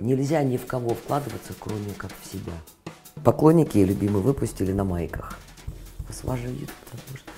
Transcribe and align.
Нельзя 0.00 0.42
ни 0.44 0.56
в 0.56 0.66
кого 0.66 0.94
вкладываться, 0.94 1.52
кроме 1.58 1.92
как 1.92 2.12
в 2.22 2.32
себя. 2.32 2.52
Поклонники 3.24 3.76
и 3.78 3.84
любимые 3.84 4.22
выпустили 4.22 4.72
на 4.72 4.84
майках. 4.84 5.38
Вас 6.08 6.20
уважают, 6.22 6.70
потому 6.84 7.18
что... 7.18 7.30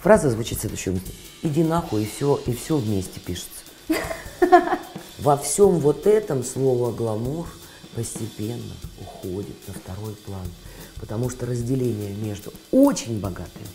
Фраза 0.00 0.30
звучит 0.30 0.58
следующим 0.58 0.92
образом. 0.92 1.14
Иди 1.42 1.62
нахуй, 1.62 2.02
и 2.02 2.06
все, 2.06 2.40
и 2.46 2.52
все 2.54 2.76
вместе 2.76 3.20
пишется. 3.20 3.62
Во 5.18 5.36
всем 5.36 5.78
вот 5.78 6.06
этом 6.06 6.42
слово 6.42 6.92
«гламур» 6.92 7.46
постепенно 7.94 8.74
уходит 9.00 9.56
на 9.68 9.74
второй 9.74 10.14
план. 10.14 10.46
Потому 11.00 11.30
что 11.30 11.46
разделение 11.46 12.14
между 12.14 12.52
очень 12.72 13.20
богатыми 13.20 13.66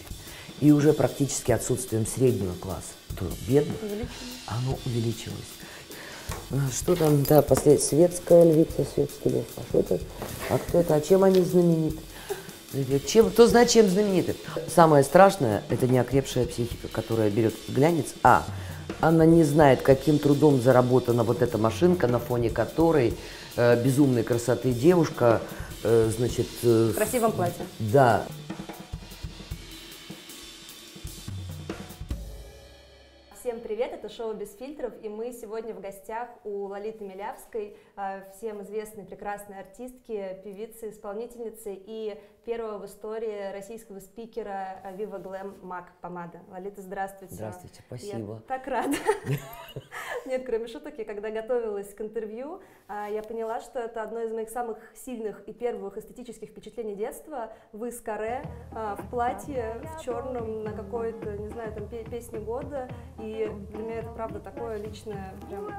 и 0.60 0.72
уже 0.72 0.92
практически 0.92 1.52
отсутствием 1.52 2.06
среднего 2.06 2.54
класса, 2.54 2.94
то 3.18 3.26
бедных, 3.48 3.78
оно 4.48 4.78
увеличилось. 4.86 5.38
А 6.52 6.56
Что 6.72 6.96
там, 6.96 7.24
да, 7.24 7.42
послед... 7.42 7.82
светская 7.82 8.44
львица, 8.46 8.86
светский 8.94 9.30
лев. 9.30 9.46
А 9.58 9.62
что 9.70 9.80
это? 9.80 10.00
А 10.50 10.58
кто 10.58 10.80
это? 10.80 10.96
А 10.96 11.02
чем 11.02 11.24
они 11.24 11.42
знамениты? 11.42 12.00
Чем, 13.06 13.30
кто 13.30 13.48
знает, 13.48 13.70
чем 13.70 13.88
знамениты? 13.88 14.36
Самое 14.68 15.04
страшное– 15.04 15.64
это 15.70 15.88
неокрепшая 15.88 16.46
психика, 16.46 16.88
которая 16.88 17.30
берет 17.30 17.54
глянец, 17.68 18.14
а 18.24 18.46
она 19.00 19.26
не 19.26 19.44
знает, 19.44 19.82
каким 19.82 20.18
трудом 20.18 20.60
заработана 20.62 21.24
вот 21.24 21.42
эта 21.42 21.58
машинка, 21.58 22.08
на 22.08 22.20
фоне 22.20 22.50
которой 22.50 23.16
э, 23.56 23.82
безумной 23.84 24.24
красоты 24.24 24.72
девушка, 24.72 25.42
э, 25.84 26.10
значит… 26.16 26.48
Э, 26.64 26.92
В 26.94 26.96
красивом 26.96 27.32
платье. 27.34 27.66
Да, 27.80 28.26
Всем 33.44 33.60
привет, 33.60 33.93
это 34.04 34.14
шоу 34.14 34.34
«Без 34.34 34.54
фильтров», 34.58 34.94
и 35.02 35.08
мы 35.08 35.32
сегодня 35.32 35.74
в 35.74 35.80
гостях 35.80 36.28
у 36.44 36.66
Лолиты 36.66 37.06
Милявской, 37.06 37.78
э, 37.96 38.30
всем 38.32 38.62
известной 38.62 39.06
прекрасной 39.06 39.60
артистки, 39.60 40.42
певицы, 40.44 40.90
исполнительницы 40.90 41.74
и 41.74 42.20
первого 42.44 42.80
в 42.80 42.86
истории 42.86 43.54
российского 43.54 44.00
спикера 44.00 44.82
э, 44.84 44.96
Viva 44.98 45.22
Glam 45.22 45.62
Mac 45.62 45.86
помада. 46.02 46.42
Лолита, 46.50 46.82
здравствуйте. 46.82 47.36
Здравствуйте, 47.36 47.82
спасибо. 47.88 48.34
Я 48.34 48.40
так 48.48 48.68
рада. 48.68 48.98
Нет, 50.26 50.44
кроме 50.46 50.68
шуток, 50.68 50.98
я 50.98 51.06
когда 51.06 51.30
готовилась 51.30 51.94
к 51.94 52.02
интервью, 52.02 52.62
а, 52.88 53.08
я 53.08 53.22
поняла, 53.24 53.60
что 53.60 53.80
это 53.80 54.04
одно 54.04 54.22
из 54.22 54.32
моих 54.32 54.50
самых 54.50 54.78
сильных 54.94 55.48
и 55.48 55.54
первых 55.54 55.98
эстетических 55.98 56.50
впечатлений 56.50 56.96
детства. 56.96 57.54
Вы 57.72 57.92
с 57.92 58.00
каре 58.00 58.44
а, 58.74 58.96
в 58.96 59.10
платье, 59.10 59.82
в 59.84 60.02
черном, 60.02 60.64
на 60.64 60.74
какой-то, 60.74 61.38
не 61.38 61.50
знаю, 61.50 61.74
там 61.74 61.88
пе- 61.88 62.04
песне 62.04 62.40
года. 62.40 62.90
И 63.20 63.50
для 63.72 63.78
меня 63.78 63.93
это, 63.96 64.10
правда, 64.10 64.40
такое 64.40 64.78
личное, 64.78 65.34
прям 65.50 65.70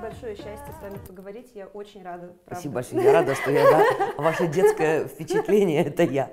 большое 0.00 0.34
счастье 0.34 0.74
с 0.78 0.82
вами 0.82 0.98
поговорить. 1.06 1.50
Я 1.54 1.66
очень 1.66 2.02
рада, 2.02 2.26
правда. 2.26 2.36
спасибо 2.46 2.74
большое. 2.74 3.04
Я 3.04 3.12
рада, 3.12 3.34
что 3.34 3.50
я, 3.50 3.64
да, 3.70 4.12
ваше 4.16 4.46
детское 4.46 5.06
впечатление– 5.06 5.84
это 5.86 6.02
я. 6.02 6.30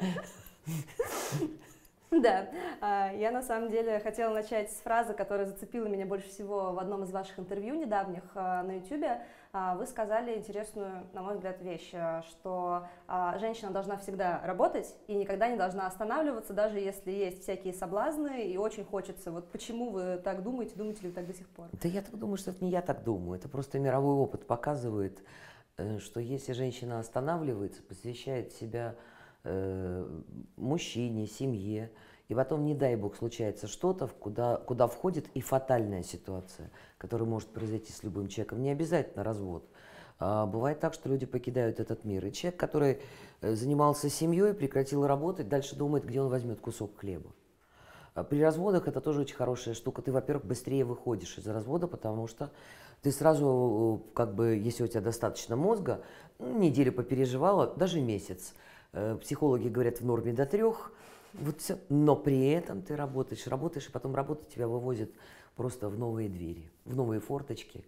Да, 2.22 2.50
а, 2.82 3.12
я 3.14 3.32
на 3.32 3.42
самом 3.42 3.70
деле 3.70 4.00
хотела 4.00 4.34
начать 4.34 4.72
с 4.72 4.78
фразы, 4.78 5.14
которая 5.14 5.46
зацепила 5.46 5.88
меня 5.88 6.06
больше 6.06 6.28
всего 6.30 6.74
в 6.74 6.80
одном 6.80 7.04
из 7.04 7.12
ваших 7.12 7.40
интервью 7.40 7.76
недавних 7.76 8.24
а, 8.36 8.64
на 8.64 8.78
YouTube. 8.78 9.22
А, 9.54 9.76
Вы 9.76 9.86
сказали 9.86 10.36
интересную, 10.36 11.08
на 11.14 11.22
мой 11.22 11.36
взгляд, 11.36 11.62
вещь, 11.62 11.94
что 12.30 12.88
женщина 13.40 13.72
должна 13.72 13.98
всегда 13.98 14.42
работать 14.44 14.96
и 15.08 15.16
никогда 15.16 15.50
не 15.50 15.58
должна 15.58 15.88
останавливаться, 15.88 16.54
даже 16.54 16.80
если 16.80 17.12
есть 17.12 17.44
всякие 17.44 17.74
соблазны 17.74 18.44
и 18.44 18.58
очень 18.58 18.86
хочется. 18.86 19.32
Вот 19.32 19.52
почему 19.52 19.90
вы 19.90 20.18
так 20.18 20.44
думаете, 20.44 20.76
думаете 20.76 21.04
ли 21.04 21.10
вы 21.10 21.14
так 21.14 21.28
до 21.28 21.34
сих 21.34 21.48
пор? 21.50 21.68
Да 21.74 21.90
я 21.90 22.02
так 22.02 22.18
думаю, 22.18 22.38
что 22.38 22.52
это 22.52 22.64
не 22.64 22.72
я 22.72 22.82
так 22.82 23.04
думаю. 23.04 23.40
Это 23.40 23.50
просто 23.50 23.80
мировой 23.80 24.16
опыт 24.16 24.46
показывает, 24.46 25.24
э, 25.78 26.00
что 26.00 26.20
если 26.20 26.54
женщина 26.54 27.00
останавливается, 27.00 27.82
посвящает 27.84 28.54
себя 28.54 28.96
э, 29.44 30.22
мужчине, 30.56 31.28
семье, 31.28 31.92
и 32.28 32.36
потом, 32.36 32.64
не 32.64 32.76
дай 32.76 32.96
бог, 32.96 33.16
случается 33.16 33.68
что-то, 33.68 34.08
куда, 34.08 34.58
куда 34.58 34.88
входит 34.88 35.28
и 35.34 35.42
фатальная 35.42 36.04
ситуация, 36.04 36.70
которая 36.98 37.28
может 37.28 37.50
произойти 37.50 37.92
с 37.92 38.04
любым 38.04 38.28
человеком, 38.28 38.62
не 38.62 38.70
обязательно 38.70 39.24
развод. 39.24 39.68
А 40.20 40.46
бывает 40.46 40.80
так, 40.80 40.94
что 40.94 41.10
люди 41.10 41.26
покидают 41.26 41.80
этот 41.80 42.04
мир. 42.04 42.26
И 42.26 42.34
человек, 42.34 42.60
который 42.60 43.00
э, 43.42 43.56
занимался 43.56 44.10
семьей, 44.10 44.54
прекратил 44.54 45.08
работать, 45.08 45.48
дальше 45.48 45.76
думает, 45.76 46.06
где 46.06 46.22
он 46.22 46.28
возьмет 46.28 46.60
кусок 46.60 47.00
хлеба. 47.00 47.32
А 48.14 48.24
При 48.24 48.42
разводах 48.42 48.88
это 48.88 49.00
тоже 49.00 49.22
очень 49.22 49.36
хорошая 49.36 49.74
штука. 49.74 50.02
Ты, 50.02 50.12
во-первых, 50.12 50.46
быстрее 50.46 50.84
выходишь 50.84 51.38
из 51.38 51.48
развода, 51.48 51.88
потому 51.88 52.28
что 52.28 52.52
ты 53.02 53.12
сразу, 53.12 54.04
э, 54.10 54.14
как 54.14 54.36
бы, 54.36 54.58
если 54.58 54.84
у 54.84 54.88
тебя 54.88 55.02
достаточно 55.02 55.56
мозга, 55.56 56.02
ну, 56.38 56.60
неделю 56.60 56.92
попереживала, 56.92 57.74
даже 57.76 58.02
месяц. 58.02 58.54
Э, 58.94 59.18
Психологи 59.22 59.68
говорят 59.68 60.00
в 60.02 60.06
норме 60.06 60.34
до 60.34 60.46
трех. 60.46 60.92
Вот 61.34 61.62
всё. 61.62 61.78
Но 61.90 62.16
при 62.16 62.50
этом 62.50 62.82
ты 62.82 62.96
работаешь, 62.96 63.46
работаешь, 63.48 63.88
и 63.88 63.92
потом 63.92 64.16
работа 64.16 64.46
тебя 64.50 64.68
вывозит 64.68 65.14
просто 65.56 65.90
в 65.90 65.98
новые 65.98 66.28
двери, 66.30 66.70
в 66.86 66.96
новые 66.96 67.20
форточки. 67.22 67.86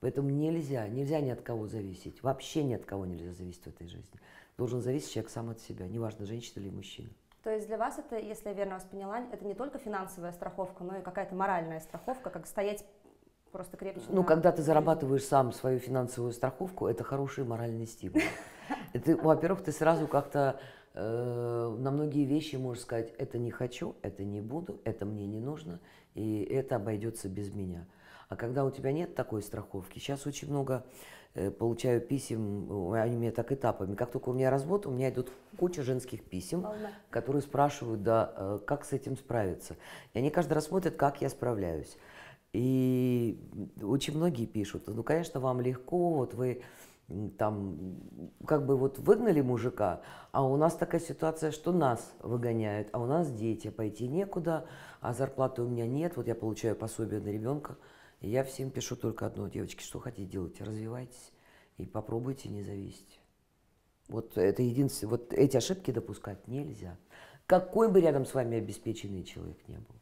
Поэтому 0.00 0.30
нельзя, 0.30 0.88
нельзя 0.88 1.20
ни 1.20 1.30
от 1.30 1.42
кого 1.42 1.66
зависеть. 1.66 2.22
Вообще 2.22 2.64
ни 2.64 2.74
от 2.74 2.84
кого 2.84 3.06
нельзя 3.06 3.32
зависеть 3.32 3.62
в 3.64 3.66
этой 3.68 3.86
жизни. 3.86 4.18
Должен 4.56 4.80
зависеть 4.80 5.12
человек 5.12 5.30
сам 5.30 5.50
от 5.50 5.60
себя, 5.60 5.86
неважно, 5.86 6.24
женщина 6.26 6.60
или 6.62 6.70
мужчина. 6.70 7.10
То 7.44 7.50
есть 7.50 7.66
для 7.68 7.78
вас 7.78 7.98
это, 7.98 8.18
если 8.18 8.48
я 8.48 8.54
верно 8.54 8.74
вас 8.74 8.84
поняла, 8.84 9.20
это 9.32 9.44
не 9.44 9.54
только 9.54 9.78
финансовая 9.78 10.32
страховка, 10.32 10.84
но 10.84 10.98
и 10.98 11.02
какая-то 11.02 11.34
моральная 11.34 11.80
страховка, 11.80 12.28
как 12.30 12.46
стоять 12.46 12.84
просто 13.52 13.76
крепче. 13.76 14.02
Ну, 14.08 14.22
на- 14.22 14.26
когда 14.26 14.52
ты 14.52 14.62
зарабатываешь 14.62 15.24
сам 15.24 15.52
свою 15.52 15.78
финансовую 15.78 16.32
страховку, 16.32 16.86
это 16.86 17.04
хороший 17.04 17.44
моральный 17.44 17.86
стимул. 17.86 18.20
Это, 18.92 19.16
во-первых, 19.16 19.62
ты 19.62 19.72
сразу 19.72 20.06
как-то 20.06 20.60
э, 20.94 21.76
на 21.78 21.90
многие 21.90 22.24
вещи 22.24 22.56
можешь 22.56 22.82
сказать, 22.82 23.12
это 23.18 23.38
не 23.38 23.50
хочу, 23.50 23.96
это 24.02 24.24
не 24.24 24.40
буду, 24.40 24.80
это 24.84 25.04
мне 25.04 25.26
не 25.26 25.40
нужно, 25.40 25.80
и 26.14 26.42
это 26.42 26.76
обойдется 26.76 27.28
без 27.28 27.52
меня. 27.52 27.86
А 28.28 28.36
когда 28.36 28.64
у 28.64 28.70
тебя 28.70 28.92
нет 28.92 29.14
такой 29.14 29.42
страховки, 29.42 29.98
сейчас 29.98 30.26
очень 30.26 30.48
много 30.48 30.84
э, 31.34 31.50
получаю 31.50 32.00
писем, 32.00 32.92
они 32.92 33.16
у 33.16 33.18
меня 33.18 33.32
так 33.32 33.50
этапами. 33.52 33.94
Как 33.94 34.10
только 34.12 34.28
у 34.28 34.32
меня 34.32 34.50
развод, 34.50 34.86
у 34.86 34.90
меня 34.90 35.10
идут 35.10 35.32
куча 35.56 35.82
женских 35.82 36.22
писем, 36.24 36.60
Волна. 36.60 36.90
которые 37.10 37.42
спрашивают, 37.42 38.02
да, 38.02 38.32
э, 38.36 38.58
как 38.64 38.84
с 38.84 38.92
этим 38.92 39.16
справиться. 39.16 39.76
И 40.14 40.18
они 40.18 40.30
каждый 40.30 40.52
раз 40.54 40.66
смотрят, 40.66 40.94
как 40.94 41.20
я 41.20 41.28
справляюсь. 41.28 41.96
И 42.52 43.38
очень 43.80 44.16
многие 44.16 44.46
пишут, 44.46 44.84
ну, 44.88 45.02
конечно, 45.04 45.38
вам 45.38 45.60
легко, 45.60 46.14
вот 46.14 46.34
вы 46.34 46.62
там 47.38 48.00
как 48.46 48.66
бы 48.66 48.76
вот 48.76 48.98
выгнали 48.98 49.40
мужика, 49.40 50.02
а 50.32 50.44
у 50.44 50.56
нас 50.56 50.74
такая 50.74 51.00
ситуация, 51.00 51.50
что 51.50 51.72
нас 51.72 52.12
выгоняют, 52.20 52.88
а 52.92 53.00
у 53.00 53.06
нас 53.06 53.32
дети, 53.32 53.70
пойти 53.70 54.06
некуда, 54.08 54.66
а 55.00 55.12
зарплаты 55.12 55.62
у 55.62 55.68
меня 55.68 55.86
нет, 55.86 56.16
вот 56.16 56.26
я 56.26 56.34
получаю 56.34 56.76
пособие 56.76 57.20
на 57.20 57.28
ребенка, 57.28 57.76
и 58.20 58.28
я 58.28 58.44
всем 58.44 58.70
пишу 58.70 58.96
только 58.96 59.26
одно, 59.26 59.48
девочки, 59.48 59.82
что 59.82 59.98
хотите 59.98 60.30
делать, 60.30 60.60
развивайтесь 60.60 61.32
и 61.78 61.86
попробуйте 61.86 62.48
не 62.48 62.62
зависеть. 62.62 63.20
Вот 64.08 64.36
это 64.36 64.62
единственное, 64.62 65.10
вот 65.10 65.32
эти 65.32 65.56
ошибки 65.56 65.90
допускать 65.90 66.46
нельзя. 66.48 66.96
Какой 67.46 67.90
бы 67.90 68.00
рядом 68.00 68.26
с 68.26 68.34
вами 68.34 68.58
обеспеченный 68.58 69.24
человек 69.24 69.56
не 69.68 69.76
был. 69.76 69.99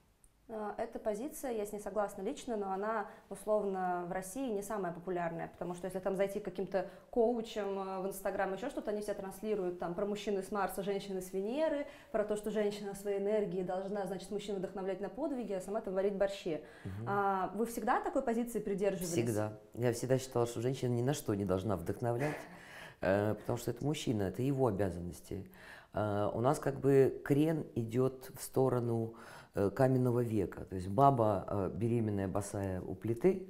А, 0.50 0.74
Эта 0.78 0.98
позиция, 0.98 1.52
я 1.52 1.66
с 1.66 1.72
ней 1.72 1.80
согласна 1.80 2.22
лично, 2.22 2.56
но 2.56 2.72
она 2.72 3.06
условно 3.28 4.04
в 4.08 4.12
России 4.12 4.50
не 4.50 4.62
самая 4.62 4.92
популярная, 4.92 5.48
потому 5.48 5.74
что 5.74 5.86
если 5.86 5.98
там 5.98 6.16
зайти 6.16 6.40
каким-то 6.40 6.88
коучам 7.10 7.78
э, 7.78 8.00
в 8.00 8.06
Инстаграм, 8.06 8.52
еще 8.54 8.70
что-то, 8.70 8.90
они 8.90 9.02
все 9.02 9.12
транслируют 9.12 9.78
там 9.78 9.94
про 9.94 10.06
мужчины 10.06 10.42
с 10.42 10.50
Марса, 10.50 10.82
женщины 10.82 11.20
с 11.20 11.32
Венеры, 11.32 11.86
про 12.12 12.24
то, 12.24 12.36
что 12.36 12.50
женщина 12.50 12.94
своей 12.94 13.18
энергией 13.18 13.62
должна, 13.62 14.06
значит, 14.06 14.30
мужчину 14.30 14.58
вдохновлять 14.58 15.00
на 15.00 15.10
подвиги, 15.10 15.52
а 15.52 15.60
сама 15.60 15.82
там 15.82 15.92
варить 15.94 16.14
борщи. 16.14 16.62
А, 17.06 17.52
вы 17.54 17.66
всегда 17.66 18.00
такой 18.00 18.22
позиции 18.22 18.58
придерживались? 18.58 19.12
Всегда. 19.12 19.52
Я 19.74 19.92
всегда 19.92 20.18
считала, 20.18 20.46
что 20.46 20.62
женщина 20.62 20.94
ни 20.94 21.02
на 21.02 21.12
что 21.12 21.34
не 21.34 21.44
должна 21.44 21.76
вдохновлять, 21.76 22.36
э, 23.02 23.34
потому 23.34 23.58
что 23.58 23.70
это 23.70 23.84
мужчина, 23.84 24.22
это 24.22 24.40
его 24.40 24.66
обязанности. 24.66 25.46
Э, 25.92 26.30
У 26.32 26.40
нас 26.40 26.58
как 26.58 26.80
бы 26.80 27.20
крен 27.22 27.66
идет 27.74 28.30
в 28.34 28.42
сторону 28.42 29.12
э, 29.14 29.37
каменного 29.74 30.20
века. 30.20 30.64
То 30.64 30.76
есть 30.76 30.88
баба 30.88 31.44
э, 31.48 31.70
беременная, 31.74 32.28
босая 32.28 32.80
у 32.80 32.94
плиты, 32.94 33.46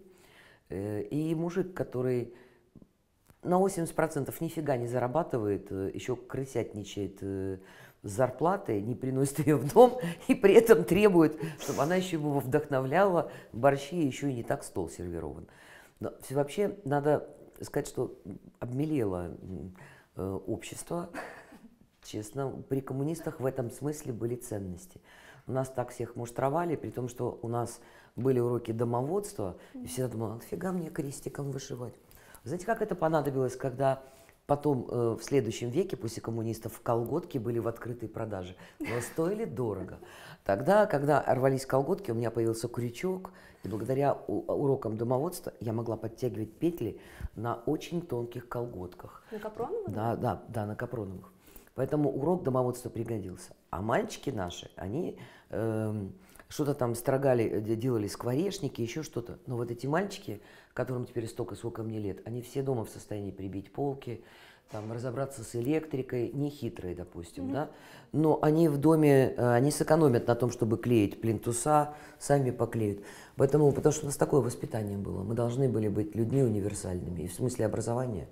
э, 0.68 1.02
и 1.02 1.34
мужик, 1.34 1.74
который 1.74 2.34
на 3.42 3.60
80% 3.60 4.34
нифига 4.40 4.76
не 4.76 4.86
зарабатывает, 4.86 5.70
э, 5.70 5.90
еще 5.94 6.16
крысятничает 6.16 7.18
э, 7.22 7.58
с 8.02 8.10
зарплатой, 8.10 8.80
не 8.80 8.94
приносит 8.94 9.40
ее 9.40 9.56
в 9.56 9.72
дом 9.72 9.98
и 10.28 10.34
при 10.34 10.54
этом 10.54 10.84
требует, 10.84 11.38
чтобы 11.58 11.82
она 11.82 11.96
еще 11.96 12.16
его 12.16 12.38
вдохновляла, 12.40 13.30
борщи 13.52 13.96
еще 13.96 14.30
и 14.30 14.34
не 14.34 14.42
так 14.42 14.64
стол 14.64 14.88
сервирован. 14.88 15.46
Но 16.00 16.12
вообще 16.30 16.76
надо 16.84 17.28
сказать, 17.60 17.88
что 17.88 18.18
обмелело 18.60 19.36
э, 20.16 20.38
общество. 20.46 21.10
Честно, 22.04 22.50
при 22.68 22.80
коммунистах 22.80 23.40
в 23.40 23.46
этом 23.46 23.70
смысле 23.70 24.12
были 24.12 24.36
ценности. 24.36 25.00
У 25.48 25.52
нас 25.52 25.68
так 25.68 25.90
всех 25.90 26.14
муштровали, 26.14 26.76
при 26.76 26.90
том, 26.90 27.08
что 27.08 27.38
у 27.42 27.48
нас 27.48 27.80
были 28.14 28.38
уроки 28.38 28.70
домоводства, 28.70 29.56
и 29.74 29.86
всегда 29.86 30.08
думала, 30.08 30.34
нафига 30.34 30.72
мне 30.72 30.90
крестиком 30.90 31.50
вышивать? 31.50 31.94
Знаете, 32.44 32.66
как 32.66 32.82
это 32.82 32.94
понадобилось, 32.94 33.56
когда 33.56 34.02
Потом 34.48 34.86
э, 34.88 35.16
в 35.20 35.22
следующем 35.22 35.68
веке 35.68 35.98
после 35.98 36.22
коммунистов 36.22 36.80
колготки 36.82 37.36
были 37.36 37.58
в 37.58 37.68
открытой 37.68 38.08
продаже, 38.08 38.56
но 38.80 39.02
стоили 39.02 39.44
дорого. 39.44 39.98
Тогда, 40.42 40.86
когда 40.86 41.22
рвались 41.22 41.66
колготки, 41.66 42.12
у 42.12 42.14
меня 42.14 42.30
появился 42.30 42.66
крючок, 42.66 43.30
и 43.62 43.68
благодаря 43.68 44.14
урокам 44.14 44.96
домоводства 44.96 45.52
я 45.60 45.74
могла 45.74 45.98
подтягивать 45.98 46.54
петли 46.54 46.98
на 47.36 47.56
очень 47.66 48.00
тонких 48.00 48.48
колготках. 48.48 49.22
На 49.30 49.38
капроновых? 49.38 49.92
Да, 49.92 50.16
да, 50.16 50.42
да, 50.48 50.64
на 50.64 50.74
капроновых. 50.74 51.30
Поэтому 51.74 52.10
урок 52.10 52.42
домоводства 52.42 52.88
пригодился. 52.88 53.52
А 53.68 53.82
мальчики 53.82 54.30
наши, 54.30 54.70
они 54.76 55.18
что-то 55.50 56.74
там 56.74 56.94
строгали, 56.94 57.60
делали 57.60 58.08
скворечники, 58.08 58.80
еще 58.80 59.02
что-то. 59.02 59.38
Но 59.46 59.56
вот 59.56 59.70
эти 59.70 59.86
мальчики, 59.86 60.40
которым 60.74 61.04
теперь 61.04 61.26
столько, 61.26 61.54
сколько 61.54 61.82
мне 61.82 61.98
лет, 61.98 62.20
они 62.24 62.42
все 62.42 62.62
дома 62.62 62.84
в 62.84 62.90
состоянии 62.90 63.30
прибить 63.30 63.72
полки, 63.72 64.22
там, 64.70 64.92
разобраться 64.92 65.44
с 65.44 65.56
электрикой, 65.56 66.30
не 66.32 66.50
хитрые, 66.50 66.94
допустим, 66.94 67.44
mm-hmm. 67.44 67.52
да, 67.52 67.70
но 68.12 68.38
они 68.42 68.68
в 68.68 68.76
доме, 68.76 69.34
э, 69.34 69.54
они 69.54 69.70
сэкономят 69.70 70.26
на 70.26 70.34
том, 70.34 70.50
чтобы 70.50 70.76
клеить 70.76 71.20
плинтуса, 71.22 71.94
сами 72.18 72.50
поклеют. 72.50 73.02
Поэтому, 73.36 73.72
потому 73.72 73.92
что 73.92 74.04
у 74.04 74.06
нас 74.06 74.16
такое 74.16 74.42
воспитание 74.42 74.98
было, 74.98 75.22
мы 75.22 75.34
должны 75.34 75.70
были 75.70 75.88
быть 75.88 76.14
людьми 76.14 76.42
универсальными, 76.42 77.22
и 77.22 77.28
в 77.28 77.32
смысле 77.32 77.64
образования, 77.64 78.28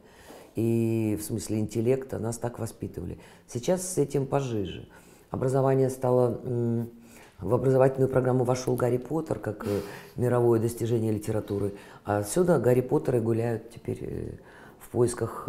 и 0.57 1.19
в 1.19 1.25
смысле 1.25 1.59
интеллекта 1.59 2.19
нас 2.19 2.37
так 2.37 2.59
воспитывали. 2.59 3.19
Сейчас 3.47 3.95
с 3.95 3.99
этим 3.99 4.27
пожиже. 4.27 4.89
Образование 5.31 5.91
стало... 5.91 6.87
В 7.41 7.55
образовательную 7.55 8.09
программу 8.09 8.45
вошел 8.45 8.75
Гарри 8.77 8.97
Поттер 8.97 9.39
как 9.39 9.67
э, 9.67 9.81
мировое 10.17 10.59
достижение 10.59 11.13
литературы. 11.13 11.75
А 12.05 12.19
отсюда 12.19 12.59
Гарри 12.59 12.81
Поттеры 12.81 13.21
гуляют 13.21 13.71
теперь 13.71 13.99
э, 14.01 14.31
в 14.81 14.89
поисках 14.89 15.49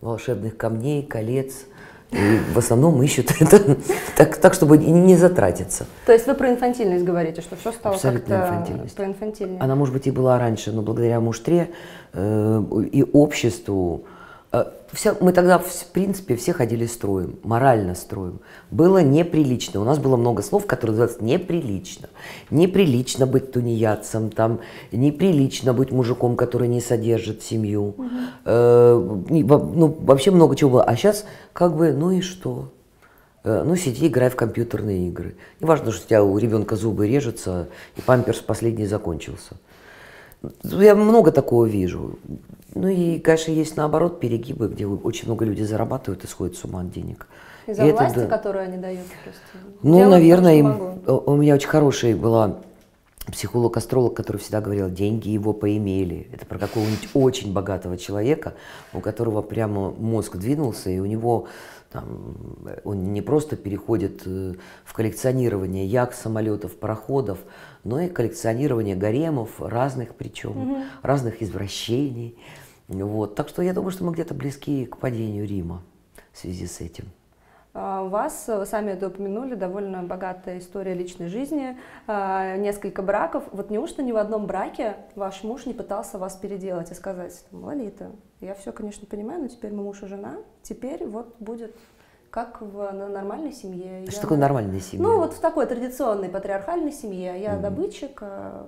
волшебных 0.00 0.56
камней, 0.56 1.02
колец. 1.02 1.66
И 2.10 2.38
в 2.52 2.58
основном 2.58 3.00
ищут 3.02 3.32
это 3.40 3.76
так, 4.16 4.36
так, 4.36 4.54
чтобы 4.54 4.78
не 4.78 5.16
затратиться. 5.16 5.86
То 6.06 6.12
есть 6.12 6.26
вы 6.26 6.34
про 6.34 6.50
инфантильность 6.50 7.04
говорите, 7.04 7.40
что 7.40 7.56
все 7.56 7.72
стало 7.72 7.94
Абсолютно 7.94 8.34
инфантильность. 8.34 8.96
Про 8.96 9.06
инфантильность. 9.06 9.62
Она, 9.62 9.76
может 9.76 9.94
быть, 9.94 10.06
и 10.06 10.10
была 10.10 10.38
раньше, 10.38 10.72
но 10.72 10.82
благодаря 10.82 11.20
муштре 11.20 11.70
э, 12.12 12.62
и 12.92 13.04
обществу, 13.12 14.04
Э, 14.52 14.64
Вся, 14.92 15.14
мы 15.20 15.32
тогда, 15.32 15.58
в 15.58 15.86
принципе, 15.92 16.34
все 16.34 16.52
ходили 16.52 16.84
строем, 16.86 17.38
морально 17.44 17.94
строем. 17.94 18.40
Было 18.72 18.98
неприлично. 18.98 19.80
У 19.80 19.84
нас 19.84 20.00
было 20.00 20.16
много 20.16 20.42
слов, 20.42 20.66
которые 20.66 20.96
называются 20.96 21.24
неприлично. 21.24 22.08
Неприлично 22.50 23.26
быть 23.26 23.52
тунеядцем, 23.52 24.30
там, 24.30 24.60
неприлично 24.90 25.72
быть 25.72 25.92
мужиком, 25.92 26.34
который 26.34 26.66
не 26.66 26.80
содержит 26.80 27.42
семью. 27.42 27.94
Угу. 27.96 28.08
Э, 28.46 29.20
ну, 29.28 29.96
вообще 30.00 30.32
много 30.32 30.56
чего 30.56 30.70
было. 30.70 30.84
А 30.84 30.96
сейчас 30.96 31.24
как 31.52 31.76
бы, 31.76 31.92
ну 31.92 32.10
и 32.10 32.20
что? 32.20 32.72
Э, 33.44 33.62
ну, 33.64 33.76
сиди, 33.76 34.08
играй 34.08 34.28
в 34.28 34.34
компьютерные 34.34 35.06
игры. 35.06 35.36
Не 35.60 35.66
важно, 35.66 35.92
что 35.92 36.02
у 36.02 36.08
тебя 36.08 36.24
у 36.24 36.36
ребенка 36.36 36.74
зубы 36.74 37.06
режутся, 37.06 37.68
и 37.96 38.00
памперс 38.00 38.40
последний 38.40 38.86
закончился. 38.86 39.54
Я 40.62 40.94
много 40.94 41.32
такого 41.32 41.66
вижу. 41.66 42.18
Ну 42.74 42.88
и, 42.88 43.18
конечно, 43.18 43.50
есть 43.50 43.76
наоборот 43.76 44.20
перегибы, 44.20 44.68
где 44.68 44.86
очень 44.86 45.26
много 45.26 45.44
людей 45.44 45.64
зарабатывают 45.64 46.24
и 46.24 46.26
сходят 46.26 46.56
с 46.56 46.64
ума 46.64 46.80
от 46.80 46.90
денег. 46.90 47.26
Из-за 47.66 47.86
и 47.86 47.92
власти, 47.92 48.18
это, 48.18 48.28
да. 48.28 48.36
которую 48.36 48.64
они 48.64 48.78
дают? 48.78 49.06
Просто. 49.24 49.42
Ну, 49.82 49.98
Делать 49.98 50.10
наверное, 50.10 50.54
им, 50.54 51.00
у 51.06 51.36
меня 51.36 51.54
очень 51.54 51.68
хорошая 51.68 52.16
была 52.16 52.60
психолог-астролог, 53.26 54.14
который 54.14 54.38
всегда 54.38 54.60
говорил, 54.60 54.90
деньги 54.90 55.28
его 55.28 55.52
поимели. 55.52 56.28
Это 56.32 56.46
про 56.46 56.58
какого-нибудь 56.58 57.10
очень 57.14 57.52
богатого 57.52 57.96
человека, 57.96 58.54
у 58.92 59.00
которого 59.00 59.42
прямо 59.42 59.90
мозг 59.90 60.36
двинулся, 60.36 60.90
и 60.90 60.98
у 60.98 61.06
него 61.06 61.48
там, 61.92 62.36
он 62.84 63.12
не 63.12 63.20
просто 63.20 63.56
переходит 63.56 64.22
э, 64.24 64.54
в 64.84 64.92
коллекционирование 64.92 65.86
яхт, 65.86 66.14
самолетов, 66.14 66.76
пароходов, 66.76 67.38
но 67.84 68.00
и 68.00 68.08
коллекционирование 68.08 68.96
гаремов 68.96 69.60
разных 69.60 70.14
причем, 70.14 70.72
угу. 70.72 70.82
разных 71.02 71.42
извращений. 71.42 72.36
Вот. 72.88 73.34
Так 73.34 73.48
что 73.48 73.62
я 73.62 73.72
думаю, 73.72 73.92
что 73.92 74.04
мы 74.04 74.12
где-то 74.12 74.34
близки 74.34 74.86
к 74.86 74.96
падению 74.96 75.46
Рима 75.46 75.82
в 76.32 76.38
связи 76.38 76.66
с 76.66 76.80
этим. 76.80 77.04
А, 77.72 78.02
у 78.02 78.08
вас, 78.08 78.48
вы 78.48 78.66
сами 78.66 78.90
это 78.90 79.06
упомянули, 79.06 79.54
довольно 79.54 80.02
богатая 80.02 80.58
история 80.58 80.94
личной 80.94 81.28
жизни, 81.28 81.78
а, 82.08 82.56
несколько 82.56 83.00
браков. 83.00 83.44
Вот 83.52 83.70
неужто 83.70 84.02
ни 84.02 84.10
в 84.10 84.16
одном 84.16 84.46
браке 84.46 84.96
ваш 85.14 85.44
муж 85.44 85.66
не 85.66 85.72
пытался 85.72 86.18
вас 86.18 86.34
переделать 86.34 86.90
и 86.90 86.94
сказать, 86.94 87.44
Лолита, 87.52 88.10
я 88.40 88.54
все, 88.54 88.72
конечно, 88.72 89.06
понимаю, 89.06 89.42
но 89.42 89.48
теперь 89.48 89.72
мы 89.72 89.84
муж 89.84 90.02
и 90.02 90.06
жена, 90.06 90.38
теперь 90.62 91.06
вот 91.06 91.36
будет 91.38 91.76
как 92.30 92.60
в 92.60 92.92
нормальной 92.92 93.52
семье. 93.52 94.04
Что 94.06 94.16
я, 94.16 94.22
такое 94.22 94.38
нормальная 94.38 94.80
семья? 94.80 95.06
Ну, 95.06 95.18
вот 95.18 95.34
в 95.34 95.40
такой 95.40 95.66
традиционной 95.66 96.28
патриархальной 96.28 96.92
семье. 96.92 97.40
Я 97.40 97.54
mm. 97.54 97.60
добытчик, 97.60 98.22
а 98.22 98.66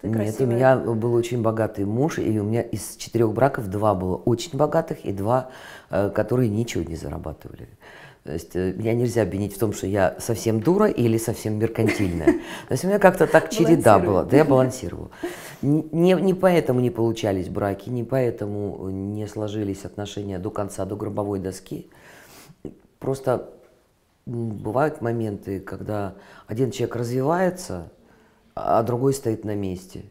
ты 0.00 0.08
Нет, 0.08 0.16
красивая. 0.16 0.46
у 0.46 0.50
меня 0.50 0.76
был 0.76 1.14
очень 1.14 1.42
богатый 1.42 1.84
муж, 1.84 2.18
и 2.18 2.38
у 2.38 2.44
меня 2.44 2.62
из 2.62 2.96
четырех 2.96 3.32
браков 3.32 3.68
два 3.68 3.94
было 3.94 4.16
очень 4.16 4.56
богатых, 4.56 5.04
и 5.04 5.12
два, 5.12 5.50
э, 5.90 6.10
которые 6.10 6.48
ничего 6.48 6.84
не 6.84 6.96
зарабатывали. 6.96 7.68
То 8.24 8.32
есть 8.32 8.56
э, 8.56 8.72
меня 8.72 8.94
нельзя 8.94 9.22
обвинить 9.22 9.54
в 9.54 9.58
том, 9.58 9.72
что 9.72 9.86
я 9.86 10.16
совсем 10.18 10.60
дура 10.60 10.86
или 10.86 11.18
совсем 11.18 11.58
меркантильная. 11.58 12.26
То 12.68 12.72
есть 12.72 12.84
у 12.84 12.86
меня 12.86 12.98
как-то 12.98 13.26
так 13.26 13.50
череда 13.50 13.98
была, 13.98 14.24
да 14.24 14.36
я 14.36 14.44
балансировала. 14.44 15.10
Не, 15.62 16.12
не 16.12 16.34
поэтому 16.34 16.80
не 16.80 16.90
получались 16.90 17.48
браки, 17.48 17.90
не 17.90 18.04
поэтому 18.04 18.88
не 18.90 19.26
сложились 19.26 19.84
отношения 19.84 20.38
до 20.38 20.50
конца, 20.50 20.84
до 20.84 20.96
гробовой 20.96 21.38
доски. 21.38 21.90
Просто 23.04 23.50
бывают 24.24 25.02
моменты, 25.02 25.60
когда 25.60 26.14
один 26.46 26.70
человек 26.70 26.96
развивается, 26.96 27.92
а 28.54 28.82
другой 28.82 29.12
стоит 29.12 29.44
на 29.44 29.54
месте. 29.54 30.06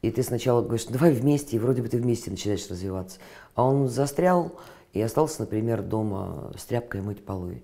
И 0.00 0.10
ты 0.10 0.22
сначала 0.22 0.62
говоришь, 0.62 0.86
давай 0.86 1.12
вместе, 1.12 1.56
и 1.56 1.58
вроде 1.58 1.82
бы 1.82 1.88
ты 1.88 1.98
вместе 1.98 2.30
начинаешь 2.30 2.66
развиваться. 2.70 3.18
А 3.54 3.64
он 3.64 3.86
застрял 3.86 4.58
и 4.94 5.02
остался, 5.02 5.42
например, 5.42 5.82
дома 5.82 6.50
с 6.56 6.64
тряпкой 6.64 7.02
мыть 7.02 7.22
полы. 7.22 7.62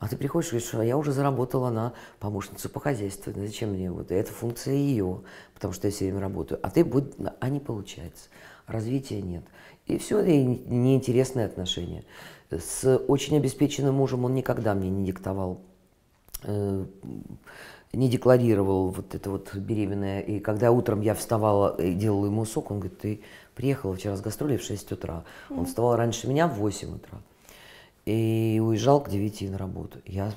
А 0.00 0.08
ты 0.08 0.16
приходишь 0.16 0.48
и 0.48 0.50
говоришь, 0.50 0.68
что 0.68 0.82
я 0.82 0.96
уже 0.96 1.12
заработала 1.12 1.70
на 1.70 1.92
помощницу 2.18 2.68
по 2.70 2.80
хозяйству. 2.80 3.32
Зачем 3.36 3.70
мне 3.70 3.92
вот 3.92 4.10
эта 4.10 4.32
функция 4.32 4.74
ее, 4.74 5.20
потому 5.54 5.72
что 5.72 5.86
я 5.86 5.92
все 5.92 6.06
время 6.06 6.22
работаю. 6.22 6.58
А 6.64 6.70
ты 6.70 6.84
будь, 6.84 7.14
а 7.38 7.48
не 7.48 7.60
получается. 7.60 8.30
Развития 8.66 9.22
нет. 9.22 9.44
И 9.86 9.96
все, 9.96 10.20
и 10.22 10.42
неинтересные 10.42 11.46
отношения. 11.46 12.04
С 12.50 12.96
очень 13.08 13.36
обеспеченным 13.36 13.94
мужем 13.94 14.24
он 14.24 14.34
никогда 14.34 14.74
мне 14.74 14.88
не 14.88 15.04
диктовал, 15.04 15.60
э, 16.44 16.84
не 17.92 18.08
декларировал 18.08 18.88
вот 18.88 19.14
это 19.14 19.30
вот 19.30 19.54
беременное. 19.54 20.20
И 20.20 20.40
когда 20.40 20.72
утром 20.72 21.02
я 21.02 21.14
вставала 21.14 21.76
и 21.76 21.92
делала 21.92 22.26
ему 22.26 22.44
сок, 22.46 22.70
он 22.70 22.80
говорит, 22.80 22.98
ты 22.98 23.20
приехала 23.54 23.94
вчера 23.94 24.16
с 24.16 24.22
гастролей 24.22 24.56
в 24.56 24.62
6 24.62 24.92
утра. 24.92 25.24
Он 25.50 25.66
вставал 25.66 25.96
раньше 25.96 26.26
меня 26.26 26.48
в 26.48 26.54
8 26.54 26.96
утра. 26.96 27.20
И 28.06 28.62
уезжал 28.64 29.02
к 29.02 29.10
9 29.10 29.50
на 29.50 29.58
работу. 29.58 29.98
Я 30.06 30.32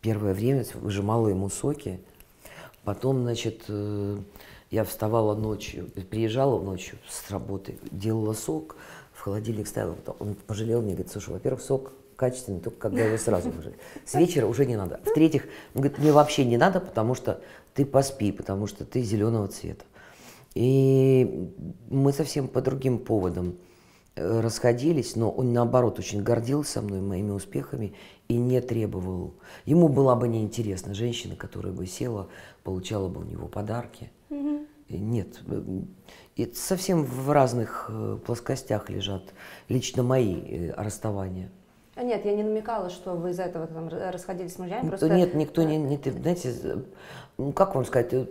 первое 0.00 0.34
время 0.34 0.64
выжимала 0.74 1.28
ему 1.28 1.48
соки. 1.48 2.00
Потом, 2.82 3.22
значит, 3.22 3.64
э, 3.68 4.18
я 4.70 4.84
вставала 4.84 5.36
ночью, 5.36 5.88
приезжала 6.10 6.60
ночью 6.60 6.98
с 7.08 7.30
работы, 7.30 7.78
делала 7.92 8.32
сок, 8.32 8.76
холодильник 9.24 9.66
ставил, 9.66 9.96
он 10.18 10.34
пожалел 10.34 10.82
мне, 10.82 10.92
говорит, 10.92 11.10
слушай, 11.10 11.30
во-первых, 11.30 11.62
сок 11.62 11.92
качественный, 12.16 12.60
только 12.60 12.78
когда 12.78 13.00
его 13.00 13.16
сразу 13.16 13.48
уже. 13.48 13.72
С 14.04 14.14
вечера 14.14 14.46
уже 14.46 14.66
не 14.66 14.76
надо. 14.76 15.00
В-третьих, 15.02 15.44
он 15.74 15.80
говорит, 15.80 15.98
мне 15.98 16.12
вообще 16.12 16.44
не 16.44 16.58
надо, 16.58 16.80
потому 16.80 17.14
что 17.14 17.40
ты 17.72 17.86
поспи, 17.86 18.32
потому 18.32 18.66
что 18.66 18.84
ты 18.84 19.00
зеленого 19.02 19.48
цвета. 19.48 19.84
И 20.54 21.50
мы 21.88 22.12
совсем 22.12 22.48
по 22.48 22.60
другим 22.60 22.98
поводам 22.98 23.56
э, 24.14 24.40
расходились, 24.40 25.16
но 25.16 25.30
он 25.30 25.54
наоборот 25.54 25.98
очень 25.98 26.22
гордился 26.22 26.82
мной, 26.82 27.00
моими 27.00 27.30
успехами 27.30 27.94
и 28.28 28.36
не 28.36 28.60
требовал. 28.60 29.34
Ему 29.64 29.88
была 29.88 30.14
бы 30.16 30.28
неинтересна 30.28 30.94
женщина, 30.94 31.34
которая 31.34 31.72
бы 31.72 31.86
села, 31.86 32.28
получала 32.62 33.08
бы 33.08 33.22
у 33.22 33.24
него 33.24 33.48
подарки. 33.48 34.10
Mm-hmm. 34.28 34.66
Нет, 34.88 35.40
э, 35.46 35.62
и 36.36 36.52
совсем 36.54 37.04
в 37.04 37.30
разных 37.30 37.86
э, 37.88 38.18
плоскостях 38.24 38.90
лежат 38.90 39.22
лично 39.68 40.02
мои 40.02 40.40
э, 40.40 40.74
расставания. 40.76 41.50
А 41.96 42.02
нет, 42.02 42.24
я 42.24 42.34
не 42.34 42.42
намекала, 42.42 42.90
что 42.90 43.14
вы 43.14 43.30
из-за 43.30 43.44
этого 43.44 43.68
там 43.68 43.88
расходились 43.88 44.54
с 44.54 44.58
мужьями. 44.58 44.88
Просто... 44.88 45.08
Нет, 45.08 45.34
никто 45.34 45.62
не, 45.62 45.76
не, 45.76 45.96
знаете, 45.96 46.82
как 47.54 47.76
вам 47.76 47.84
сказать, 47.84 48.28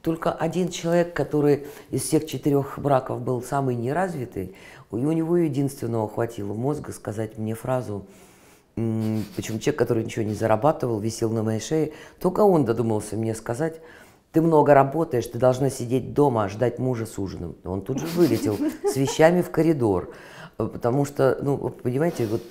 только 0.00 0.32
один 0.32 0.70
человек, 0.70 1.12
который 1.12 1.66
из 1.90 2.02
всех 2.02 2.26
четырех 2.26 2.78
браков 2.78 3.20
был 3.20 3.42
самый 3.42 3.74
неразвитый, 3.74 4.54
и 4.90 4.94
у 4.94 5.12
него 5.12 5.36
единственного 5.36 6.08
хватило 6.08 6.54
мозга 6.54 6.92
сказать 6.92 7.36
мне 7.36 7.54
фразу, 7.54 8.06
причем 8.74 9.58
человек, 9.58 9.76
который 9.76 10.04
ничего 10.04 10.24
не 10.24 10.34
зарабатывал, 10.34 10.98
висел 10.98 11.30
на 11.30 11.42
моей 11.42 11.60
шее, 11.60 11.92
только 12.18 12.40
он 12.40 12.64
додумался 12.64 13.16
мне 13.16 13.34
сказать, 13.34 13.80
Ты 14.34 14.42
много 14.42 14.74
работаешь, 14.74 15.28
ты 15.28 15.38
должна 15.38 15.70
сидеть 15.70 16.12
дома, 16.12 16.48
ждать 16.48 16.80
мужа 16.80 17.06
с 17.06 17.20
ужином. 17.20 17.54
Он 17.64 17.82
тут 17.82 18.00
же 18.00 18.06
вылетел 18.06 18.58
с 18.84 18.96
вещами 18.96 19.42
в 19.42 19.50
коридор. 19.52 20.12
Потому 20.56 21.04
что, 21.04 21.38
ну, 21.40 21.70
понимаете, 21.70 22.26
вот 22.26 22.42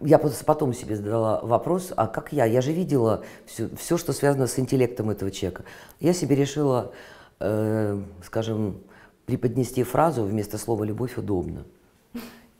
я 0.00 0.18
потом 0.18 0.72
себе 0.72 0.94
задала 0.94 1.40
вопрос, 1.40 1.92
а 1.96 2.06
как 2.06 2.32
я? 2.32 2.44
Я 2.44 2.60
же 2.60 2.70
видела 2.70 3.24
все, 3.46 3.68
все 3.76 3.98
что 3.98 4.12
связано 4.12 4.46
с 4.46 4.56
интеллектом 4.60 5.10
этого 5.10 5.32
человека. 5.32 5.64
Я 5.98 6.12
себе 6.12 6.36
решила, 6.36 6.92
э, 7.40 8.00
скажем, 8.24 8.78
преподнести 9.26 9.82
фразу 9.82 10.22
вместо 10.22 10.56
слова 10.56 10.84
«любовь» 10.84 11.18
удобно. 11.18 11.64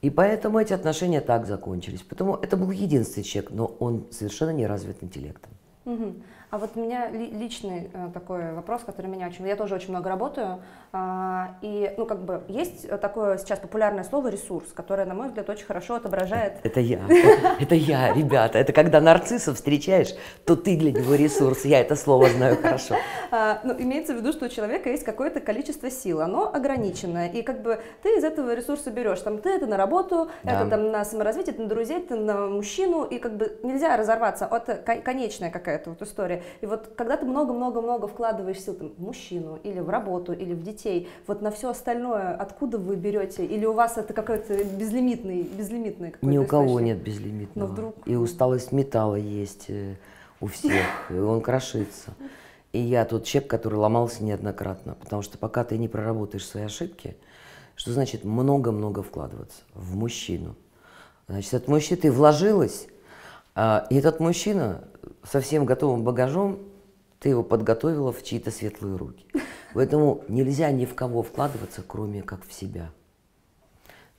И 0.03 0.11
поэтому 0.11 0.59
эти 0.59 0.73
отношения 0.73 1.21
так 1.21 1.47
закончились. 1.47 2.03
Потому 2.03 2.35
это 2.35 2.57
был 2.57 2.73
единственный 2.73 3.23
человек, 3.23 3.53
но 3.53 3.67
он 3.79 4.07
совершенно 4.11 4.51
не 4.51 4.67
развит 4.67 4.97
интеллектом. 5.05 5.53
Угу. 5.85 6.15
А 6.55 6.59
вот 6.59 6.77
у 6.77 6.81
меня 6.81 7.11
личный 7.11 7.91
э, 7.93 8.11
такой 8.15 8.53
вопрос, 8.53 8.83
который 8.87 9.07
меня 9.09 9.27
очень... 9.27 9.45
Я 9.45 9.57
тоже 9.57 9.75
очень 9.75 9.91
много 9.91 10.09
работаю, 10.09 10.61
а, 10.93 11.57
и, 11.63 11.93
ну, 11.97 12.07
как 12.07 12.25
бы, 12.25 12.45
есть 12.47 12.89
такое 13.01 13.39
сейчас 13.39 13.59
популярное 13.59 14.05
слово 14.05 14.29
«ресурс», 14.29 14.69
которое, 14.73 15.05
на 15.05 15.15
мой 15.15 15.27
взгляд, 15.27 15.51
очень 15.51 15.67
хорошо 15.67 15.97
отображает... 15.97 16.61
Это 16.63 16.79
я, 16.79 17.01
это 17.61 17.75
я, 17.75 18.13
ребята. 18.13 18.61
Это 18.61 18.73
когда 18.73 19.01
нарцисса 19.01 19.53
встречаешь, 19.53 20.15
то 20.45 20.55
ты 20.55 20.77
для 20.77 20.93
него 20.93 21.17
ресурс. 21.17 21.65
Я 21.65 21.81
это 21.81 21.97
слово 21.97 22.29
знаю 22.29 22.57
хорошо. 22.63 22.95
А, 23.33 23.59
ну, 23.65 23.75
имеется 23.77 24.15
в 24.15 24.19
виду, 24.19 24.31
что 24.31 24.47
у 24.47 24.49
человека 24.49 24.89
есть 24.89 25.03
какое-то 25.03 25.41
количество 25.41 25.91
сил, 25.91 26.21
оно 26.21 26.55
ограниченное, 26.55 27.31
и 27.31 27.43
как 27.43 27.63
бы 27.63 27.81
ты 28.05 28.17
из 28.17 28.23
этого 28.23 28.55
ресурса 28.55 28.93
берешь, 28.93 29.19
там, 29.23 29.39
ты 29.39 29.51
это 29.51 29.67
на 29.67 29.77
работу, 29.77 30.31
это 30.45 30.71
там 30.71 30.93
на 30.93 31.05
саморазвитие, 31.05 31.55
это 31.55 31.63
на 31.63 31.69
друзей, 31.69 31.99
это 31.99 32.15
на 32.15 32.47
мужчину, 32.47 33.03
и 33.03 33.19
как 33.19 33.37
бы 33.37 33.59
нельзя 33.65 33.97
разорваться, 33.97 34.49
это 34.49 34.77
конечная 34.77 35.51
какая-то 35.51 35.91
вот 35.91 36.03
история. 36.03 36.44
И 36.61 36.67
вот 36.67 36.93
когда 36.97 37.17
ты 37.17 37.27
много-много-много 37.27 38.07
вкладываешь 38.07 38.61
сил 38.61 38.75
там, 38.75 38.91
в 38.91 39.01
мужчину, 39.01 39.59
или 39.63 39.81
в 39.81 39.89
работу, 39.89 40.33
или 40.33 40.55
в 40.55 40.63
детей, 40.63 41.09
вот 41.27 41.43
на 41.43 41.51
все 41.51 41.71
остальное 41.71 42.35
откуда 42.35 42.79
вы 42.79 42.97
берете? 42.97 43.45
Или 43.45 43.67
у 43.67 43.73
вас 43.73 43.99
это 43.99 44.13
какой-то 44.13 44.65
безлимитный, 44.65 45.43
безлимитный 45.43 46.11
какой-то 46.13 46.27
Ни 46.27 46.39
у 46.39 46.47
кого 46.47 46.81
нет 46.81 47.03
безлимитного. 47.03 47.67
Но 47.67 47.73
вдруг... 47.73 47.95
И 48.07 48.17
усталость 48.17 48.73
металла 48.73 49.17
есть 49.17 49.67
э, 49.69 49.95
у 50.41 50.47
всех, 50.47 50.85
и 51.11 51.15
он 51.15 51.41
крошится. 51.41 52.15
И 52.73 52.81
я 52.81 53.05
тот 53.05 53.25
человек, 53.25 53.49
который 53.49 53.75
ломался 53.75 54.25
неоднократно, 54.25 54.97
потому 55.01 55.23
что 55.23 55.39
пока 55.39 55.63
ты 55.63 55.79
не 55.79 55.87
проработаешь 55.87 56.47
свои 56.47 56.65
ошибки, 56.65 57.17
что 57.77 57.93
значит 57.93 58.25
много-много 58.25 59.03
вкладываться 59.03 59.63
в 59.75 59.95
мужчину? 59.97 60.57
Значит, 61.29 61.55
от 61.55 61.69
мужчины 61.69 62.01
ты 62.01 62.13
вложилась, 62.13 62.89
а, 63.55 63.87
и 63.91 63.97
этот 63.97 64.21
мужчина 64.21 64.85
со 65.25 65.41
всем 65.41 65.65
готовым 65.65 66.05
багажом, 66.05 66.59
ты 67.19 67.31
его 67.31 67.43
подготовила 67.43 68.13
в 68.13 68.23
чьи-то 68.23 68.51
светлые 68.51 68.97
руки. 68.97 69.27
Поэтому 69.73 70.25
нельзя 70.29 70.71
ни 70.71 70.85
в 70.85 70.95
кого 70.95 71.23
вкладываться, 71.23 71.83
кроме 71.87 72.23
как 72.23 72.47
в 72.47 72.53
себя. 72.53 72.91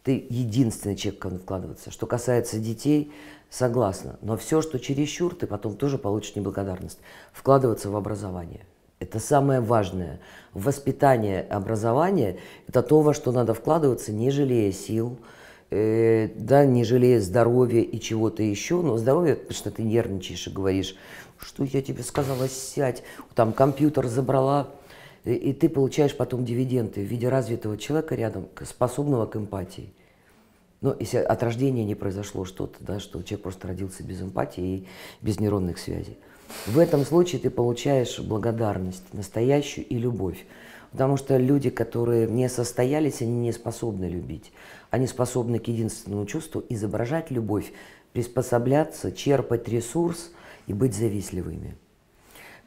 Ты 0.03 0.25
единственный 0.29 0.95
человек, 0.95 1.21
кому 1.21 1.37
вкладываться. 1.37 1.91
Что 1.91 2.05
касается 2.05 2.59
детей, 2.59 3.11
согласна. 3.49 4.19
Но 4.21 4.37
все, 4.37 4.61
что 4.61 4.79
чересчур, 4.79 5.33
ты 5.33 5.47
потом 5.47 5.77
тоже 5.77 5.97
получишь 5.97 6.35
неблагодарность. 6.35 6.99
Вкладываться 7.31 7.89
в 7.89 7.95
образование. 7.95 8.65
Это 8.99 9.19
самое 9.19 9.61
важное. 9.61 10.19
Воспитание, 10.53 11.41
образование– 11.41 12.39
это 12.67 12.81
то, 12.81 13.01
во 13.01 13.13
что 13.13 13.31
надо 13.31 13.53
вкладываться, 13.53 14.11
не 14.11 14.31
жалея 14.31 14.71
сил, 14.71 15.17
э, 15.69 16.29
да, 16.35 16.65
не 16.65 16.83
жалея 16.83 17.19
здоровья 17.19 17.81
и 17.81 17.99
чего-то 17.99 18.43
еще, 18.43 18.81
но 18.81 18.97
здоровье, 18.97 19.35
потому 19.35 19.53
что 19.53 19.71
ты 19.71 19.83
нервничаешь 19.83 20.47
и 20.47 20.51
говоришь, 20.51 20.95
что 21.39 21.63
я 21.63 21.81
тебе 21.81 22.03
сказала, 22.03 22.47
сядь, 22.47 23.03
там 23.33 23.53
компьютер 23.53 24.07
забрала, 24.07 24.69
и, 25.23 25.33
и 25.33 25.53
ты 25.53 25.69
получаешь 25.69 26.15
потом 26.15 26.45
дивиденды 26.45 27.01
в 27.01 27.07
виде 27.07 27.29
развитого 27.29 27.77
человека 27.77 28.15
рядом, 28.15 28.47
способного 28.63 29.25
к 29.25 29.35
эмпатии. 29.35 29.93
Но 30.81 30.95
если 30.99 31.17
от 31.17 31.41
рождения 31.41 31.83
не 31.83 31.95
произошло 31.95 32.45
что-то, 32.45 32.77
да, 32.79 32.99
что 32.99 33.21
человек 33.23 33.43
просто 33.43 33.67
родился 33.67 34.03
без 34.03 34.21
эмпатии 34.21 34.63
и 34.63 34.87
без 35.21 35.39
нейронных 35.39 35.79
связей. 35.79 36.17
В 36.67 36.77
этом 36.77 37.05
случае 37.05 37.41
ты 37.41 37.49
получаешь 37.49 38.19
благодарность 38.19 39.13
настоящую 39.13 39.87
и 39.87 39.97
любовь. 39.97 40.45
Потому 40.95 41.17
что 41.17 41.35
люди, 41.35 41.69
которые 41.69 42.25
не 42.25 42.47
состоялись, 42.47 43.21
они 43.21 43.33
не 43.33 43.51
способны 43.51 44.05
любить. 44.05 44.53
Они 44.91 45.07
способны 45.07 45.59
к 45.59 45.67
единственному 45.67 46.25
чувству 46.25 46.63
изображать 46.69 47.31
любовь, 47.31 47.73
приспосабляться, 48.13 49.11
черпать 49.11 49.67
ресурс 49.67 50.31
и 50.67 50.73
быть 50.73 50.95
завистливыми. 50.95 51.75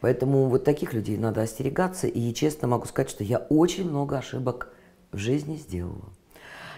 Поэтому 0.02 0.44
вот 0.50 0.62
таких 0.62 0.92
людей 0.92 1.16
надо 1.16 1.40
остерегаться. 1.40 2.06
И 2.06 2.35
честно 2.35 2.68
могу 2.68 2.85
сказать, 2.85 3.08
что 3.08 3.25
я 3.25 3.38
очень 3.38 3.88
много 3.88 4.18
ошибок 4.18 4.75
в 5.11 5.16
жизни 5.16 5.56
сделала. 5.56 6.12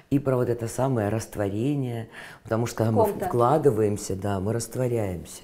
И 0.08 0.20
про 0.20 0.36
вот 0.36 0.48
это 0.48 0.68
самое 0.68 1.08
растворение, 1.08 2.10
потому 2.44 2.66
что 2.66 2.76
когда 2.76 2.92
мы 2.92 3.06
вкладываемся, 3.06 4.14
да, 4.14 4.38
мы 4.38 4.52
растворяемся. 4.52 5.42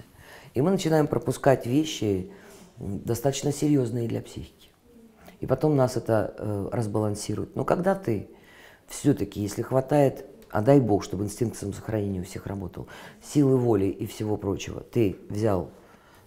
И 0.55 0.61
мы 0.61 0.71
начинаем 0.71 1.09
пропускать 1.09 1.67
вещи 1.67 2.31
достаточно 2.79 3.51
серьезные 3.51 4.07
для 4.07 4.23
психики. 4.23 4.56
И 5.41 5.47
потом 5.47 5.77
нас 5.77 5.97
это 5.97 6.35
э, 6.39 6.69
разбалансирует. 6.73 7.55
Но 7.57 7.65
когда 7.65 7.95
ты 7.95 8.29
все-таки, 8.89 9.41
если 9.41 9.63
хватает, 9.63 10.27
а 10.51 10.63
дай 10.63 10.81
бог, 10.81 11.05
чтобы 11.05 11.25
инстинкт 11.25 11.57
самосохранения 11.57 12.21
у 12.21 12.25
всех 12.25 12.47
работал, 12.47 12.87
силы 13.23 13.57
воли 13.57 13.87
и 13.87 14.07
всего 14.07 14.37
прочего, 14.37 14.81
ты 14.81 15.17
взял, 15.29 15.71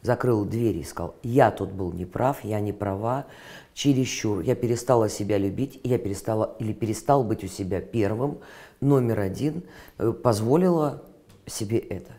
закрыл 0.01 0.45
дверь 0.45 0.77
и 0.77 0.83
сказал, 0.83 1.15
я 1.23 1.51
тут 1.51 1.71
был 1.71 1.91
неправ, 1.91 2.43
я 2.43 2.59
не 2.59 2.73
права, 2.73 3.25
чересчур, 3.73 4.41
я 4.41 4.55
перестала 4.55 5.09
себя 5.09 5.37
любить, 5.37 5.79
я 5.83 5.97
перестала 5.97 6.55
или 6.59 6.73
перестал 6.73 7.23
быть 7.23 7.43
у 7.43 7.47
себя 7.47 7.81
первым, 7.81 8.39
номер 8.81 9.21
один, 9.21 9.63
э, 9.97 10.11
позволила 10.11 11.03
себе 11.45 11.79
это. 11.79 12.11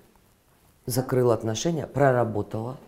Закрыла 0.87 1.35
отношения, 1.35 1.87
проработала, 1.87 2.79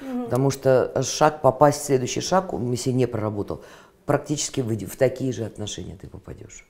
угу. 0.00 0.24
потому 0.24 0.50
что 0.50 1.02
шаг, 1.02 1.40
попасть 1.40 1.80
в 1.80 1.84
следующий 1.84 2.20
шаг, 2.20 2.52
если 2.52 2.90
не 2.90 3.06
проработал, 3.06 3.62
практически 4.06 4.60
в, 4.60 4.68
в 4.68 4.96
такие 4.96 5.32
же 5.32 5.44
отношения 5.44 5.96
ты 6.00 6.08
попадешь. 6.08 6.66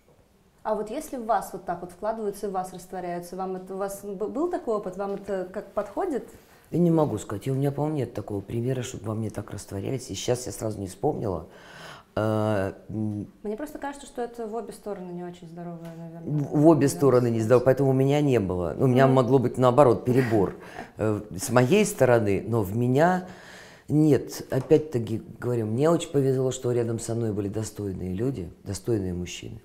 А 0.63 0.75
вот 0.75 0.91
если 0.91 1.17
в 1.17 1.25
вас 1.25 1.51
вот 1.53 1.65
так 1.65 1.81
вот 1.81 1.93
вкладываются, 1.93 2.49
в 2.49 2.53
вас 2.53 2.75
растворяются, 2.75 3.37
вам 3.37 3.57
это, 3.57 3.75
у 3.75 3.79
вас 3.79 4.03
был 4.03 4.51
такой 4.51 4.77
опыт, 4.77 4.97
вам 4.97 5.15
это 5.15 5.49
как 5.51 5.73
подходит? 5.73 6.29
Я 6.71 6.79
не 6.79 6.91
могу 6.91 7.17
сказать, 7.17 7.49
у 7.49 7.55
меня, 7.55 7.73
по-моему, 7.73 7.97
нет 7.97 8.13
такого 8.13 8.41
примера, 8.41 8.83
чтобы 8.83 9.07
во 9.07 9.15
мне 9.15 9.31
так 9.31 9.51
растворялись, 9.51 10.11
и 10.11 10.15
сейчас 10.15 10.45
я 10.45 10.53
сразу 10.53 10.79
не 10.79 10.87
вспомнила. 10.87 11.47
А, 12.21 12.75
Мне 12.89 13.57
просто 13.57 13.79
кажется, 13.79 14.07
что 14.07 14.23
это 14.23 14.49
в 14.49 14.55
обе 14.55 14.73
стороны 14.73 15.13
не 15.13 15.23
очень 15.23 15.47
здоровое, 15.47 15.95
наверное. 15.97 16.49
В 16.49 16.67
обе 16.67 16.89
стороны 16.89 17.31
не 17.31 17.41
здорово, 17.41 17.65
поэтому 17.67 17.91
у 17.91 17.93
меня 17.93 18.21
не 18.21 18.41
было. 18.41 18.75
У 18.77 18.89
меня 18.89 19.07
могло 19.07 19.39
быть 19.39 19.57
наоборот 19.57 20.05
перебор 20.05 20.57
э, 20.97 21.21
с 21.37 21.51
моей 21.51 21.85
стороны, 21.85 22.45
но 22.45 22.63
в 22.63 22.77
меня 22.77 23.29
нет. 23.89 24.45
Опять-таки 24.51 25.23
говорю, 25.39 25.67
мне 25.67 25.89
очень 25.91 26.11
повезло, 26.11 26.51
что 26.51 26.73
рядом 26.73 26.99
со 26.99 27.15
мной 27.15 27.33
были 27.33 27.49
достойные 27.49 28.13
люди, 28.13 28.51
достойные 28.65 29.15
мужчины 29.15 29.61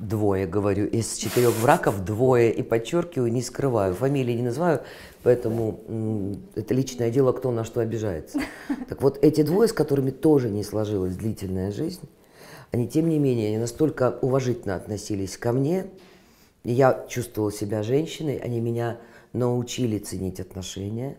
двое, 0.00 0.46
говорю, 0.46 0.86
из 0.86 1.14
четырех 1.14 1.52
браков 1.60 2.04
двое, 2.04 2.52
и 2.52 2.62
подчеркиваю, 2.62 3.32
не 3.32 3.42
скрываю, 3.42 3.94
фамилии 3.94 4.32
не 4.32 4.42
называю, 4.42 4.80
поэтому 5.22 6.38
это 6.54 6.74
личное 6.74 7.10
дело, 7.10 7.32
кто 7.32 7.50
на 7.50 7.64
что 7.64 7.80
обижается. 7.80 8.40
Так 8.88 9.02
вот, 9.02 9.18
эти 9.22 9.42
двое, 9.42 9.68
с 9.68 9.72
которыми 9.72 10.10
тоже 10.10 10.48
не 10.48 10.64
сложилась 10.64 11.16
длительная 11.16 11.70
жизнь, 11.70 12.08
они, 12.72 12.88
тем 12.88 13.08
не 13.08 13.18
менее, 13.18 13.48
они 13.48 13.58
настолько 13.58 14.18
уважительно 14.22 14.76
относились 14.76 15.36
ко 15.36 15.52
мне, 15.52 15.86
и 16.64 16.72
я 16.72 17.06
чувствовала 17.08 17.52
себя 17.52 17.82
женщиной, 17.82 18.36
они 18.36 18.60
меня 18.60 18.98
научили 19.32 19.98
ценить 19.98 20.40
отношения. 20.40 21.16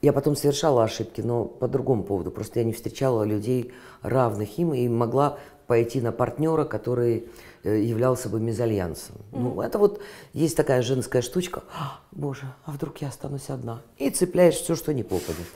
Я 0.00 0.12
потом 0.12 0.36
совершала 0.36 0.84
ошибки, 0.84 1.20
но 1.20 1.44
по 1.44 1.66
другому 1.66 2.04
поводу. 2.04 2.30
Просто 2.30 2.60
я 2.60 2.64
не 2.64 2.72
встречала 2.72 3.24
людей 3.24 3.72
равных 4.02 4.58
им 4.58 4.72
и 4.72 4.88
могла 4.88 5.38
пойти 5.66 6.00
на 6.00 6.12
партнера, 6.12 6.64
который 6.64 7.28
являлся 7.64 8.28
бы 8.28 8.40
мезальянсом. 8.40 9.16
Mm-hmm. 9.16 9.38
Ну, 9.40 9.60
это 9.62 9.78
вот 9.78 10.00
есть 10.32 10.56
такая 10.56 10.82
женская 10.82 11.22
штучка. 11.22 11.62
А, 11.72 12.00
Боже, 12.12 12.44
а 12.64 12.72
вдруг 12.72 12.98
я 12.98 13.08
останусь 13.08 13.50
одна? 13.50 13.82
И 13.96 14.10
цепляешь 14.10 14.56
все, 14.56 14.74
что 14.74 14.92
не 14.92 15.02
попадет. 15.02 15.46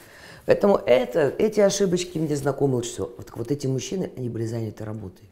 Поэтому 0.47 0.77
это, 0.77 1.33
эти 1.39 1.61
ошибочки 1.61 2.19
мне 2.19 2.37
знакомы 2.37 2.77
лучше 2.77 2.91
всего. 2.91 3.11
Вот, 3.17 3.31
вот 3.35 3.51
эти 3.51 3.67
мужчины, 3.67 4.11
они 4.17 4.29
были 4.29 4.47
заняты 4.47 4.85
работой. 4.85 5.32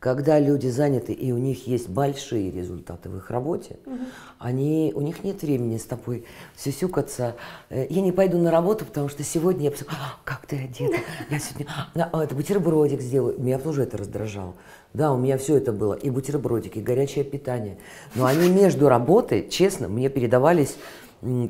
Когда 0.00 0.40
люди 0.40 0.66
заняты 0.66 1.12
и 1.12 1.30
у 1.30 1.36
них 1.36 1.66
есть 1.66 1.90
большие 1.90 2.50
результаты 2.50 3.10
в 3.10 3.18
их 3.18 3.30
работе, 3.30 3.76
угу. 3.84 3.98
они, 4.38 4.92
у 4.94 5.02
них 5.02 5.22
нет 5.24 5.42
времени 5.42 5.76
с 5.76 5.84
тобой 5.84 6.24
сюсюкаться. 6.56 7.36
Э, 7.68 7.86
я 7.90 8.00
не 8.00 8.10
пойду 8.10 8.38
на 8.38 8.50
работу, 8.50 8.86
потому 8.86 9.10
что 9.10 9.22
сегодня 9.22 9.64
я 9.64 9.70
посмотрю, 9.70 9.98
а, 10.00 10.18
как 10.24 10.46
ты 10.46 10.56
одета, 10.56 10.96
я 11.28 11.38
сегодня, 11.38 11.68
а, 11.94 12.24
это 12.24 12.34
бутербродик 12.34 13.02
сделаю. 13.02 13.38
Меня 13.38 13.58
тоже 13.58 13.82
это 13.82 13.98
раздражало. 13.98 14.54
Да, 14.94 15.12
у 15.12 15.18
меня 15.18 15.36
все 15.36 15.56
это 15.56 15.70
было, 15.70 15.92
и 15.92 16.08
бутербродики, 16.08 16.78
и 16.78 16.82
горячее 16.82 17.22
питание. 17.22 17.76
Но 18.14 18.24
они 18.24 18.48
между 18.48 18.88
работой, 18.88 19.50
честно, 19.50 19.88
мне 19.88 20.08
передавались 20.08 20.76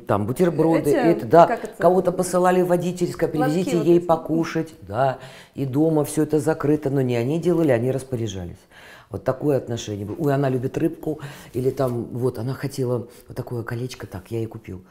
там 0.05 0.25
бутерброды, 0.25 0.89
Эти, 0.89 0.95
это, 0.95 1.25
да, 1.25 1.45
это? 1.45 1.69
кого-то 1.77 2.11
посылали 2.11 2.61
водительское, 2.61 3.29
привезите 3.29 3.77
Лапки 3.77 3.87
ей 3.87 3.99
вот 3.99 4.07
покушать, 4.07 4.73
да, 4.81 5.19
и 5.55 5.65
дома 5.65 6.03
все 6.03 6.23
это 6.23 6.39
закрыто, 6.39 6.89
но 6.89 7.01
не 7.01 7.15
они 7.15 7.39
делали, 7.39 7.71
они 7.71 7.91
распоряжались. 7.91 8.57
Вот 9.09 9.23
такое 9.23 9.57
отношение 9.57 10.05
было. 10.05 10.15
Ой, 10.19 10.33
она 10.33 10.49
любит 10.49 10.77
рыбку, 10.77 11.19
или 11.53 11.69
там, 11.69 12.05
вот, 12.05 12.37
она 12.37 12.53
хотела 12.53 13.07
вот 13.27 13.37
такое 13.37 13.63
колечко, 13.63 14.07
так, 14.07 14.29
я 14.29 14.39
ей 14.39 14.45
купил. 14.45 14.83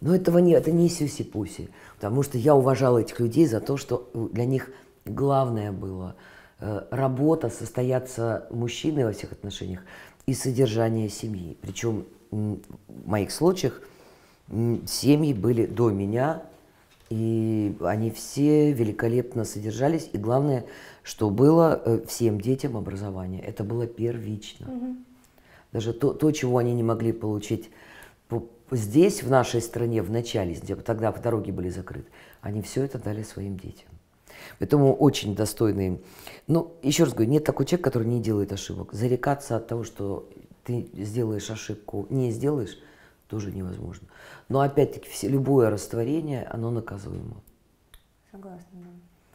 Но 0.00 0.14
этого 0.14 0.38
не, 0.38 0.52
это 0.52 0.70
не 0.70 0.88
сюси-пуси, 0.88 1.68
потому 1.96 2.22
что 2.22 2.38
я 2.38 2.54
уважала 2.54 2.98
этих 2.98 3.18
людей 3.20 3.46
за 3.46 3.60
то, 3.60 3.76
что 3.76 4.08
для 4.14 4.44
них 4.44 4.70
главное 5.04 5.72
было 5.72 6.14
э, 6.60 6.82
работа, 6.90 7.50
состояться 7.50 8.46
мужчиной 8.50 9.04
во 9.04 9.12
всех 9.12 9.32
отношениях 9.32 9.80
и 10.26 10.34
содержание 10.34 11.08
семьи. 11.08 11.56
Причем 11.60 12.06
в 12.30 12.58
моих 13.06 13.32
случаях 13.32 13.82
семьи 14.86 15.32
были 15.32 15.66
до 15.66 15.90
меня, 15.90 16.42
и 17.08 17.76
они 17.80 18.10
все 18.10 18.72
великолепно 18.72 19.44
содержались. 19.44 20.10
И 20.12 20.18
главное, 20.18 20.64
что 21.02 21.30
было 21.30 21.80
э, 21.84 22.00
всем 22.06 22.40
детям 22.40 22.76
образование. 22.76 23.42
Это 23.42 23.64
было 23.64 23.86
первично. 23.86 24.72
Угу. 24.72 24.96
Даже 25.72 25.92
то, 25.92 26.12
то, 26.12 26.30
чего 26.32 26.58
они 26.58 26.72
не 26.74 26.82
могли 26.82 27.12
получить 27.12 27.70
здесь, 28.70 29.22
в 29.22 29.30
нашей 29.30 29.60
стране, 29.60 30.02
в 30.02 30.10
начале, 30.10 30.54
тогда 30.84 31.12
дороги 31.12 31.50
были 31.50 31.70
закрыты, 31.70 32.06
они 32.40 32.62
все 32.62 32.84
это 32.84 32.98
дали 32.98 33.22
своим 33.22 33.56
детям. 33.56 33.88
Поэтому 34.58 34.94
очень 34.94 35.34
достойный. 35.34 36.00
Ну, 36.46 36.72
еще 36.82 37.04
раз 37.04 37.12
говорю, 37.12 37.30
нет 37.30 37.44
такого 37.44 37.66
человека, 37.66 37.90
который 37.90 38.08
не 38.08 38.20
делает 38.20 38.52
ошибок. 38.52 38.92
Зарекаться 38.92 39.56
от 39.56 39.66
того, 39.66 39.84
что 39.84 40.28
ты 40.64 40.88
сделаешь 40.94 41.50
ошибку, 41.50 42.06
не 42.10 42.30
сделаешь, 42.30 42.78
тоже 43.30 43.52
невозможно. 43.52 44.08
Но 44.48 44.60
опять-таки 44.60 45.08
все, 45.08 45.28
любое 45.28 45.70
растворение, 45.70 46.44
оно 46.50 46.70
наказуемо. 46.70 47.42
Согласна, 48.30 48.66
да. 48.72 48.88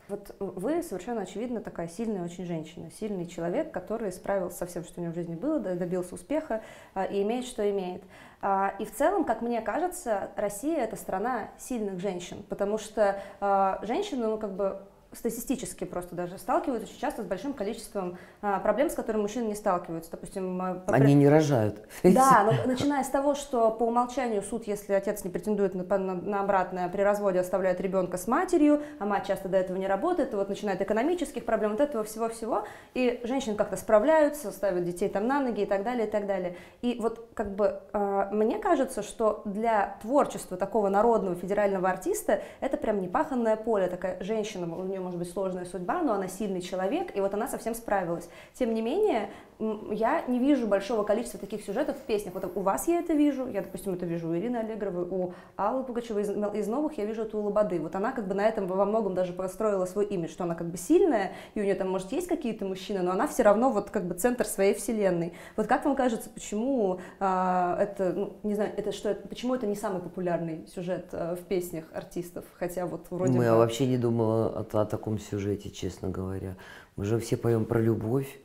Вот 0.07 0.35
вы 0.39 0.83
совершенно 0.83 1.21
очевидно 1.21 1.61
такая 1.61 1.87
сильная 1.87 2.23
очень 2.23 2.45
женщина, 2.45 2.91
сильный 2.91 3.25
человек, 3.25 3.71
который 3.71 4.11
справился 4.11 4.59
со 4.59 4.65
всем, 4.67 4.83
что 4.83 4.99
у 4.99 5.03
него 5.03 5.13
в 5.13 5.15
жизни 5.15 5.33
было, 5.33 5.59
добился 5.59 6.13
успеха 6.13 6.61
а, 6.93 7.05
и 7.05 7.23
имеет, 7.23 7.45
что 7.45 7.67
имеет. 7.67 8.03
А, 8.39 8.75
и 8.77 8.85
в 8.85 8.93
целом, 8.93 9.25
как 9.25 9.41
мне 9.41 9.61
кажется, 9.61 10.29
Россия 10.35 10.77
это 10.77 10.95
страна 10.95 11.49
сильных 11.57 11.99
женщин, 11.99 12.43
потому 12.49 12.77
что 12.77 13.19
а, 13.39 13.79
женщины, 13.81 14.27
ну 14.27 14.37
как 14.37 14.55
бы 14.55 14.79
статистически 15.15 15.83
просто 15.83 16.15
даже 16.15 16.37
сталкиваются 16.37 16.89
очень 16.89 16.99
часто 16.99 17.23
с 17.23 17.25
большим 17.25 17.53
количеством 17.53 18.17
а, 18.41 18.59
проблем, 18.59 18.89
с 18.89 18.93
которыми 18.93 19.23
мужчины 19.23 19.45
не 19.45 19.55
сталкиваются. 19.55 20.11
Допустим, 20.11 20.61
а, 20.61 20.75
по... 20.75 20.93
они 20.93 21.13
не 21.13 21.27
рожают. 21.27 21.81
Да, 22.03 22.43
но 22.45 22.67
начиная 22.67 23.03
с 23.03 23.09
того, 23.09 23.35
что 23.35 23.71
по 23.71 23.83
умолчанию 23.83 24.41
суд, 24.41 24.67
если 24.67 24.93
отец 24.93 25.23
не 25.23 25.29
претендует 25.29 25.75
на, 25.75 25.83
на, 25.97 26.13
на 26.15 26.41
обратное, 26.41 26.89
при 26.89 27.01
разводе 27.01 27.39
оставляет 27.39 27.81
ребенка 27.81 28.17
с 28.17 28.27
матерью, 28.27 28.81
а 28.99 29.05
мать 29.05 29.27
часто 29.27 29.49
до 29.49 29.57
этого 29.57 29.77
не 29.77 29.87
работает, 29.87 30.33
и 30.33 30.35
вот 30.35 30.49
начинает 30.49 30.81
экономических 30.81 31.45
проблем, 31.45 31.71
вот 31.71 31.81
этого 31.81 32.03
всего-всего, 32.03 32.65
и 32.93 33.21
женщины 33.23 33.55
как-то 33.55 33.77
справляются, 33.77 34.51
ставят 34.51 34.83
детей 34.83 35.09
там 35.09 35.27
на 35.27 35.39
ноги 35.39 35.61
и 35.61 35.65
так 35.65 35.83
далее, 35.83 36.07
и 36.07 36.09
так 36.09 36.25
далее. 36.25 36.55
И 36.81 36.97
вот 36.99 37.27
как 37.33 37.55
бы 37.55 37.81
э, 37.93 38.27
мне 38.31 38.59
кажется, 38.59 39.03
что 39.03 39.41
для 39.45 39.97
творчества 40.01 40.57
такого 40.57 40.89
народного 40.89 41.35
федерального 41.35 41.89
артиста 41.89 42.41
это 42.59 42.77
прям 42.77 43.01
непаханное 43.01 43.55
поле, 43.55 43.87
такая 43.87 44.21
женщина, 44.23 44.73
у 44.75 44.83
нее 44.83 44.99
может 45.05 45.19
быть 45.19 45.31
сложная 45.31 45.65
судьба, 45.65 46.01
но 46.01 46.13
она 46.13 46.27
сильный 46.27 46.61
человек, 46.61 47.15
и 47.15 47.21
вот 47.21 47.33
она 47.35 47.47
совсем 47.47 47.75
справилась. 47.75 48.27
Тем 48.55 48.73
не 48.73 48.81
менее, 48.81 49.29
я 49.59 50.23
не 50.27 50.39
вижу 50.39 50.67
большого 50.67 51.03
количества 51.03 51.39
таких 51.39 51.63
сюжетов 51.63 51.97
в 51.97 52.01
песнях. 52.01 52.33
Вот 52.33 52.51
у 52.55 52.61
вас 52.61 52.87
я 52.87 52.99
это 52.99 53.13
вижу, 53.13 53.47
я, 53.47 53.61
допустим, 53.61 53.93
это 53.93 54.05
вижу 54.05 54.29
у 54.29 54.35
Ирины 54.35 54.57
Аллегровой, 54.57 55.05
у 55.09 55.33
Аллы 55.55 55.83
Пугачевой, 55.83 56.23
из, 56.23 56.29
из 56.29 56.67
новых 56.67 56.97
я 56.97 57.05
вижу 57.05 57.21
это 57.21 57.37
у 57.37 57.41
Лободы. 57.41 57.79
Вот 57.79 57.95
она 57.95 58.11
как 58.11 58.27
бы 58.27 58.33
на 58.33 58.45
этом 58.47 58.67
во 58.67 58.85
многом 58.85 59.15
даже 59.15 59.33
построила 59.33 59.85
свой 59.85 60.05
имидж, 60.05 60.31
что 60.31 60.43
она 60.43 60.55
как 60.55 60.67
бы 60.67 60.77
сильная, 60.77 61.31
и 61.53 61.61
у 61.61 61.63
нее 61.63 61.75
там, 61.75 61.89
может, 61.89 62.11
есть 62.11 62.27
какие-то 62.27 62.65
мужчины, 62.65 63.01
но 63.01 63.11
она 63.11 63.27
все 63.27 63.43
равно 63.43 63.69
вот 63.69 63.89
как 63.89 64.05
бы 64.05 64.13
центр 64.15 64.45
своей 64.45 64.73
вселенной. 64.73 65.33
Вот 65.55 65.67
как 65.67 65.85
вам 65.85 65.95
кажется, 65.95 66.29
почему 66.29 66.99
а, 67.19 67.77
это, 67.79 68.13
ну, 68.13 68.33
не 68.43 68.55
знаю, 68.55 68.71
это 68.75 68.91
что, 68.91 69.09
это, 69.09 69.27
почему 69.27 69.55
это 69.55 69.67
не 69.67 69.75
самый 69.75 70.01
популярный 70.01 70.67
сюжет 70.67 71.07
а, 71.13 71.35
в 71.35 71.41
песнях 71.41 71.85
артистов, 71.93 72.43
хотя 72.57 72.85
вот 72.85 73.05
вроде 73.09 73.31
Мы 73.31 73.49
бы... 73.49 73.57
вообще 73.57 73.87
не 73.87 73.97
думала 73.97 74.47
о, 74.49 74.81
о 74.81 74.85
таком 74.85 75.17
сюжете, 75.19 75.69
честно 75.69 76.09
говоря. 76.09 76.55
Мы 76.95 77.05
же 77.05 77.19
все 77.19 77.35
поем 77.37 77.65
про 77.65 77.79
любовь, 77.79 78.39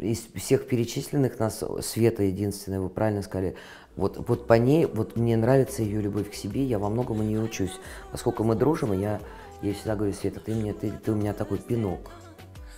из 0.00 0.26
всех 0.34 0.66
перечисленных 0.66 1.38
нас 1.38 1.62
Света 1.82 2.22
единственная, 2.22 2.80
вы 2.80 2.88
правильно 2.88 3.22
сказали, 3.22 3.56
вот, 3.96 4.28
вот 4.28 4.46
по 4.46 4.54
ней, 4.54 4.86
вот 4.86 5.16
мне 5.16 5.36
нравится 5.36 5.82
ее 5.82 6.00
любовь 6.00 6.30
к 6.30 6.34
себе, 6.34 6.64
я 6.64 6.78
во 6.78 6.88
многом 6.88 7.20
у 7.20 7.22
нее 7.22 7.40
учусь. 7.40 7.78
Поскольку 8.12 8.44
мы 8.44 8.54
дружим, 8.54 8.92
и 8.92 8.98
я, 8.98 9.20
я 9.62 9.74
всегда 9.74 9.96
говорю, 9.96 10.12
Света, 10.12 10.40
ты, 10.40 10.54
мне, 10.54 10.72
ты, 10.72 10.90
ты 10.90 11.12
у 11.12 11.16
меня 11.16 11.32
такой 11.34 11.58
пинок 11.58 12.10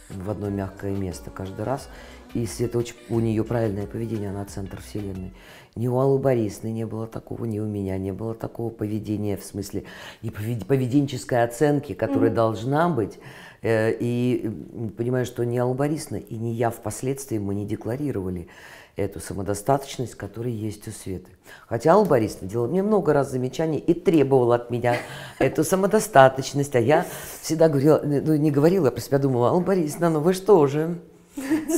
в 0.09 0.31
одно 0.31 0.51
мягкое 0.51 0.93
место 0.93 1.31
каждый 1.31 1.65
раз. 1.65 1.89
И 2.35 2.47
Света 2.47 2.79
очень, 2.79 2.95
у 3.11 3.21
нее 3.21 3.45
правильное 3.45 3.87
поведение, 3.87 4.31
она 4.31 4.45
центр 4.47 4.81
вселенной. 4.81 5.35
Ни 5.77 5.87
у 5.87 5.99
Аллы 5.99 6.19
Борисовны 6.19 6.73
не 6.73 6.87
было 6.87 7.07
такого, 7.07 7.45
ни 7.45 7.59
у 7.59 7.67
меня 7.67 7.99
не 7.99 8.13
было 8.13 8.35
такого 8.35 8.71
поведения, 8.71 9.37
в 9.37 9.45
смысле 9.45 9.85
и 10.23 10.31
поведенческой 10.31 11.45
оценки, 11.45 11.93
которая 11.93 12.31
mm-hmm. 12.31 12.35
должна 12.35 12.89
быть. 12.89 13.19
Э, 13.63 13.93
и 13.93 14.51
понимаю, 14.97 15.25
что 15.25 15.45
ни 15.45 15.57
Алла 15.57 15.75
Борисовна 15.75 16.17
и 16.17 16.37
не 16.37 16.53
я 16.55 16.71
впоследствии 16.71 17.39
мы 17.39 17.55
не 17.55 17.65
декларировали 17.65 18.49
эту 18.97 19.21
самодостаточность, 19.21 20.17
которая 20.17 20.53
есть 20.53 20.87
у 20.89 20.91
Светы. 20.91 21.31
Хотя 21.67 21.93
Алла 21.93 22.05
Борисовна 22.05 22.49
делала 22.49 22.67
мне 22.67 22.83
много 22.83 23.13
раз 23.13 23.31
замечаний 23.31 23.79
и 23.79 23.95
требовала 23.95 24.57
от 24.57 24.71
меня 24.71 24.97
эту 25.39 25.65
самодостаточность, 25.65 26.75
а 26.75 26.81
я 26.81 27.07
всегда 27.41 27.69
говорила, 27.69 28.01
ну 28.05 28.35
не 28.35 28.51
говорила, 28.51 28.87
я 28.87 28.91
про 28.91 29.01
себя 29.01 29.19
думала, 29.19 29.49
Алла 29.49 29.61
Борисовна, 29.61 30.11
ну 30.11 30.21
вы 30.21 30.35
что 30.35 30.67
же, 30.67 30.99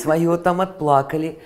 свое 0.03 0.37
там 0.39 0.61
отплакали. 0.61 1.39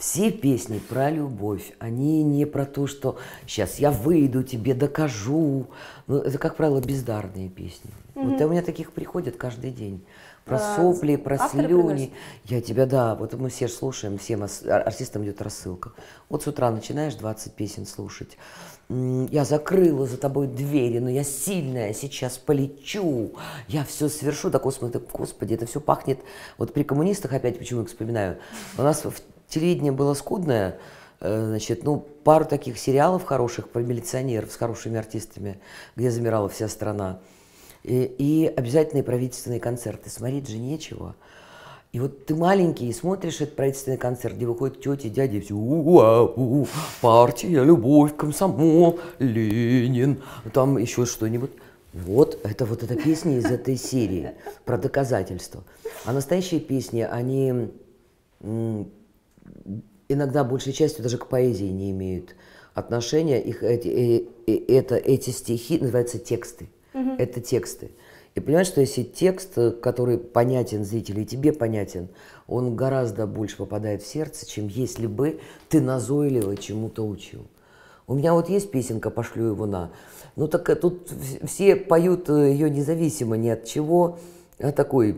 Все 0.00 0.30
песни 0.30 0.78
про 0.78 1.10
любовь, 1.10 1.74
они 1.78 2.22
не 2.22 2.46
про 2.46 2.64
то, 2.64 2.86
что 2.86 3.18
сейчас 3.46 3.78
я 3.78 3.90
выйду, 3.90 4.42
тебе 4.42 4.72
докажу. 4.72 5.66
Ну, 6.06 6.16
это, 6.16 6.38
как 6.38 6.56
правило, 6.56 6.80
бездарные 6.80 7.50
песни. 7.50 7.90
Mm-hmm. 8.14 8.30
Вот 8.30 8.40
у 8.40 8.48
меня 8.48 8.62
таких 8.62 8.92
приходят 8.92 9.36
каждый 9.36 9.70
день. 9.70 10.02
Про 10.46 10.56
а, 10.56 10.76
сопли, 10.76 11.16
про 11.16 11.36
слюни. 11.36 12.14
Я 12.46 12.62
тебя, 12.62 12.86
да, 12.86 13.14
вот 13.14 13.34
мы 13.34 13.50
все 13.50 13.68
слушаем, 13.68 14.16
всем 14.16 14.42
артистам 14.42 15.22
идет 15.24 15.42
рассылка. 15.42 15.92
Вот 16.30 16.44
с 16.44 16.46
утра 16.46 16.70
начинаешь 16.70 17.14
20 17.16 17.52
песен 17.52 17.84
слушать. 17.84 18.38
Я 18.88 19.44
закрыла 19.44 20.06
за 20.06 20.16
тобой 20.16 20.46
двери, 20.46 20.98
но 20.98 21.10
я 21.10 21.24
сильная, 21.24 21.92
сейчас 21.92 22.38
полечу, 22.38 23.34
я 23.68 23.84
все 23.84 24.08
свершу. 24.08 24.48
Да, 24.48 24.58
господи, 24.58 24.98
господи, 25.12 25.54
это 25.54 25.66
все 25.66 25.78
пахнет. 25.78 26.20
Вот 26.56 26.72
при 26.72 26.84
коммунистах 26.84 27.34
опять 27.34 27.58
почему 27.58 27.82
я 27.82 27.86
вспоминаю. 27.86 28.38
У 28.78 28.82
нас 28.82 29.04
в 29.04 29.12
телевидение 29.50 29.92
было 29.92 30.14
скудное, 30.14 30.78
э, 31.20 31.44
значит, 31.46 31.84
ну, 31.84 32.06
пару 32.24 32.44
таких 32.46 32.78
сериалов 32.78 33.24
хороших 33.24 33.68
про 33.68 33.80
милиционеров 33.80 34.52
с 34.52 34.56
хорошими 34.56 34.98
артистами, 34.98 35.60
где 35.96 36.10
замирала 36.10 36.48
вся 36.48 36.68
страна. 36.68 37.18
И, 37.82 38.02
и 38.02 38.46
обязательные 38.46 39.02
правительственные 39.02 39.60
концерты. 39.60 40.10
Смотреть 40.10 40.48
же 40.48 40.58
нечего. 40.58 41.14
И 41.92 41.98
вот 41.98 42.24
ты 42.26 42.36
маленький 42.36 42.88
и 42.88 42.92
смотришь 42.92 43.40
этот 43.40 43.56
правительственный 43.56 43.96
концерт, 43.96 44.36
где 44.36 44.46
выходят 44.46 44.80
тети, 44.80 45.08
дяди, 45.08 45.36
и 45.36 45.40
все, 45.40 45.54
у 45.54 45.98
-у 45.98 46.34
-у, 46.36 46.68
партия, 47.00 47.64
любовь, 47.64 48.14
комсомол, 48.16 49.00
Ленин, 49.18 50.22
там 50.52 50.78
еще 50.78 51.04
что-нибудь. 51.04 51.50
Вот, 51.92 52.38
это 52.44 52.64
вот 52.64 52.84
эта 52.84 52.94
песня 52.94 53.38
из 53.38 53.46
этой 53.46 53.76
серии 53.76 54.34
про 54.64 54.78
доказательства. 54.78 55.64
А 56.04 56.12
настоящие 56.12 56.60
песни, 56.60 57.00
они 57.00 57.72
иногда 60.08 60.44
большей 60.44 60.72
частью 60.72 61.02
даже 61.02 61.18
к 61.18 61.26
поэзии 61.26 61.70
не 61.70 61.90
имеют 61.90 62.34
отношения. 62.74 63.40
Их 63.40 63.62
эти, 63.62 63.88
э, 63.88 64.24
э, 64.46 64.76
это, 64.76 64.96
эти 64.96 65.30
стихи 65.30 65.78
называются 65.78 66.18
тексты. 66.18 66.68
Угу. 66.94 67.16
Это 67.18 67.40
тексты. 67.40 67.90
И 68.34 68.40
понимаешь, 68.40 68.68
что 68.68 68.80
если 68.80 69.02
текст, 69.02 69.54
который 69.82 70.18
понятен 70.18 70.84
зрителю 70.84 71.22
и 71.22 71.26
тебе 71.26 71.52
понятен, 71.52 72.08
он 72.46 72.76
гораздо 72.76 73.26
больше 73.26 73.56
попадает 73.56 74.02
в 74.02 74.06
сердце, 74.06 74.48
чем 74.48 74.68
если 74.68 75.06
бы 75.06 75.40
ты 75.68 75.80
назойливо 75.80 76.56
чему-то 76.56 77.06
учил. 77.06 77.46
У 78.06 78.14
меня 78.14 78.34
вот 78.34 78.48
есть 78.48 78.70
песенка 78.70 79.10
«Пошлю 79.10 79.46
его 79.46 79.66
на». 79.66 79.92
Ну 80.36 80.48
так 80.48 80.68
э, 80.68 80.74
тут 80.74 81.12
все 81.44 81.76
поют 81.76 82.28
ее 82.28 82.70
независимо 82.70 83.36
ни 83.36 83.48
от 83.48 83.64
чего. 83.64 84.18
А 84.58 84.72
такой 84.72 85.16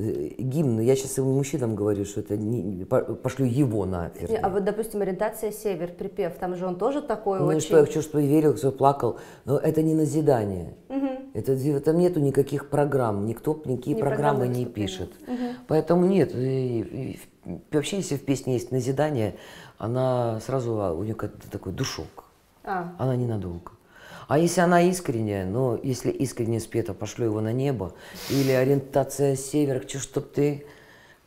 Э, 0.00 0.28
гимн, 0.38 0.80
я 0.80 0.96
сейчас 0.96 1.12
своим 1.12 1.32
мужчинам 1.32 1.74
говорю, 1.74 2.04
что 2.06 2.20
это 2.20 2.36
не, 2.36 2.84
пошлю 2.86 3.44
его 3.44 3.84
нафиг. 3.84 4.30
А 4.42 4.48
вот, 4.48 4.64
допустим, 4.64 5.02
ориентация 5.02 5.52
север, 5.52 5.92
припев, 5.92 6.38
там 6.38 6.56
же 6.56 6.66
он 6.66 6.76
тоже 6.78 7.02
такой 7.02 7.40
ну, 7.40 7.46
очень... 7.46 7.60
что 7.60 7.78
я 7.78 7.84
хочу, 7.84 8.00
что 8.00 8.18
верил, 8.18 8.56
что 8.56 8.72
плакал, 8.72 9.18
но 9.44 9.58
это 9.58 9.82
не 9.82 9.94
назидание. 9.94 10.74
Угу. 10.88 11.08
Это, 11.34 11.80
там 11.80 11.98
нету 11.98 12.20
никаких 12.20 12.70
программ, 12.70 13.26
никто 13.26 13.60
никакие 13.66 13.94
не 13.96 14.00
программы 14.00 14.48
не 14.48 14.64
пишет. 14.64 15.10
Угу. 15.26 15.46
Поэтому 15.68 16.06
нет, 16.06 16.34
и, 16.34 17.18
и, 17.44 17.60
вообще, 17.70 17.96
если 17.98 18.16
в 18.16 18.24
песне 18.24 18.54
есть 18.54 18.72
назидание, 18.72 19.36
она 19.76 20.40
сразу, 20.40 20.80
а, 20.80 20.94
у 20.94 21.02
нее 21.02 21.14
такой 21.50 21.72
душок. 21.72 22.24
А. 22.64 22.94
Она 22.98 23.16
ненадолго. 23.16 23.72
А 24.30 24.38
если 24.38 24.60
она 24.60 24.80
искренняя, 24.82 25.44
ну, 25.44 25.76
если 25.82 26.08
искренне 26.08 26.60
спета, 26.60 26.94
пошлю 26.94 27.24
его 27.24 27.40
на 27.40 27.52
небо, 27.52 27.94
или 28.28 28.52
ориентация 28.52 29.34
север, 29.34 29.84
что 29.88 29.98
чтоб 29.98 30.32
ты 30.32 30.64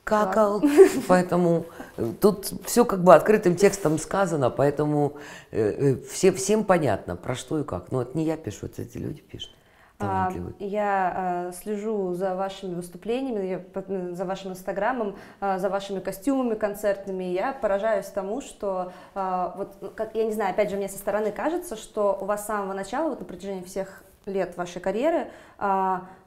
какал. 0.05 0.63
Поэтому 1.09 1.65
э, 1.97 2.13
тут 2.21 2.53
все 2.65 2.85
как 2.85 3.03
бы 3.03 3.13
открытым 3.13 3.57
текстом 3.57 3.99
сказано, 3.99 4.49
поэтому 4.49 5.17
э, 5.51 5.95
э, 5.95 5.95
все, 6.09 6.31
всем 6.31 6.63
понятно, 6.63 7.17
про 7.17 7.35
что 7.35 7.59
и 7.59 7.65
как. 7.65 7.91
Но 7.91 8.03
это 8.03 8.17
не 8.17 8.23
я 8.23 8.37
пишу, 8.37 8.67
это 8.67 8.83
эти 8.83 8.97
люди 8.97 9.19
пишут. 9.19 9.51
А, 9.99 10.31
я 10.59 11.49
э, 11.49 11.51
слежу 11.53 12.13
за 12.13 12.35
вашими 12.35 12.75
выступлениями, 12.75 13.65
за 14.13 14.25
вашим 14.25 14.51
инстаграмом, 14.51 15.15
э, 15.39 15.59
за 15.59 15.69
вашими 15.69 15.99
костюмами 15.99 16.55
концертными. 16.55 17.23
Я 17.23 17.53
поражаюсь 17.53 18.07
тому, 18.07 18.41
что, 18.41 18.91
э, 19.15 19.51
вот, 19.55 19.93
как, 19.95 20.15
я 20.15 20.25
не 20.25 20.33
знаю, 20.33 20.51
опять 20.51 20.69
же, 20.69 20.77
мне 20.77 20.89
со 20.89 20.97
стороны 20.97 21.31
кажется, 21.31 21.75
что 21.75 22.17
у 22.19 22.25
вас 22.25 22.43
с 22.43 22.47
самого 22.47 22.73
начала, 22.73 23.09
вот 23.09 23.19
на 23.19 23.25
протяжении 23.25 23.63
всех 23.63 24.03
лет 24.25 24.55
вашей 24.57 24.81
карьеры, 24.81 25.27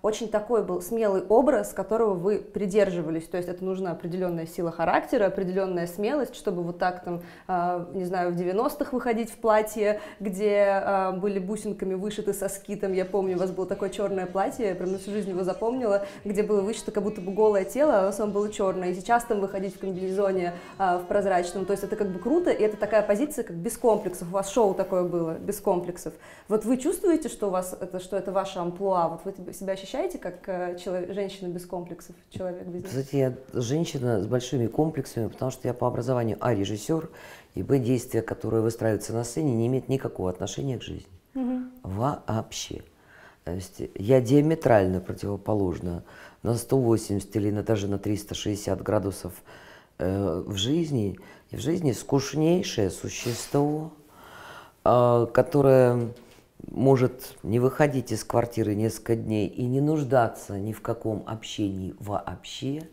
очень 0.07 0.29
такой 0.29 0.63
был 0.63 0.81
смелый 0.83 1.23
образ, 1.29 1.73
которого 1.73 2.15
вы 2.15 2.39
придерживались. 2.39 3.27
То 3.27 3.39
есть 3.39 3.49
это 3.49 3.65
нужна 3.65 3.91
определенная 3.91 4.47
сила 4.47 4.71
характера, 4.71 5.27
определенная 5.27 5.89
смелость, 5.89 6.37
чтобы 6.37 6.63
вот 6.63 6.79
так 6.79 7.03
там, 7.03 7.23
э, 7.49 7.87
не 7.93 8.05
знаю, 8.05 8.31
в 8.31 8.37
90-х 8.37 8.91
выходить 8.93 9.33
в 9.33 9.37
платье, 9.39 10.01
где 10.21 10.81
э, 10.81 11.13
были 11.17 11.41
бусинками 11.41 11.95
вышиты 11.95 12.35
соски. 12.35 12.77
Там, 12.77 12.93
я 12.93 13.05
помню, 13.05 13.35
у 13.35 13.41
вас 13.41 13.51
было 13.51 13.67
такое 13.67 13.91
черное 13.91 14.27
платье, 14.27 14.69
я 14.69 14.75
прям 14.77 14.93
на 14.93 14.99
всю 14.99 15.11
жизнь 15.11 15.31
его 15.31 15.43
запомнила, 15.43 16.07
где 16.25 16.45
было 16.45 16.61
вышито 16.61 16.93
как 16.93 17.03
будто 17.03 17.21
бы 17.21 17.33
голое 17.33 17.65
тело, 17.65 17.97
а 17.97 18.03
оно 18.03 18.13
самом 18.13 18.33
было 18.33 18.49
черное. 18.49 18.91
И 18.91 18.95
сейчас 18.95 19.25
там 19.25 19.41
выходить 19.41 19.75
в 19.75 19.81
комбинезоне 19.81 20.53
в 20.79 21.03
прозрачном. 21.09 21.67
То 21.67 21.73
есть 21.73 21.83
это 21.83 21.97
как 21.97 22.11
бы 22.11 22.21
круто, 22.21 22.51
и 22.51 22.63
это 22.63 22.77
такая 22.77 23.03
позиция, 23.03 23.43
как 23.43 23.57
без 23.57 23.77
комплексов. 23.77 24.29
У 24.29 24.33
вас 24.33 24.53
шоу 24.53 24.73
такое 24.73 25.03
было, 25.03 25.33
без 25.33 25.61
комплексов. 25.61 26.15
Вот 26.47 26.65
вы 26.65 26.77
чувствуете, 26.77 27.29
что 27.29 27.49
у 27.49 27.51
вас 27.51 27.77
это, 27.79 27.99
что 27.99 28.17
это 28.17 28.31
ваше 28.31 28.61
амплуа? 28.61 29.09
Вот 29.09 29.26
вы 29.27 29.53
себя 29.53 29.73
ощущаете 29.73 30.19
как 30.19 30.49
э, 30.49 30.79
человек, 30.79 31.13
женщина 31.13 31.49
без 31.49 31.67
комплексов, 31.67 32.15
человек 32.31 32.67
без? 32.67 32.85
Кстати, 32.85 33.17
я 33.17 33.35
женщина 33.53 34.23
с 34.23 34.27
большими 34.27 34.67
комплексами, 34.67 35.29
потому 35.29 35.51
что 35.51 35.69
я 35.69 35.75
по 35.75 35.87
образованию 35.87 36.37
А 36.41 36.55
режиссер, 36.55 37.09
и 37.55 37.63
Б 37.63 37.79
действия, 37.79 38.23
которые 38.23 38.63
выстраиваются 38.63 39.13
на 39.13 39.25
сцене, 39.25 39.55
не 39.55 39.67
имеют 39.67 39.89
никакого 39.89 40.31
отношения 40.31 40.79
к 40.79 40.83
жизни. 40.83 41.11
Угу. 41.35 41.61
Вообще. 41.83 42.83
То 43.45 43.53
есть 43.53 43.81
я 43.95 44.21
диаметрально 44.21 45.01
противоположна 45.01 46.03
на 46.43 46.55
180 46.55 47.37
или 47.37 47.51
на, 47.51 47.63
даже 47.63 47.89
на 47.89 47.99
360 47.99 48.83
градусов 48.83 49.33
э, 49.99 50.43
в 50.47 50.57
жизни. 50.57 51.19
И 51.51 51.57
в 51.57 51.61
жизни 51.61 51.93
скучнейшее 51.93 52.91
существо, 52.91 53.93
э, 54.85 55.27
которое 55.33 56.09
может 56.71 57.37
не 57.43 57.59
выходить 57.59 58.13
из 58.13 58.25
квартиры 58.25 58.75
несколько 58.75 59.17
дней 59.17 59.47
и 59.47 59.65
не 59.67 59.81
нуждаться 59.81 60.59
ни 60.59 60.73
в 60.73 60.83
каком 60.83 61.25
общении 61.27 61.95
вообще. 61.99 62.89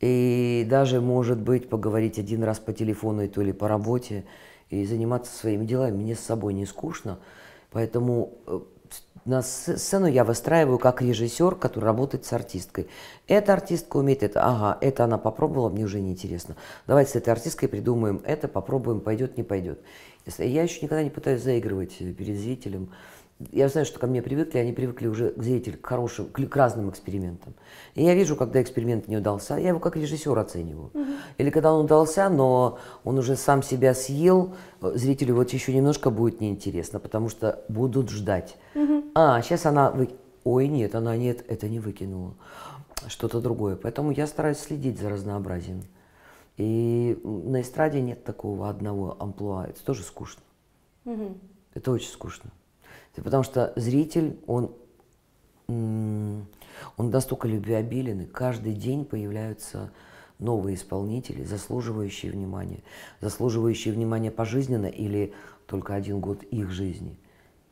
И 0.00 0.66
даже, 0.68 1.00
может 1.00 1.38
быть, 1.38 1.68
поговорить 1.68 2.18
один 2.18 2.42
раз 2.42 2.58
по 2.58 2.72
телефону 2.72 3.22
и 3.22 3.28
то 3.28 3.42
ли 3.42 3.52
по 3.52 3.68
работе 3.68 4.24
и 4.68 4.84
заниматься 4.84 5.34
своими 5.34 5.64
делами. 5.64 5.96
Мне 5.96 6.14
с 6.14 6.20
собой 6.20 6.54
не 6.54 6.66
скучно. 6.66 7.18
Поэтому 7.70 8.38
э, 8.46 8.60
на 9.26 9.42
сцену 9.42 10.06
я 10.06 10.24
выстраиваю 10.24 10.78
как 10.78 11.02
режиссер, 11.02 11.56
который 11.56 11.84
работает 11.84 12.24
с 12.24 12.32
артисткой. 12.32 12.86
Эта 13.26 13.52
артистка 13.52 13.96
умеет 13.96 14.22
это, 14.22 14.42
ага, 14.44 14.78
это 14.80 15.04
она 15.04 15.18
попробовала, 15.18 15.68
мне 15.68 15.84
уже 15.84 16.00
не 16.00 16.12
интересно. 16.12 16.56
Давайте 16.86 17.10
с 17.10 17.16
этой 17.16 17.30
артисткой 17.30 17.68
придумаем 17.68 18.22
это, 18.24 18.46
попробуем, 18.46 19.00
пойдет, 19.00 19.36
не 19.36 19.42
пойдет. 19.42 19.80
Я 20.38 20.62
еще 20.62 20.80
никогда 20.80 21.02
не 21.02 21.10
пытаюсь 21.10 21.42
заигрывать 21.42 21.98
перед 21.98 22.38
зрителем. 22.38 22.90
Я 23.52 23.68
знаю, 23.68 23.84
что 23.84 23.98
ко 23.98 24.06
мне 24.06 24.22
привыкли, 24.22 24.58
они 24.58 24.72
привыкли 24.72 25.08
уже 25.08 25.30
к 25.30 25.42
зрителю, 25.42 25.76
к 25.76 25.84
хорошим, 25.84 26.26
к 26.26 26.56
разным 26.56 26.88
экспериментам. 26.88 27.52
И 27.94 28.02
я 28.02 28.14
вижу, 28.14 28.34
когда 28.34 28.62
эксперимент 28.62 29.08
не 29.08 29.18
удался, 29.18 29.56
я 29.56 29.68
его 29.68 29.78
как 29.78 29.94
режиссер 29.96 30.38
оцениваю. 30.38 30.90
Угу. 30.94 31.12
Или 31.36 31.50
когда 31.50 31.74
он 31.74 31.84
удался, 31.84 32.30
но 32.30 32.78
он 33.04 33.18
уже 33.18 33.36
сам 33.36 33.62
себя 33.62 33.92
съел, 33.92 34.54
зрителю 34.80 35.34
вот 35.34 35.52
еще 35.52 35.74
немножко 35.74 36.08
будет 36.08 36.40
неинтересно, 36.40 36.98
потому 36.98 37.28
что 37.28 37.62
будут 37.68 38.08
ждать. 38.08 38.56
Угу. 38.74 39.04
А, 39.14 39.42
сейчас 39.42 39.66
она... 39.66 39.90
Вы... 39.90 40.08
Ой, 40.44 40.68
нет, 40.68 40.94
она 40.94 41.14
нет, 41.14 41.44
это 41.46 41.68
не 41.68 41.78
выкинула. 41.78 42.32
Что-то 43.06 43.42
другое. 43.42 43.76
Поэтому 43.76 44.12
я 44.12 44.26
стараюсь 44.26 44.58
следить 44.58 44.98
за 44.98 45.10
разнообразием. 45.10 45.82
И 46.56 47.20
на 47.22 47.60
эстраде 47.60 48.00
нет 48.00 48.24
такого 48.24 48.70
одного 48.70 49.14
амплуа. 49.20 49.66
Это 49.66 49.84
тоже 49.84 50.02
скучно. 50.02 50.42
Угу. 51.04 51.36
Это 51.74 51.90
очень 51.90 52.08
скучно. 52.10 52.50
Потому 53.22 53.42
что 53.42 53.72
зритель, 53.76 54.38
он, 54.46 54.74
он 55.68 56.46
настолько 56.98 57.48
любвеобилен, 57.48 58.22
и 58.22 58.26
каждый 58.26 58.74
день 58.74 59.04
появляются 59.04 59.90
новые 60.38 60.76
исполнители, 60.76 61.44
заслуживающие 61.44 62.30
внимания, 62.30 62.82
заслуживающие 63.20 63.92
внимания 63.94 64.30
пожизненно 64.30 64.86
или 64.86 65.32
только 65.66 65.94
один 65.94 66.20
год 66.20 66.42
их 66.42 66.70
жизни. 66.70 67.18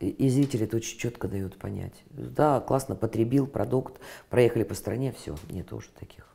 И, 0.01 0.09
и 0.09 0.29
зритель 0.29 0.65
это 0.65 0.77
очень 0.77 0.99
четко 0.99 1.29
дает 1.29 1.57
понять. 1.59 2.05
Да, 2.11 2.61
классно, 2.61 2.95
потребил 2.95 3.47
продукт, 3.47 4.01
проехали 4.29 4.65
по 4.65 4.75
стране, 4.75 5.13
все, 5.13 5.37
нет 5.51 5.73
уже 5.73 5.89
таких. 5.99 6.27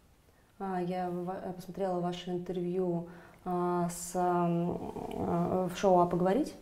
А, 0.59 0.81
я 0.81 1.11
посмотрела 1.55 1.99
ваше 1.99 2.31
интервью 2.31 3.09
а, 3.45 3.89
с, 3.89 4.13
в 4.13 5.71
шоу 5.75 5.99
«А 5.99 6.05
поговорить», 6.05 6.53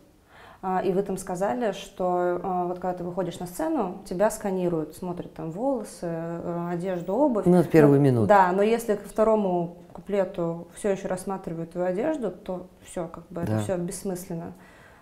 и 0.84 0.90
вы 0.90 1.02
там 1.02 1.16
сказали, 1.18 1.70
что 1.70 2.40
вот 2.68 2.80
когда 2.80 2.98
ты 2.98 3.04
выходишь 3.04 3.38
на 3.38 3.46
сцену, 3.46 4.02
тебя 4.08 4.28
сканируют, 4.28 4.96
смотрят 4.96 5.32
там 5.32 5.52
волосы, 5.52 6.02
э, 6.02 6.68
одежду, 6.72 7.14
обувь. 7.14 7.46
Ну, 7.46 7.58
это 7.58 7.68
первую 7.68 8.00
минуту. 8.00 8.26
Да, 8.26 8.50
но 8.50 8.62
если 8.62 8.96
к 8.96 9.04
второму 9.04 9.76
куплету 9.92 10.66
все 10.74 10.90
еще 10.90 11.06
рассматривают 11.06 11.72
твою 11.72 11.86
одежду, 11.86 12.32
то 12.32 12.66
все, 12.84 13.06
как 13.06 13.24
бы, 13.28 13.42
да. 13.42 13.42
это 13.42 13.58
все 13.62 13.76
бессмысленно. 13.76 14.52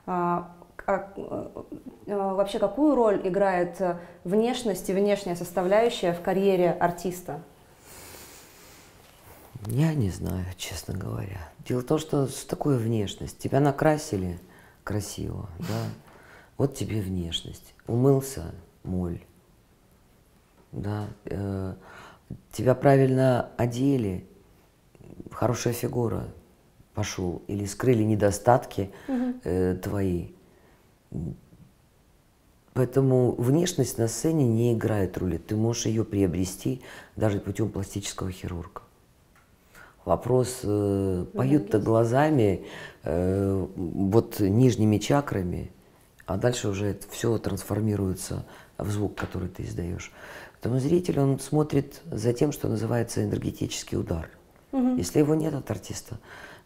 А, 0.05 0.53
а, 0.87 1.11
вообще, 2.07 2.59
какую 2.59 2.95
роль 2.95 3.21
играет 3.25 3.81
внешность 4.25 4.91
и 4.91 4.93
внешняя 4.93 5.37
составляющая 5.37 6.13
в 6.13 6.21
карьере 6.21 6.71
артиста? 6.71 7.41
Я 9.67 9.95
не 9.95 10.11
знаю, 10.11 10.45
честно 10.57 10.95
говоря. 10.95 11.49
Дело 11.67 11.81
в 11.81 11.85
том, 11.85 11.99
что 11.99 12.29
что 12.29 12.49
такое 12.49 12.77
внешность? 12.77 13.39
Тебя 13.39 13.59
накрасили 13.59 14.39
красиво, 14.87 15.51
да? 15.59 15.91
Вот 16.57 16.75
тебе 16.75 17.03
внешность. 17.03 17.75
Умылся– 17.89 18.55
моль. 18.85 19.21
Да? 20.71 21.09
Э, 21.25 21.75
тебя 22.53 22.75
правильно 22.77 23.51
одели, 23.57 24.25
хорошая 25.33 25.75
фигура 25.75 26.29
пошел, 26.95 27.43
или 27.49 27.65
скрыли 27.67 28.05
недостатки 28.05 28.93
э, 29.09 29.77
твои. 29.83 30.29
Поэтому 32.73 33.33
внешность 33.33 33.99
на 33.99 34.07
сцене 34.07 34.47
не 34.47 34.73
играет 34.73 35.19
роли. 35.19 35.39
Ты 35.39 35.57
можешь 35.57 35.87
ее 35.87 36.05
приобрести 36.05 36.81
даже 37.17 37.41
путем 37.41 37.71
пластического 37.71 38.31
хирурга. 38.31 38.83
Вопрос, 40.07 40.61
э, 40.63 41.25
поют-то 41.35 41.81
глазами, 41.81 42.65
э, 43.03 43.67
вот 43.75 44.39
нижними 44.39 44.99
чакрами, 44.99 45.73
а 46.27 46.37
дальше 46.37 46.69
уже 46.69 46.87
это 46.87 47.09
все 47.11 47.37
трансформируется 47.39 48.47
в 48.79 48.89
звук, 48.89 49.17
который 49.17 49.49
ты 49.49 49.65
издаешь. 49.65 50.13
Поэтому 50.53 50.79
зритель, 50.79 51.19
он 51.19 51.41
смотрит 51.41 52.03
за 52.09 52.33
тем, 52.33 52.53
что 52.53 52.69
называется 52.69 53.25
энергетический 53.25 53.99
удар. 53.99 54.29
Угу. 54.71 54.95
Если 54.97 55.19
его 55.19 55.35
нет 55.35 55.55
от 55.55 55.69
артиста, 55.73 56.19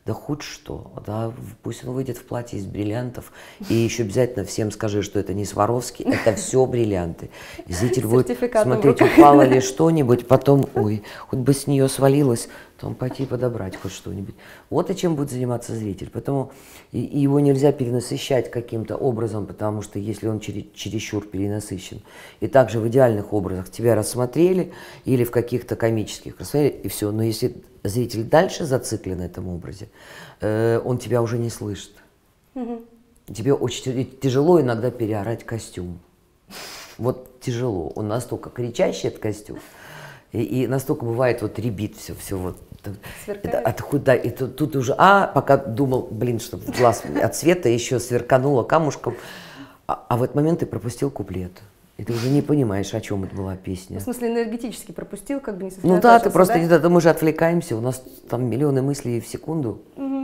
да 0.06 0.14
хоть 0.14 0.42
что, 0.42 0.90
да, 1.06 1.32
пусть 1.62 1.84
он 1.84 1.94
выйдет 1.94 2.16
в 2.16 2.24
платье 2.24 2.58
из 2.58 2.64
бриллиантов, 2.64 3.32
и 3.68 3.74
еще 3.74 4.02
обязательно 4.04 4.44
всем 4.44 4.70
скажи, 4.70 5.02
что 5.02 5.18
это 5.18 5.34
не 5.34 5.44
Сваровский, 5.44 6.06
это 6.06 6.34
все 6.34 6.64
бриллианты. 6.64 7.30
И 7.66 7.72
зритель 7.74 8.06
будет 8.06 8.26
смотреть, 8.26 9.02
упало 9.02 9.42
ли 9.42 9.60
что-нибудь, 9.60 10.26
потом, 10.26 10.66
ой, 10.74 11.02
хоть 11.28 11.40
бы 11.40 11.52
с 11.52 11.66
нее 11.66 11.88
свалилось, 11.88 12.48
потом 12.80 12.94
пойти 12.94 13.26
подобрать 13.26 13.76
хоть 13.76 13.92
что-нибудь. 13.92 14.34
Вот 14.70 14.90
и 14.90 14.96
чем 14.96 15.14
будет 15.14 15.30
заниматься 15.30 15.74
зритель. 15.74 16.08
Поэтому 16.10 16.50
и, 16.92 17.04
и 17.04 17.18
его 17.18 17.38
нельзя 17.38 17.72
перенасыщать 17.72 18.50
каким-то 18.50 18.96
образом, 18.96 19.46
потому 19.46 19.82
что 19.82 19.98
если 19.98 20.28
он 20.28 20.40
чере, 20.40 20.66
чересчур 20.74 21.26
перенасыщен. 21.26 22.00
И 22.40 22.48
также 22.48 22.80
в 22.80 22.88
идеальных 22.88 23.34
образах 23.34 23.70
тебя 23.70 23.94
рассмотрели 23.94 24.72
или 25.04 25.24
в 25.24 25.30
каких-то 25.30 25.76
комических 25.76 26.40
рассмотрели, 26.40 26.72
и 26.72 26.88
все. 26.88 27.12
Но 27.12 27.22
если 27.22 27.54
зритель 27.84 28.24
дальше 28.24 28.64
зациклен 28.64 29.18
на 29.18 29.24
этом 29.24 29.48
образе, 29.48 29.90
э, 30.40 30.80
он 30.82 30.96
тебя 30.96 31.20
уже 31.20 31.36
не 31.36 31.50
слышит. 31.50 31.92
Угу. 32.54 32.80
Тебе 33.34 33.52
очень 33.52 34.10
тяжело 34.22 34.58
иногда 34.58 34.90
переорать 34.90 35.44
костюм. 35.44 36.00
Вот 36.96 37.40
тяжело. 37.40 37.92
Он 37.94 38.08
настолько 38.08 38.48
кричащий, 38.48 39.08
этот 39.08 39.20
костюм, 39.20 39.58
и, 40.32 40.42
и 40.42 40.66
настолько 40.66 41.04
бывает 41.04 41.42
вот 41.42 41.58
ребит 41.58 41.96
все, 41.96 42.14
все 42.14 42.38
вот 42.38 42.56
Это, 43.26 43.58
от 43.58 43.80
худа, 43.80 44.14
и 44.14 44.30
тут, 44.30 44.56
тут 44.56 44.76
уже, 44.76 44.94
а, 44.98 45.26
пока 45.26 45.56
думал, 45.56 46.08
блин, 46.10 46.40
чтобы 46.40 46.64
глаз 46.72 47.02
от 47.22 47.36
света 47.36 47.68
еще 47.68 48.00
сверкануло 48.00 48.62
камушком, 48.62 49.14
а, 49.86 50.04
а 50.08 50.16
в 50.16 50.22
этот 50.22 50.36
момент 50.36 50.60
ты 50.60 50.66
пропустил 50.66 51.10
куплет. 51.10 51.52
И 51.96 52.04
ты 52.04 52.14
уже 52.14 52.30
не 52.30 52.40
понимаешь, 52.40 52.94
о 52.94 53.00
чем 53.02 53.24
это 53.24 53.36
была 53.36 53.56
песня. 53.56 54.00
В 54.00 54.02
смысле, 54.02 54.28
энергетически 54.28 54.90
пропустил, 54.90 55.38
как 55.40 55.58
бы 55.58 55.64
не 55.64 55.72
Ну 55.82 56.00
да, 56.00 56.18
ты 56.18 56.30
просто, 56.30 56.58
да? 56.66 56.88
мы 56.88 57.00
же 57.02 57.10
отвлекаемся, 57.10 57.76
у 57.76 57.82
нас 57.82 58.02
там 58.28 58.48
миллионы 58.48 58.80
мыслей 58.80 59.20
в 59.20 59.26
секунду. 59.26 59.82
Угу. 59.96 60.19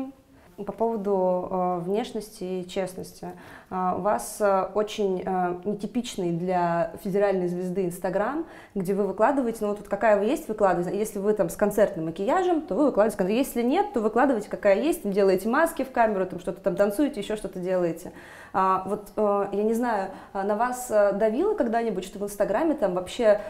По 0.57 0.73
поводу 0.73 1.49
э, 1.51 1.79
внешности 1.81 2.45
и 2.45 2.69
честности. 2.69 3.29
Э, 3.69 3.93
у 3.99 4.01
вас 4.01 4.39
э, 4.41 4.69
очень 4.73 5.23
нетипичный 5.65 6.33
для 6.33 6.93
федеральной 7.05 7.49
звезды 7.49 7.85
Инстаграм, 7.85 8.47
где 8.75 8.95
вы 8.95 9.07
выкладываете, 9.07 9.59
ну 9.61 9.69
вот 9.69 9.79
тут 9.79 9.89
какая 9.89 10.19
вы 10.19 10.25
есть, 10.25 10.49
выкладываете. 10.49 10.99
Если 10.99 11.19
вы 11.19 11.35
там 11.35 11.51
с 11.51 11.57
концертным 11.57 12.07
макияжем, 12.07 12.63
то 12.63 12.75
вы 12.75 12.87
выкладываете. 12.87 13.37
Если 13.37 13.63
нет, 13.63 13.93
то 13.93 14.01
выкладываете, 14.01 14.49
какая 14.49 14.81
есть, 14.81 15.09
делаете 15.09 15.49
маски 15.49 15.85
в 15.85 15.91
камеру, 15.91 16.25
там 16.27 16.41
что-то 16.41 16.63
там 16.63 16.75
танцуете, 16.75 17.21
еще 17.21 17.37
что-то 17.37 17.59
делаете. 17.59 18.13
А, 18.53 18.85
вот 18.87 19.13
я 19.17 19.63
не 19.63 19.75
знаю, 19.75 20.11
а 20.33 20.43
на 20.43 20.57
вас 20.57 20.89
давило 20.89 21.55
когда-нибудь, 21.55 22.05
что 22.05 22.19
в 22.19 22.25
Инстаграме 22.25 22.75
там 22.75 22.95
вообще 22.95 23.41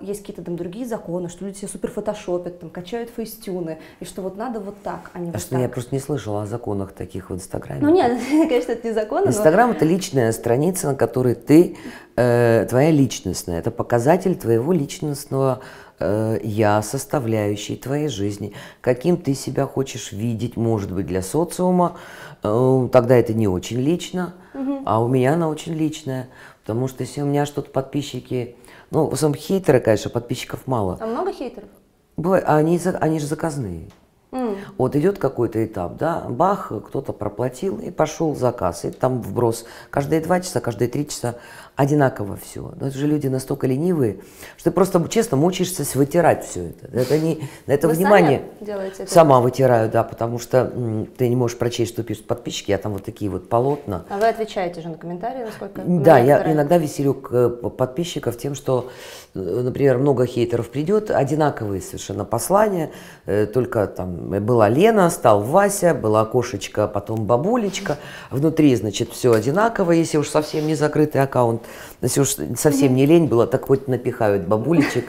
есть 0.00 0.20
какие-то 0.20 0.42
там 0.42 0.56
другие 0.56 0.86
законы, 0.86 1.28
что 1.28 1.44
люди 1.44 1.58
себе 1.58 1.68
супер 1.68 1.90
фотошопят, 1.90 2.60
там 2.60 2.70
качают 2.70 3.10
фейстюны, 3.10 3.78
и 4.00 4.06
что 4.06 4.22
вот 4.22 4.38
надо 4.38 4.60
вот 4.60 4.80
так, 4.82 5.10
а 5.12 5.18
не 5.18 5.28
а 5.28 5.32
вот 5.32 5.40
что 5.42 5.50
так. 5.50 5.60
я 5.60 5.68
просто 5.68 5.94
не 5.94 6.00
слышала 6.22 6.42
о 6.42 6.46
законах 6.46 6.92
таких 6.92 7.30
в 7.30 7.34
Инстаграме. 7.34 7.80
Ну 7.80 7.90
нет, 7.90 8.18
конечно, 8.48 8.72
это 8.72 8.86
не 8.86 8.94
законы. 8.94 9.28
Инстаграм 9.28 9.70
но... 9.70 9.76
это 9.76 9.84
личная 9.84 10.32
страница, 10.32 10.88
на 10.88 10.94
которой 10.94 11.34
ты, 11.34 11.76
э, 12.16 12.66
твоя 12.68 12.90
личностная, 12.90 13.58
это 13.58 13.70
показатель 13.70 14.36
твоего 14.36 14.72
личностного 14.72 15.60
э, 15.98 16.38
я, 16.42 16.80
составляющий 16.82 17.76
твоей 17.76 18.08
жизни, 18.08 18.52
каким 18.80 19.16
ты 19.16 19.34
себя 19.34 19.66
хочешь 19.66 20.12
видеть, 20.12 20.56
может 20.56 20.92
быть, 20.92 21.06
для 21.06 21.22
социума, 21.22 21.96
Э, 22.42 22.88
тогда 22.90 23.16
это 23.16 23.34
не 23.34 23.48
очень 23.48 23.80
лично, 23.80 24.34
угу. 24.54 24.82
а 24.84 25.02
у 25.02 25.08
меня 25.08 25.34
она 25.34 25.48
очень 25.48 25.74
личная. 25.74 26.28
Потому 26.62 26.88
что 26.88 27.02
если 27.02 27.22
у 27.22 27.26
меня 27.26 27.46
что-то 27.46 27.70
подписчики, 27.70 28.56
ну, 28.90 29.06
в 29.06 29.14
основном 29.14 29.38
хейтеры, 29.38 29.80
конечно, 29.80 30.10
подписчиков 30.10 30.66
мало. 30.66 30.98
А 31.00 31.06
много 31.06 31.32
хейтеров? 31.32 31.68
Бывает, 32.16 32.44
а 32.46 32.56
они, 32.56 32.80
они 33.00 33.18
же 33.18 33.26
заказные. 33.26 33.88
Mm. 34.32 34.56
Вот 34.78 34.96
идет 34.96 35.18
какой-то 35.18 35.62
этап, 35.62 35.98
да, 35.98 36.20
бах, 36.26 36.72
кто-то 36.86 37.12
проплатил 37.12 37.78
и 37.78 37.90
пошел 37.90 38.34
заказ, 38.34 38.86
и 38.86 38.90
там 38.90 39.20
вброс. 39.20 39.66
Каждые 39.90 40.22
два 40.22 40.40
часа, 40.40 40.60
каждые 40.60 40.88
три 40.88 41.06
часа 41.06 41.34
одинаково 41.76 42.38
все. 42.42 42.72
Но 42.80 42.86
это 42.88 42.96
же 42.96 43.06
люди 43.06 43.26
настолько 43.26 43.66
ленивые, 43.66 44.20
что 44.56 44.70
ты 44.70 44.74
просто 44.74 45.06
честно 45.08 45.36
мучаешься 45.36 45.84
вытирать 45.98 46.46
все 46.46 46.68
это. 46.70 46.96
Это 46.96 47.18
не 47.18 47.46
на 47.66 47.72
это 47.72 47.88
Вы 47.88 47.94
внимание. 47.94 48.42
Делаете 48.60 49.02
это? 49.02 49.12
Сама 49.12 49.40
вытираю, 49.40 49.90
да, 49.90 50.02
потому 50.02 50.38
что 50.38 50.72
м, 50.74 51.06
ты 51.06 51.28
не 51.28 51.36
можешь 51.36 51.58
прочесть, 51.58 51.92
что 51.92 52.02
пишут 52.02 52.26
подписчики, 52.26 52.72
а 52.72 52.78
там 52.78 52.92
вот 52.92 53.04
такие 53.04 53.30
вот 53.30 53.50
полотна. 53.50 54.04
А 54.08 54.16
вы 54.18 54.28
отвечаете 54.28 54.80
же 54.80 54.88
на 54.88 54.96
комментарии, 54.96 55.44
насколько? 55.44 55.82
Да, 55.84 56.18
я 56.18 56.50
иногда 56.50 56.78
веселю 56.78 57.22
э, 57.30 57.48
подписчиков 57.50 58.38
тем, 58.38 58.54
что, 58.54 58.88
например, 59.34 59.98
много 59.98 60.26
хейтеров 60.26 60.68
придет, 60.70 61.10
одинаковые 61.10 61.80
совершенно 61.80 62.24
послания, 62.24 62.92
э, 63.26 63.46
только 63.46 63.86
там 63.86 64.30
была 64.44 64.68
Лена, 64.68 65.10
стал 65.10 65.42
Вася, 65.42 65.94
была 65.94 66.24
кошечка, 66.24 66.86
потом 66.86 67.24
бабулечка, 67.24 67.98
внутри, 68.30 68.74
значит, 68.76 69.10
все 69.10 69.32
одинаково, 69.32 69.92
если 69.92 70.18
уж 70.18 70.28
совсем 70.28 70.66
не 70.66 70.74
закрытый 70.74 71.22
аккаунт, 71.22 71.62
если 72.00 72.20
уж 72.20 72.36
совсем 72.56 72.94
не 72.94 73.06
лень 73.06 73.26
было, 73.26 73.46
так 73.46 73.66
хоть 73.66 73.88
напихают 73.88 74.46
бабулечек. 74.46 75.06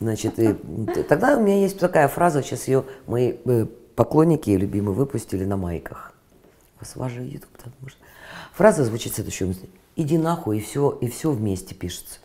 Значит, 0.00 0.38
и 0.38 0.54
тогда 1.08 1.36
у 1.36 1.40
меня 1.40 1.60
есть 1.60 1.78
такая 1.78 2.08
фраза, 2.08 2.42
сейчас 2.42 2.68
ее 2.68 2.84
мои 3.06 3.34
э, 3.44 3.66
поклонники 3.96 4.50
и 4.50 4.56
любимые 4.56 4.94
выпустили 4.94 5.44
на 5.44 5.56
майках. 5.56 6.12
Вас 6.80 6.96
ваш 6.96 7.12
YouTube, 7.12 7.50
потому 7.50 7.88
что... 7.88 7.98
Фраза 8.54 8.84
звучит 8.84 9.14
следующим. 9.14 9.54
Иди 9.96 10.18
нахуй, 10.18 10.58
и 10.58 10.60
все, 10.60 10.90
и 11.00 11.08
все 11.08 11.30
вместе 11.30 11.74
пишется. 11.74 12.18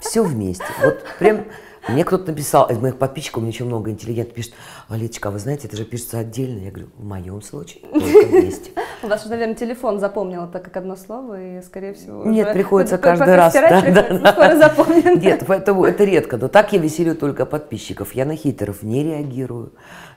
Все 0.00 0.22
вместе. 0.22 0.64
Вот 0.82 1.04
прям 1.18 1.44
мне 1.88 2.04
кто-то 2.04 2.26
написал, 2.26 2.68
из 2.68 2.78
моих 2.78 2.98
подписчиков, 2.98 3.42
меня 3.42 3.50
очень 3.50 3.64
много 3.64 3.90
интеллигентов 3.90 4.34
пишет, 4.34 4.52
Алиточка, 4.88 5.28
а 5.28 5.32
вы 5.32 5.38
знаете, 5.38 5.66
это 5.66 5.76
же 5.76 5.84
пишется 5.84 6.18
отдельно. 6.18 6.60
Я 6.60 6.70
говорю, 6.70 6.88
в 6.96 7.04
моем 7.04 7.40
случае 7.42 7.82
только 7.90 8.26
вместе. 8.26 8.70
У 9.02 9.06
вас 9.06 9.24
же, 9.24 9.30
наверное, 9.30 9.54
телефон 9.54 9.98
запомнил 9.98 10.44
это 10.44 10.58
как 10.58 10.76
одно 10.76 10.94
слово, 10.94 11.58
и, 11.58 11.62
скорее 11.62 11.94
всего, 11.94 12.24
Нет, 12.24 12.52
приходится 12.52 12.98
каждый 12.98 13.34
раз. 13.34 13.54
Да, 13.54 13.80
да, 13.80 14.18
да. 14.18 15.14
Нет, 15.14 15.44
поэтому 15.46 15.84
это 15.84 16.04
редко. 16.04 16.36
Но 16.36 16.48
так 16.48 16.72
я 16.72 16.78
веселю 16.78 17.14
только 17.14 17.46
подписчиков. 17.46 18.14
Я 18.14 18.26
на 18.26 18.36
хитеров 18.36 18.82
не 18.82 19.02
реагирую. 19.02 19.72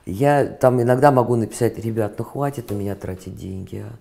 Я 0.06 0.44
там 0.44 0.82
иногда 0.82 1.10
могу 1.10 1.34
написать, 1.36 1.78
ребят, 1.78 2.18
ну 2.18 2.24
хватит 2.24 2.70
на 2.70 2.74
меня 2.74 2.94
тратить 2.94 3.36
деньги, 3.36 3.84
а. 3.86 3.92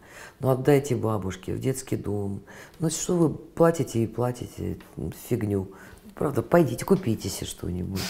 ну 0.42 0.50
отдайте 0.50 0.96
бабушке 0.96 1.54
в 1.54 1.60
детский 1.60 1.96
дом. 1.96 2.42
Ну 2.80 2.90
что 2.90 3.16
вы 3.16 3.30
платите 3.30 4.04
и 4.04 4.08
платите 4.08 4.78
фигню. 5.30 5.70
Правда, 6.16 6.42
пойдите, 6.42 6.84
купите 6.84 7.30
себе 7.30 7.48
что-нибудь. 7.48 8.02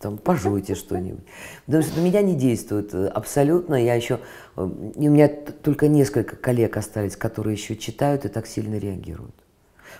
Там, 0.00 0.18
пожуйте 0.18 0.74
что-нибудь. 0.74 1.24
Потому 1.66 1.84
что 1.84 2.00
на 2.00 2.04
меня 2.04 2.22
не 2.22 2.34
действует 2.34 2.92
э, 2.92 3.06
абсолютно. 3.06 3.76
Я 3.76 3.94
еще... 3.94 4.18
Э, 4.56 4.62
у 4.62 5.00
меня 5.00 5.28
только 5.28 5.86
несколько 5.86 6.34
коллег 6.34 6.76
остались, 6.76 7.16
которые 7.16 7.54
еще 7.54 7.76
читают 7.76 8.24
и 8.24 8.28
так 8.28 8.48
сильно 8.48 8.78
реагируют. 8.78 9.34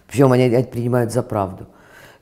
Причем 0.09 0.33
они 0.33 0.49
это 0.49 0.69
принимают 0.69 1.13
за 1.13 1.23
правду. 1.23 1.69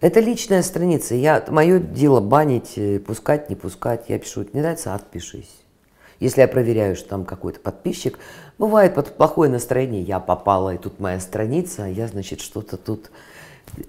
Это 0.00 0.20
личная 0.20 0.62
страница. 0.62 1.14
Я, 1.14 1.44
мое 1.48 1.78
дело 1.78 2.20
банить, 2.20 2.72
э, 2.76 2.98
пускать, 2.98 3.50
не 3.50 3.56
пускать. 3.56 4.06
Я 4.08 4.18
пишу, 4.18 4.46
не 4.52 4.60
нравится, 4.60 4.94
отпишись. 4.94 5.50
Если 6.20 6.40
я 6.40 6.48
проверяю, 6.48 6.96
что 6.96 7.08
там 7.10 7.24
какой-то 7.24 7.60
подписчик, 7.60 8.18
бывает 8.58 8.94
под 8.94 9.16
плохое 9.16 9.50
настроение, 9.50 10.02
я 10.02 10.20
попала, 10.20 10.74
и 10.74 10.78
тут 10.78 11.00
моя 11.00 11.20
страница, 11.20 11.84
я, 11.84 12.06
значит, 12.08 12.40
что-то 12.40 12.76
тут 12.76 13.10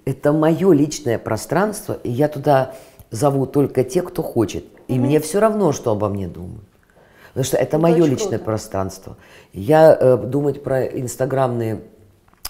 это 0.06 0.32
мое 0.32 0.72
личное 0.74 1.18
пространство, 1.18 1.98
и 2.04 2.10
я 2.10 2.28
туда 2.28 2.76
зову 3.10 3.46
только 3.46 3.84
те, 3.84 4.02
кто 4.02 4.22
хочет. 4.22 4.66
И 4.88 4.96
mm 4.96 5.00
мне 5.00 5.20
все 5.20 5.40
равно, 5.40 5.72
что 5.72 5.92
обо 5.92 6.10
мне 6.10 6.28
думают. 6.28 6.64
Потому 7.30 7.46
что 7.46 7.58
это, 7.58 7.78
это 7.78 7.80
мое 7.80 8.06
личное 8.06 8.38
круто. 8.38 8.44
пространство. 8.44 9.18
Я 9.54 9.98
э, 9.98 10.18
думать 10.18 10.64
про 10.64 10.86
инстаграмные 10.86 11.82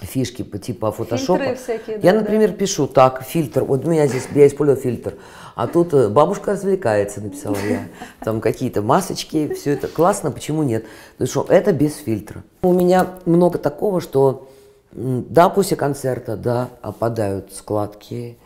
фишки 0.02 0.44
по 0.44 0.58
типа 0.58 0.92
фотошопа. 0.92 1.56
всякие, 1.56 2.00
я, 2.02 2.14
например, 2.14 2.52
да. 2.52 2.58
пишу 2.58 2.88
так, 2.88 3.24
фильтр. 3.24 3.64
Вот 3.64 3.86
у 3.86 3.90
меня 3.90 4.08
здесь, 4.08 4.28
я 4.34 4.48
использую 4.48 4.78
фильтр. 4.78 5.16
А 5.56 5.68
тут 5.68 5.94
э, 5.94 6.10
бабушка 6.10 6.54
развлекается, 6.54 7.22
написала 7.22 7.58
я. 7.68 7.88
Там 8.24 8.42
какие-то 8.42 8.82
масочки, 8.82 9.54
все 9.54 9.72
это 9.72 9.88
классно, 9.88 10.32
почему 10.32 10.64
нет? 10.64 10.86
Потому 11.14 11.28
что 11.28 11.46
это 11.50 11.72
без 11.72 11.96
фильтра. 11.98 12.44
У 12.62 12.74
меня 12.74 13.08
много 13.26 13.58
такого, 13.58 14.02
что 14.02 14.48
да, 14.94 15.50
после 15.50 15.78
концерта, 15.78 16.36
да, 16.36 16.70
опадают 16.82 17.54
складки, 17.54 18.38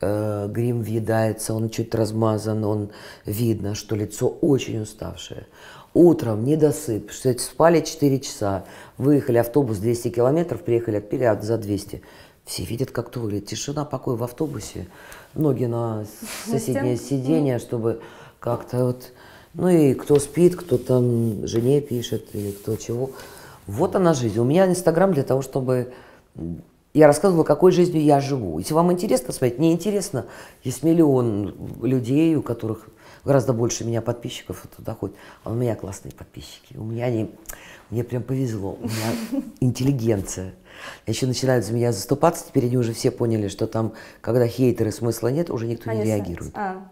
э, 0.00 0.48
грим 0.48 0.82
въедается, 0.82 1.54
он 1.54 1.70
чуть 1.70 1.94
размазан, 1.94 2.64
он 2.64 2.90
видно, 3.24 3.74
что 3.74 3.96
лицо 3.96 4.28
очень 4.28 4.82
уставшее. 4.82 5.46
Утром 5.94 6.44
недосып, 6.44 7.12
что 7.12 7.32
спали 7.38 7.80
4 7.80 8.18
часа, 8.18 8.64
выехали 8.98 9.38
автобус 9.38 9.78
200 9.78 10.08
километров, 10.08 10.62
приехали, 10.62 10.96
отпили 10.96 11.22
а 11.22 11.40
за 11.40 11.56
200. 11.56 12.02
Все 12.44 12.64
видят, 12.64 12.90
как 12.90 13.10
то 13.10 13.20
выглядит. 13.20 13.46
Тишина, 13.46 13.84
покой 13.84 14.16
в 14.16 14.24
автобусе, 14.24 14.88
ноги 15.34 15.66
на 15.66 16.04
соседнее 16.46 16.96
сиденье, 16.96 17.60
чтобы 17.60 18.00
как-то 18.40 18.86
вот... 18.86 19.12
Ну 19.54 19.68
и 19.68 19.94
кто 19.94 20.18
спит, 20.18 20.56
кто 20.56 20.78
там 20.78 21.46
жене 21.46 21.80
пишет, 21.80 22.34
или 22.34 22.50
кто 22.50 22.74
чего. 22.74 23.12
Вот 23.68 23.94
она 23.94 24.14
жизнь. 24.14 24.40
У 24.40 24.44
меня 24.44 24.66
Инстаграм 24.66 25.12
для 25.12 25.22
того, 25.22 25.42
чтобы 25.42 25.92
я 26.92 27.06
рассказывала, 27.06 27.44
какой 27.44 27.70
жизнью 27.70 28.02
я 28.02 28.20
живу. 28.20 28.58
Если 28.58 28.74
вам 28.74 28.90
интересно 28.90 29.32
смотреть, 29.32 29.60
не 29.60 29.72
интересно, 29.72 30.26
есть 30.64 30.82
миллион 30.82 31.54
людей, 31.82 32.34
у 32.34 32.42
которых 32.42 32.88
гораздо 33.24 33.52
больше 33.52 33.84
меня 33.84 34.02
подписчиков 34.02 34.66
туда 34.76 34.94
ходит. 34.94 35.16
А 35.42 35.50
у 35.50 35.54
меня 35.54 35.74
классные 35.76 36.12
подписчики. 36.12 36.76
У 36.76 36.84
меня 36.84 37.06
они, 37.06 37.34
мне 37.90 38.04
прям 38.04 38.22
повезло. 38.22 38.78
У 38.80 38.84
меня 38.84 39.42
интеллигенция. 39.60 40.54
Еще 41.06 41.26
начинают 41.26 41.64
за 41.64 41.72
меня 41.72 41.92
заступаться. 41.92 42.46
Теперь 42.46 42.66
они 42.66 42.76
уже 42.76 42.92
все 42.92 43.10
поняли, 43.10 43.48
что 43.48 43.66
там, 43.66 43.94
когда 44.20 44.46
хейтеры 44.46 44.92
смысла 44.92 45.28
нет, 45.28 45.50
уже 45.50 45.66
никто 45.66 45.90
они 45.90 46.00
не 46.00 46.06
реагирует. 46.06 46.52
А. 46.54 46.88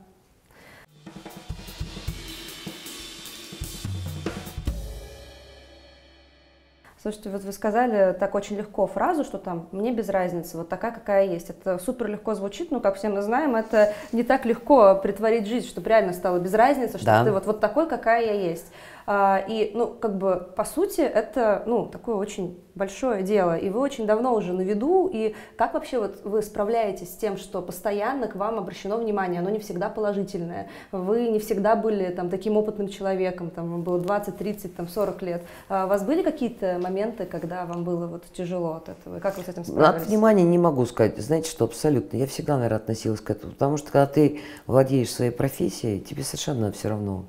Слушайте, 7.02 7.30
вот 7.30 7.42
вы 7.42 7.50
сказали 7.50 8.12
так 8.12 8.32
очень 8.36 8.56
легко 8.56 8.86
фразу, 8.86 9.24
что 9.24 9.36
там 9.36 9.66
«мне 9.72 9.90
без 9.90 10.08
разницы, 10.08 10.56
вот 10.56 10.68
такая, 10.68 10.92
какая 10.92 11.26
есть». 11.26 11.50
Это 11.50 11.78
супер 11.78 12.06
легко 12.06 12.36
звучит, 12.36 12.70
но, 12.70 12.78
как 12.78 12.94
все 12.94 13.08
мы 13.08 13.22
знаем, 13.22 13.56
это 13.56 13.92
не 14.12 14.22
так 14.22 14.44
легко 14.44 14.94
притворить 14.94 15.48
жизнь, 15.48 15.66
чтобы 15.66 15.88
реально 15.88 16.12
стало 16.12 16.38
без 16.38 16.54
разницы, 16.54 16.98
что 16.98 17.06
да. 17.06 17.24
ты 17.24 17.32
вот, 17.32 17.44
вот 17.44 17.58
такой, 17.58 17.88
какая 17.88 18.24
я 18.24 18.34
есть. 18.34 18.66
А, 19.06 19.42
и, 19.46 19.72
ну, 19.74 19.88
как 19.88 20.18
бы, 20.18 20.48
по 20.56 20.64
сути, 20.64 21.00
это, 21.00 21.62
ну, 21.66 21.86
такое 21.86 22.16
очень 22.16 22.58
большое 22.74 23.22
дело, 23.22 23.56
и 23.56 23.68
вы 23.68 23.80
очень 23.80 24.06
давно 24.06 24.34
уже 24.34 24.52
на 24.52 24.62
виду, 24.62 25.10
и 25.12 25.34
как 25.56 25.74
вообще 25.74 25.98
вот 25.98 26.20
вы 26.24 26.42
справляетесь 26.42 27.12
с 27.12 27.16
тем, 27.16 27.36
что 27.36 27.60
постоянно 27.60 28.28
к 28.28 28.34
вам 28.34 28.58
обращено 28.58 28.96
внимание, 28.96 29.40
оно 29.40 29.50
не 29.50 29.58
всегда 29.58 29.90
положительное, 29.90 30.68
вы 30.90 31.28
не 31.28 31.38
всегда 31.38 31.76
были 31.76 32.06
там 32.10 32.30
таким 32.30 32.56
опытным 32.56 32.88
человеком, 32.88 33.50
там, 33.50 33.70
вам 33.70 33.82
было 33.82 33.98
20, 33.98 34.36
30, 34.36 34.76
там, 34.76 34.88
40 34.88 35.22
лет. 35.22 35.42
А 35.68 35.84
у 35.84 35.88
вас 35.88 36.02
были 36.02 36.22
какие-то 36.22 36.78
моменты, 36.82 37.26
когда 37.26 37.66
вам 37.66 37.84
было 37.84 38.06
вот 38.06 38.24
тяжело 38.32 38.74
от 38.74 38.88
этого, 38.88 39.20
как 39.20 39.36
вы 39.36 39.44
с 39.44 39.48
этим 39.48 39.64
справились? 39.64 40.02
От 40.02 40.08
внимания 40.08 40.44
не 40.44 40.58
могу 40.58 40.86
сказать, 40.86 41.18
знаете, 41.18 41.50
что 41.50 41.64
абсолютно, 41.66 42.16
я 42.16 42.26
всегда, 42.26 42.56
наверное, 42.56 42.78
относилась 42.78 43.20
к 43.20 43.30
этому, 43.30 43.52
потому 43.52 43.76
что 43.76 43.92
когда 43.92 44.06
ты 44.06 44.40
владеешь 44.66 45.10
своей 45.10 45.30
профессией, 45.30 46.00
тебе 46.00 46.22
совершенно 46.22 46.72
все 46.72 46.88
равно, 46.88 47.24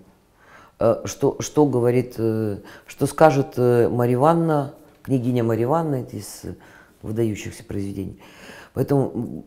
что, 1.06 1.38
что 1.40 1.66
говорит, 1.66 2.16
э, 2.18 2.58
что 2.86 3.06
скажет 3.06 3.54
э, 3.58 3.88
Марья 3.90 4.16
Ивановна, 4.16 4.74
княгиня 5.04 5.44
Марья 5.44 5.66
Ивановна 5.66 6.06
из 6.12 6.44
выдающихся 7.02 7.64
произведений. 7.64 8.20
Поэтому 8.74 9.46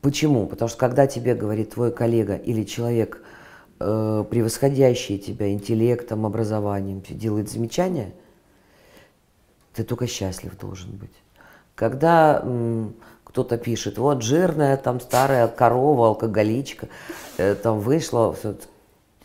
почему? 0.00 0.46
Потому 0.46 0.68
что 0.68 0.78
когда 0.78 1.06
тебе 1.06 1.34
говорит 1.34 1.70
твой 1.70 1.92
коллега 1.92 2.36
или 2.36 2.64
человек, 2.64 3.22
э, 3.80 4.24
превосходящий 4.30 5.18
тебя 5.18 5.52
интеллектом, 5.52 6.24
образованием, 6.26 7.02
делает 7.08 7.50
замечания, 7.50 8.12
ты 9.74 9.84
только 9.84 10.06
счастлив 10.06 10.56
должен 10.58 10.92
быть. 10.92 11.12
Когда 11.74 12.44
кто-то 13.32 13.56
пишет, 13.56 13.96
вот 13.96 14.22
жирная 14.22 14.76
там 14.76 15.00
старая 15.00 15.48
корова, 15.48 16.08
алкоголичка, 16.08 16.88
э, 17.38 17.54
там 17.54 17.80
вышла, 17.80 18.34
все, 18.34 18.56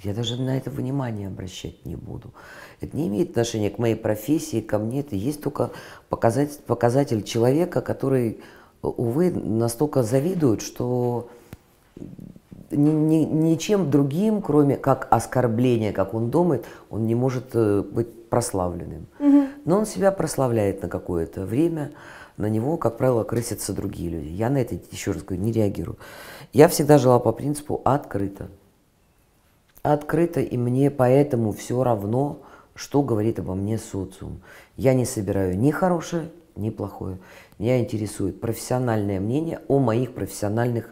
я 0.03 0.13
даже 0.13 0.39
на 0.39 0.55
это 0.57 0.69
внимание 0.69 1.27
обращать 1.27 1.86
не 1.86 1.95
буду. 1.95 2.31
Это 2.81 2.95
не 2.95 3.07
имеет 3.07 3.31
отношения 3.31 3.69
к 3.69 3.79
моей 3.79 3.95
профессии, 3.95 4.62
ко 4.62 4.77
мне. 4.77 4.99
Это 4.99 5.15
есть 5.15 5.41
только 5.41 5.71
показатель, 6.10 6.60
показатель 6.65 7.23
человека, 7.23 7.81
который, 7.81 8.39
увы, 8.81 9.31
настолько 9.31 10.03
завидует, 10.03 10.62
что 10.62 11.29
ни, 12.71 12.89
ни, 12.89 13.23
ничем 13.23 13.89
другим, 13.89 14.41
кроме 14.41 14.75
как 14.75 15.07
оскорбления, 15.10 15.93
как 15.93 16.13
он 16.13 16.29
думает, 16.29 16.65
он 16.89 17.07
не 17.07 17.15
может 17.15 17.51
э, 17.53 17.81
быть 17.81 18.29
прославленным. 18.29 19.07
Угу. 19.19 19.43
Но 19.65 19.79
он 19.79 19.86
себя 19.86 20.12
прославляет 20.12 20.81
на 20.81 20.89
какое-то 20.89 21.45
время, 21.45 21.91
на 22.36 22.47
него, 22.49 22.77
как 22.77 22.97
правило, 22.97 23.23
крысятся 23.23 23.73
другие 23.73 24.12
люди. 24.12 24.27
Я 24.27 24.49
на 24.49 24.57
это, 24.57 24.77
еще 24.91 25.12
раз 25.12 25.23
говорю, 25.23 25.43
не 25.43 25.51
реагирую. 25.51 25.97
Я 26.53 26.67
всегда 26.67 26.97
жила 26.97 27.19
по 27.19 27.31
принципу 27.31 27.81
открыто. 27.83 28.49
Открыто, 29.93 30.41
и 30.41 30.58
мне 30.58 30.91
поэтому 30.91 31.54
все 31.54 31.82
равно, 31.82 32.41
что 32.76 33.02
говорит 33.02 33.39
обо 33.39 33.56
мне 33.56 33.78
социум. 33.78 34.41
Я 34.76 34.93
не 34.93 35.06
собираю 35.06 35.58
ни 35.58 35.71
хорошее, 35.71 36.30
ни 36.58 36.71
плохое. 36.71 37.19
Меня 37.58 37.80
интересует 37.80 38.41
профессиональное 38.41 39.21
мнение 39.21 39.62
о 39.69 39.80
моих 39.80 40.13
профессиональных 40.13 40.89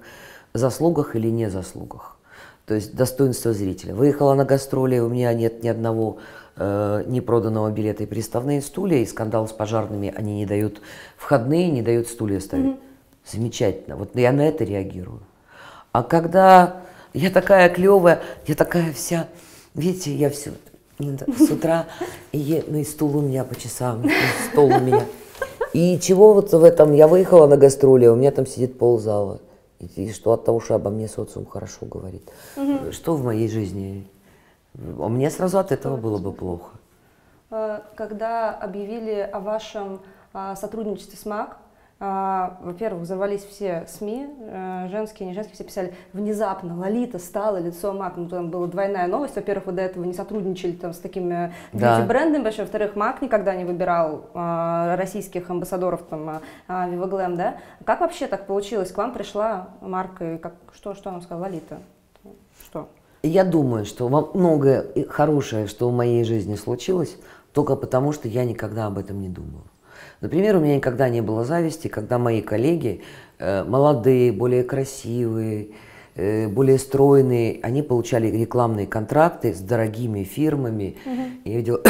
заслугах 0.54 1.18
или 1.18 1.30
не 1.30 1.50
заслугах. 1.50 2.18
То 2.66 2.74
есть 2.74 2.96
достоинство 2.96 3.52
зрителя. 3.52 3.94
Выехала 3.94 4.34
на 4.34 4.46
гастроли, 4.46 5.00
у 5.00 5.10
меня 5.10 5.34
нет 5.34 5.62
ни 5.62 5.68
одного 5.68 6.20
э, 6.56 7.04
непроданного 7.06 7.72
билета 7.72 8.04
и 8.04 8.06
приставные 8.06 8.62
стулья, 8.62 9.00
и 9.00 9.06
скандал 9.06 9.46
с 9.50 9.52
пожарными, 9.52 10.14
они 10.16 10.38
не 10.38 10.46
дают 10.46 10.82
входные, 11.18 11.70
не 11.70 11.82
дают 11.82 12.08
стулья 12.08 12.40
ставить. 12.40 12.78
Mm-hmm. 12.78 13.30
Замечательно. 13.30 13.98
Вот 13.98 14.16
я 14.16 14.32
на 14.32 14.48
это 14.48 14.64
реагирую. 14.64 15.20
А 15.92 16.02
когда 16.02 16.78
я 17.16 17.30
такая 17.32 17.70
клевая, 17.70 18.22
я 18.46 18.56
такая 18.56 18.92
вся, 18.94 19.28
видите, 19.74 20.14
я 20.14 20.30
все 20.30 20.52
с 21.00 21.50
утра, 21.52 21.88
и, 22.32 22.64
ну 22.68 22.78
и 22.78 22.84
стул 22.84 23.18
у 23.18 23.22
меня 23.22 23.44
по 23.44 23.56
часам, 23.56 24.04
стол 24.52 24.68
у 24.68 24.80
меня. 24.80 25.06
И 25.74 26.00
чего 26.00 26.34
вот 26.34 26.54
в 26.54 26.64
этом, 26.64 26.94
я 26.94 27.08
выехала 27.08 27.48
на 27.48 27.58
гастроли, 27.58 28.08
у 28.08 28.16
меня 28.16 28.32
там 28.32 28.46
сидит 28.46 28.78
ползала. 28.78 29.42
И, 29.80 30.06
и 30.06 30.14
что 30.14 30.32
от 30.32 30.46
того, 30.46 30.62
что 30.62 30.76
обо 30.76 30.90
мне 30.90 31.10
социум 31.10 31.46
хорошо 31.46 31.86
говорит. 31.86 32.30
Угу. 32.56 32.94
Что 32.94 33.16
в 33.16 33.24
моей 33.26 33.50
жизни? 33.50 34.08
А 34.78 35.10
мне 35.10 35.30
сразу 35.30 35.60
от 35.60 35.74
этого 35.74 35.98
было 35.98 36.18
бы 36.18 36.32
плохо. 36.32 36.72
Э, 37.52 37.82
когда 37.96 38.52
объявили 38.52 39.30
о 39.32 39.42
вашем 39.42 40.00
а, 40.34 40.56
сотрудничестве 40.56 41.18
с 41.18 41.26
МАК, 41.26 41.58
а, 41.58 41.65
во-первых, 41.98 43.04
взорвались 43.04 43.46
все 43.46 43.86
СМИ, 43.88 44.28
э, 44.38 44.88
женские, 44.92 45.30
не 45.30 45.34
женские, 45.34 45.56
все 45.56 45.64
писали, 45.64 45.94
внезапно 46.12 46.78
Лолита 46.78 47.20
стала 47.20 47.56
лицом 47.58 48.00
МАК. 48.00 48.18
Ну, 48.18 48.28
там 48.28 48.50
была 48.50 48.68
двойная 48.68 49.08
новость. 49.08 49.38
Во-первых, 49.38 49.68
вы 49.68 49.72
до 49.72 49.84
этого 49.84 50.04
не 50.04 50.14
сотрудничали 50.14 50.74
там, 50.74 50.94
с 50.94 50.98
такими 50.98 51.54
да. 51.72 52.06
брендами 52.06 52.44
большими. 52.44 52.66
Во-вторых, 52.66 52.98
МАК 52.98 53.22
никогда 53.22 53.56
не 53.56 53.64
выбирал 53.64 54.26
а, 54.34 54.98
российских 54.98 55.50
амбассадоров, 55.50 56.04
там, 56.04 56.42
а, 56.68 56.90
Viva 56.90 57.10
Glam, 57.10 57.38
да? 57.38 57.58
Как 57.86 58.02
вообще 58.02 58.28
так 58.28 58.46
получилось? 58.46 58.92
К 58.92 58.98
вам 58.98 59.14
пришла 59.14 59.70
марка, 59.80 60.34
и 60.34 60.38
как, 60.38 60.56
что, 60.74 60.96
что 60.96 61.12
она 61.12 61.22
сказала, 61.22 61.46
Лолита? 61.46 61.80
Что? 62.62 62.90
Я 63.24 63.46
думаю, 63.46 63.86
что 63.86 64.10
многое 64.34 64.86
хорошее, 65.08 65.68
что 65.68 65.90
в 65.90 65.94
моей 65.94 66.26
жизни 66.26 66.56
случилось, 66.56 67.18
только 67.54 67.78
потому, 67.78 68.12
что 68.12 68.28
я 68.28 68.44
никогда 68.44 68.88
об 68.88 68.98
этом 68.98 69.22
не 69.22 69.30
думала. 69.30 69.64
Например, 70.26 70.56
у 70.56 70.60
меня 70.60 70.78
никогда 70.78 71.08
не 71.08 71.22
было 71.22 71.46
зависти, 71.46 71.88
когда 71.88 72.18
мои 72.18 72.42
коллеги, 72.42 73.04
э, 73.38 73.64
молодые, 73.64 74.32
более 74.32 74.64
красивые, 74.64 75.68
э, 76.16 76.48
более 76.48 76.80
стройные, 76.80 77.60
они 77.62 77.84
получали 77.84 78.26
рекламные 78.32 78.88
контракты 78.88 79.54
с 79.54 79.60
дорогими 79.60 80.24
фирмами. 80.24 80.98
Угу. 81.06 81.22
Я 81.46 81.58
видела, 81.58 81.82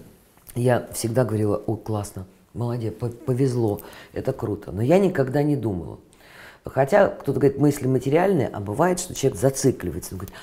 я 0.54 0.88
всегда 0.94 1.26
говорила, 1.26 1.62
о, 1.66 1.76
классно, 1.76 2.24
молодец, 2.54 2.94
повезло, 3.26 3.82
это 4.14 4.32
круто. 4.32 4.72
Но 4.72 4.80
я 4.80 4.98
никогда 4.98 5.42
не 5.42 5.56
думала. 5.56 5.98
Хотя 6.64 7.08
кто-то 7.08 7.40
говорит, 7.40 7.58
мысли 7.58 7.86
материальные, 7.86 8.48
а 8.48 8.60
бывает, 8.60 9.00
что 9.00 9.14
человек 9.14 9.38
зацикливается. 9.38 10.14
Он 10.14 10.20
говорит. 10.20 10.34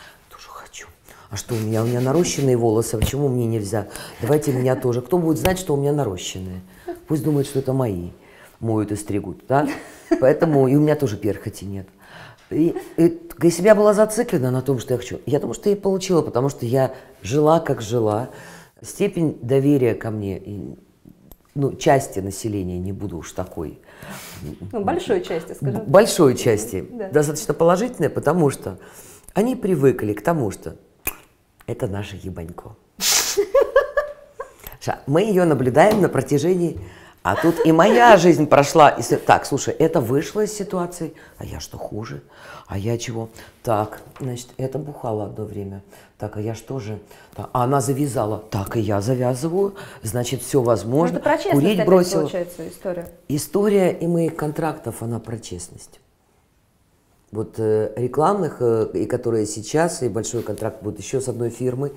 А 1.29 1.35
что 1.35 1.53
у 1.53 1.57
меня? 1.57 1.83
У 1.83 1.85
меня 1.85 2.01
нарощенные 2.01 2.57
волосы, 2.57 2.95
а 2.95 2.97
почему 2.97 3.27
мне 3.27 3.45
нельзя? 3.45 3.87
Давайте 4.21 4.51
меня 4.51 4.75
тоже. 4.75 5.01
Кто 5.01 5.19
будет 5.19 5.37
знать, 5.37 5.59
что 5.59 5.75
у 5.75 5.77
меня 5.77 5.93
нарощенные? 5.93 6.61
Пусть 7.07 7.23
думают, 7.23 7.47
что 7.47 7.59
это 7.59 7.71
мои 7.71 8.09
моют 8.59 8.91
и 8.91 8.95
стригут, 8.95 9.43
да? 9.47 9.67
Поэтому 10.19 10.67
и 10.67 10.75
у 10.75 10.79
меня 10.79 10.95
тоже 10.95 11.17
перхоти 11.17 11.65
нет. 11.65 11.87
И, 12.49 12.75
и, 12.97 13.21
и 13.41 13.49
себя 13.51 13.75
была 13.75 13.93
зациклена 13.93 14.49
на 14.49 14.61
том, 14.61 14.79
что 14.79 14.95
я 14.95 14.97
хочу. 14.97 15.19
Я 15.27 15.39
думаю, 15.39 15.53
что 15.53 15.69
я 15.69 15.75
и 15.75 15.79
получила, 15.79 16.23
потому 16.23 16.49
что 16.49 16.65
я 16.65 16.93
жила, 17.21 17.59
как 17.59 17.81
жила. 17.81 18.29
Степень 18.81 19.37
доверия 19.41 19.93
ко 19.93 20.09
мне, 20.09 20.39
и, 20.39 20.75
ну, 21.53 21.75
части 21.75 22.19
населения, 22.19 22.79
не 22.79 22.91
буду 22.91 23.17
уж 23.17 23.33
такой. 23.33 23.79
Ну, 24.71 24.83
большой 24.83 25.21
части, 25.21 25.53
скажем. 25.53 25.83
Большой 25.85 26.35
части. 26.35 26.87
Да. 26.91 27.09
Достаточно 27.09 27.53
положительная, 27.53 28.09
потому 28.09 28.49
что 28.49 28.79
они 29.33 29.55
привыкли 29.55 30.13
к 30.13 30.23
тому, 30.23 30.49
что 30.49 30.75
это 31.71 31.87
наша 31.87 32.15
ебанько. 32.15 32.75
Мы 35.05 35.21
ее 35.23 35.45
наблюдаем 35.45 36.01
на 36.01 36.09
протяжении 36.09 36.79
а 37.21 37.35
тут 37.35 37.65
и 37.65 37.71
моя 37.71 38.15
жизнь 38.17 38.47
прошла. 38.47 38.89
И, 38.89 39.03
так, 39.17 39.45
слушай, 39.45 39.73
это 39.73 39.99
вышло 39.99 40.41
из 40.41 40.53
ситуации, 40.53 41.13
а 41.37 41.45
я 41.45 41.59
что 41.59 41.77
хуже? 41.77 42.21
А 42.67 42.77
я 42.77 42.97
чего? 42.97 43.29
Так, 43.61 44.01
значит, 44.19 44.47
это 44.57 44.77
бухало 44.79 45.25
одно 45.25 45.43
время. 45.43 45.81
Так, 46.17 46.37
а 46.37 46.41
я 46.41 46.55
что 46.55 46.79
же? 46.79 46.99
Так, 47.35 47.49
а 47.51 47.65
она 47.65 47.81
завязала. 47.81 48.39
Так, 48.49 48.77
и 48.77 48.79
я 48.79 49.01
завязываю. 49.01 49.75
Значит, 50.01 50.41
все 50.41 50.61
возможно. 50.61 51.17
Это 51.17 51.23
про 51.23 51.37
честность 51.37 51.61
Курить 51.61 51.85
бросила. 51.85 52.21
получается 52.21 52.67
история. 52.67 53.09
История 53.27 53.91
и 53.91 54.07
моих 54.07 54.35
контрактов, 54.35 55.01
она 55.01 55.19
про 55.19 55.37
честность. 55.37 55.99
Вот 57.31 57.55
э, 57.57 57.93
рекламных, 57.95 58.57
э, 58.59 58.87
и 58.93 59.05
которые 59.05 59.45
сейчас, 59.45 60.01
и 60.03 60.09
большой 60.09 60.43
контракт 60.43 60.81
будет 60.81 60.99
еще 60.99 61.21
с 61.21 61.27
одной 61.27 61.49
фирмой, 61.49 61.93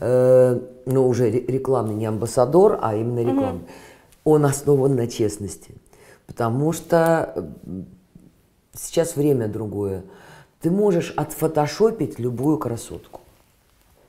э, 0.00 0.60
но 0.86 1.08
уже 1.08 1.30
рекламный, 1.30 1.94
не 1.94 2.06
амбассадор, 2.06 2.78
а 2.82 2.94
именно 2.94 3.20
рекламный. 3.20 3.62
Угу 3.62 3.70
он 4.24 4.44
основан 4.44 4.94
на 4.94 5.06
честности. 5.06 5.74
Потому 6.26 6.72
что 6.72 7.54
сейчас 8.74 9.16
время 9.16 9.48
другое. 9.48 10.04
Ты 10.60 10.70
можешь 10.70 11.12
отфотошопить 11.16 12.18
любую 12.18 12.58
красотку. 12.58 13.20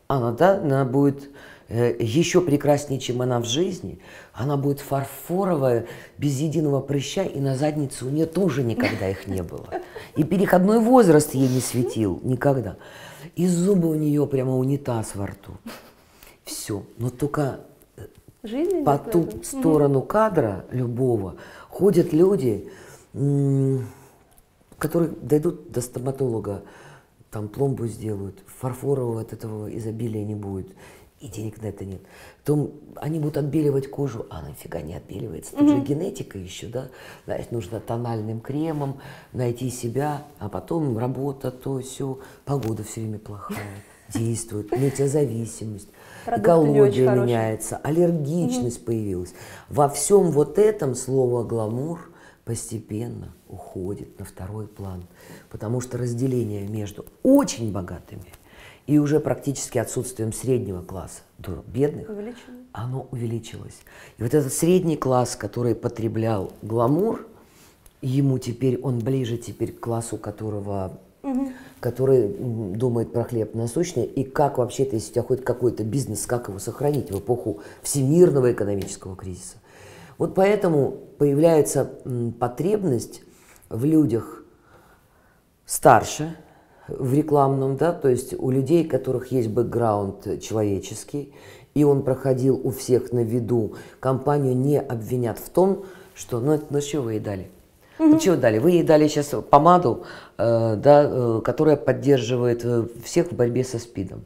Она, 0.08 0.32
да, 0.32 0.58
она 0.58 0.86
будет 0.86 1.32
еще 1.74 2.42
прекраснее, 2.42 3.00
чем 3.00 3.22
она 3.22 3.40
в 3.40 3.46
жизни. 3.46 4.00
Она 4.34 4.58
будет 4.58 4.80
фарфоровая, 4.80 5.86
без 6.18 6.40
единого 6.40 6.82
прыща, 6.82 7.24
и 7.24 7.40
на 7.40 7.56
заднице 7.56 8.06
у 8.06 8.10
нее 8.10 8.26
тоже 8.26 8.64
никогда 8.64 9.10
их 9.10 9.28
не 9.28 9.42
было. 9.42 9.68
И 10.16 10.24
переходной 10.24 10.80
возраст 10.80 11.34
ей 11.34 11.48
не 11.48 11.62
светил 11.62 12.20
никогда. 12.24 12.78
И 13.36 13.48
зубы 13.48 13.90
у 13.90 13.96
нее 13.96 14.28
прямо 14.28 14.58
унитаз 14.58 15.16
во 15.16 15.28
рту. 15.28 15.54
Все. 16.44 16.84
Но 16.98 17.10
только 17.10 17.62
Жизнь 18.44 18.84
по 18.84 18.98
ту 18.98 19.24
это. 19.24 19.44
сторону 19.44 20.02
кадра 20.02 20.66
любого 20.70 21.38
ходят 21.70 22.12
люди, 22.12 22.70
которые 24.78 25.12
дойдут 25.22 25.72
до 25.72 25.82
стоматолога, 25.82 26.64
там 27.32 27.48
пломбу 27.48 27.88
сделают, 27.88 28.44
фарфорового 28.60 29.22
от 29.22 29.34
этого 29.34 29.76
изобилия 29.76 30.24
не 30.26 30.36
будет. 30.36 30.68
И 31.24 31.30
денег 31.30 31.62
на 31.62 31.68
это 31.68 31.86
нет. 31.86 32.02
Потом 32.40 32.74
они 32.98 33.18
будут 33.18 33.38
отбеливать 33.38 33.90
кожу, 33.90 34.26
а 34.30 34.42
нафига 34.42 34.82
не 34.82 34.94
отбеливается. 34.94 35.56
Тут 35.56 35.62
mm-hmm. 35.62 35.78
же 35.78 35.82
генетика 35.82 36.38
еще, 36.38 36.68
да. 36.68 36.90
Значит, 37.26 37.52
нужно 37.54 37.80
тональным 37.80 38.42
кремом 38.42 39.00
найти 39.32 39.70
себя, 39.70 40.24
а 40.40 40.50
потом 40.50 40.98
работа, 40.98 41.50
то 41.50 41.80
все, 41.80 42.20
погода 42.44 42.84
все 42.84 43.02
время 43.02 43.20
плохая, 43.20 43.58
действует, 44.14 44.72
метеозависимость. 44.78 45.88
Экология 46.28 47.10
меняется, 47.10 47.78
аллергичность 47.78 48.80
угу. 48.80 48.88
появилась. 48.88 49.34
Во 49.70 49.88
всем 49.88 50.30
вот 50.32 50.60
этом 50.60 50.94
слово 50.94 51.46
гламур 51.46 52.12
постепенно 52.44 53.34
уходит 53.48 54.20
на 54.20 54.26
второй 54.26 54.68
план, 54.68 55.06
потому 55.50 55.80
что 55.80 55.98
разделение 55.98 56.68
между 56.68 57.06
очень 57.24 57.72
богатыми 57.72 58.26
и 58.88 58.98
уже 58.98 59.20
практически 59.20 59.78
отсутствием 59.78 60.34
среднего 60.34 60.82
класса 60.82 61.22
до 61.38 61.64
бедных, 61.68 62.10
оно 62.72 63.08
увеличилось. 63.12 63.80
И 64.18 64.24
вот 64.24 64.34
этот 64.34 64.54
средний 64.54 64.98
класс, 64.98 65.36
который 65.36 65.76
потреблял 65.76 66.52
гламур, 66.62 67.28
ему 68.02 68.38
теперь, 68.40 68.80
он 68.82 69.00
ближе 69.00 69.38
теперь 69.38 69.72
к 69.72 69.80
классу, 69.80 70.18
которого 70.18 71.00
угу. 71.24 71.52
который 71.80 72.28
думает 72.28 73.12
про 73.12 73.24
хлеб 73.24 73.56
насущный, 73.56 74.06
и 74.06 74.24
как 74.24 74.58
вообще-то, 74.58 74.96
если 74.96 75.12
у 75.12 75.14
тебя 75.14 75.24
хоть 75.24 75.44
какой-то 75.44 75.84
бизнес, 75.84 76.26
как 76.26 76.50
его 76.50 76.60
сохранить 76.60 77.12
в 77.12 77.20
эпоху 77.20 77.62
всемирного 77.82 78.52
экономического 78.52 79.16
кризиса. 79.16 79.56
Вот 80.18 80.36
поэтому 80.36 80.92
появляется 81.18 81.90
потребность 82.40 83.24
в 83.70 83.84
людях 83.86 84.44
старше, 85.66 86.36
в 86.88 87.14
рекламном, 87.14 87.78
да, 87.78 87.92
то 87.92 88.10
есть 88.10 88.34
у 88.38 88.50
людей, 88.52 88.86
у 88.86 88.90
которых 88.90 89.32
есть 89.32 89.50
бэкграунд 89.50 90.42
человеческий, 90.42 91.34
и 91.74 91.84
он 91.84 92.04
проходил 92.04 92.60
у 92.64 92.72
всех 92.72 93.12
на 93.12 93.24
виду, 93.24 93.76
компанию 94.00 94.56
не 94.56 94.80
обвинят 94.80 95.40
в 95.40 95.50
том, 95.50 95.86
что, 96.14 96.40
ну, 96.40 96.60
ну 96.70 96.82
что 96.82 97.02
вы 97.02 97.14
ей 97.14 97.20
дали? 97.20 97.48
Ну 98.00 98.20
чего 98.20 98.36
дали? 98.36 98.58
Вы 98.58 98.72
ей 98.72 98.84
дали 98.84 99.08
сейчас 99.08 99.34
помаду, 99.50 100.04
э, 100.38 100.76
да, 100.76 101.04
э, 101.06 101.42
которая 101.44 101.78
поддерживает 101.78 102.62
э, 102.64 102.86
всех 103.04 103.32
в 103.32 103.36
борьбе 103.36 103.64
со 103.64 103.80
СПИДом. 103.80 104.26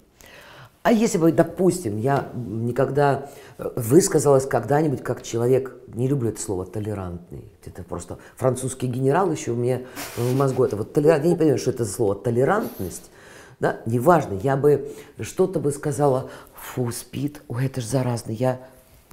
А 0.87 0.91
если 0.93 1.17
бы, 1.17 1.33
допустим, 1.33 1.97
я 1.97 2.29
никогда 2.33 3.29
э, 3.57 3.69
высказалась 3.75 4.45
когда-нибудь 4.45 5.03
как 5.03 5.21
человек, 5.21 5.75
не 5.93 6.07
люблю 6.07 6.29
это 6.29 6.39
слово, 6.39 6.65
толерантный, 6.65 7.43
это 7.65 7.83
просто 7.83 8.19
французский 8.37 8.87
генерал 8.87 9.29
еще 9.29 9.51
у 9.51 9.55
меня 9.55 9.81
в 10.15 10.33
мозгу, 10.33 10.63
это 10.63 10.77
вот 10.77 10.93
толерант, 10.93 11.25
я 11.25 11.31
не 11.31 11.35
понимаю, 11.35 11.57
что 11.57 11.71
это 11.71 11.83
за 11.83 11.91
слово, 11.91 12.15
толерантность, 12.15 13.11
да, 13.59 13.81
неважно, 13.85 14.39
я 14.41 14.55
бы 14.55 14.89
что-то 15.19 15.59
бы 15.59 15.73
сказала, 15.73 16.29
фу, 16.55 16.89
спид, 16.93 17.41
ой, 17.49 17.65
это 17.65 17.81
же 17.81 17.87
заразно, 17.87 18.31
я 18.31 18.61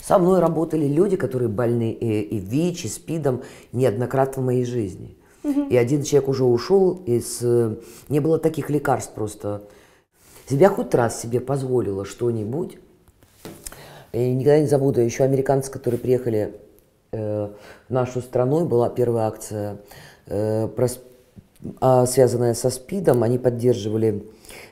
со 0.01 0.21
мной 0.21 0.39
работали 0.39 0.87
люди, 0.87 1.17
которые 1.17 1.49
больны 1.49 1.91
и, 1.91 2.21
и 2.21 2.39
ВИЧ, 2.39 2.85
и 2.85 2.89
СПИДом 2.89 3.43
неоднократно 3.73 4.43
в 4.43 4.47
моей 4.47 4.65
жизни. 4.65 5.17
Угу. 5.43 5.71
И 5.71 5.77
один 5.77 6.05
человек 6.05 6.29
уже 6.29 6.45
ушел 6.45 7.03
из... 7.05 7.41
Э, 7.43 7.75
не 8.09 8.21
было 8.21 8.39
таких 8.39 8.71
лекарств 8.71 9.13
просто. 9.13 9.65
Если 10.49 10.63
я 10.63 10.69
хоть 10.69 10.95
раз 10.95 11.21
себе 11.21 11.41
позволила 11.41 12.05
что-нибудь, 12.05 12.79
и 14.13 14.33
никогда 14.33 14.61
не 14.61 14.67
забуду, 14.67 15.01
еще 15.01 15.25
американцы, 15.25 15.71
которые 15.71 15.99
приехали 15.99 16.55
э, 17.13 17.49
в 17.89 17.93
нашу 17.93 18.21
страну, 18.21 18.65
была 18.65 18.91
первая 18.91 19.27
акция, 19.27 19.79
э, 20.27 20.69
про, 20.69 20.87
э, 21.81 22.07
связанная 22.07 22.55
со 22.55 22.71
СПИДом, 22.71 23.23
они 23.23 23.39
поддерживали 23.39 24.27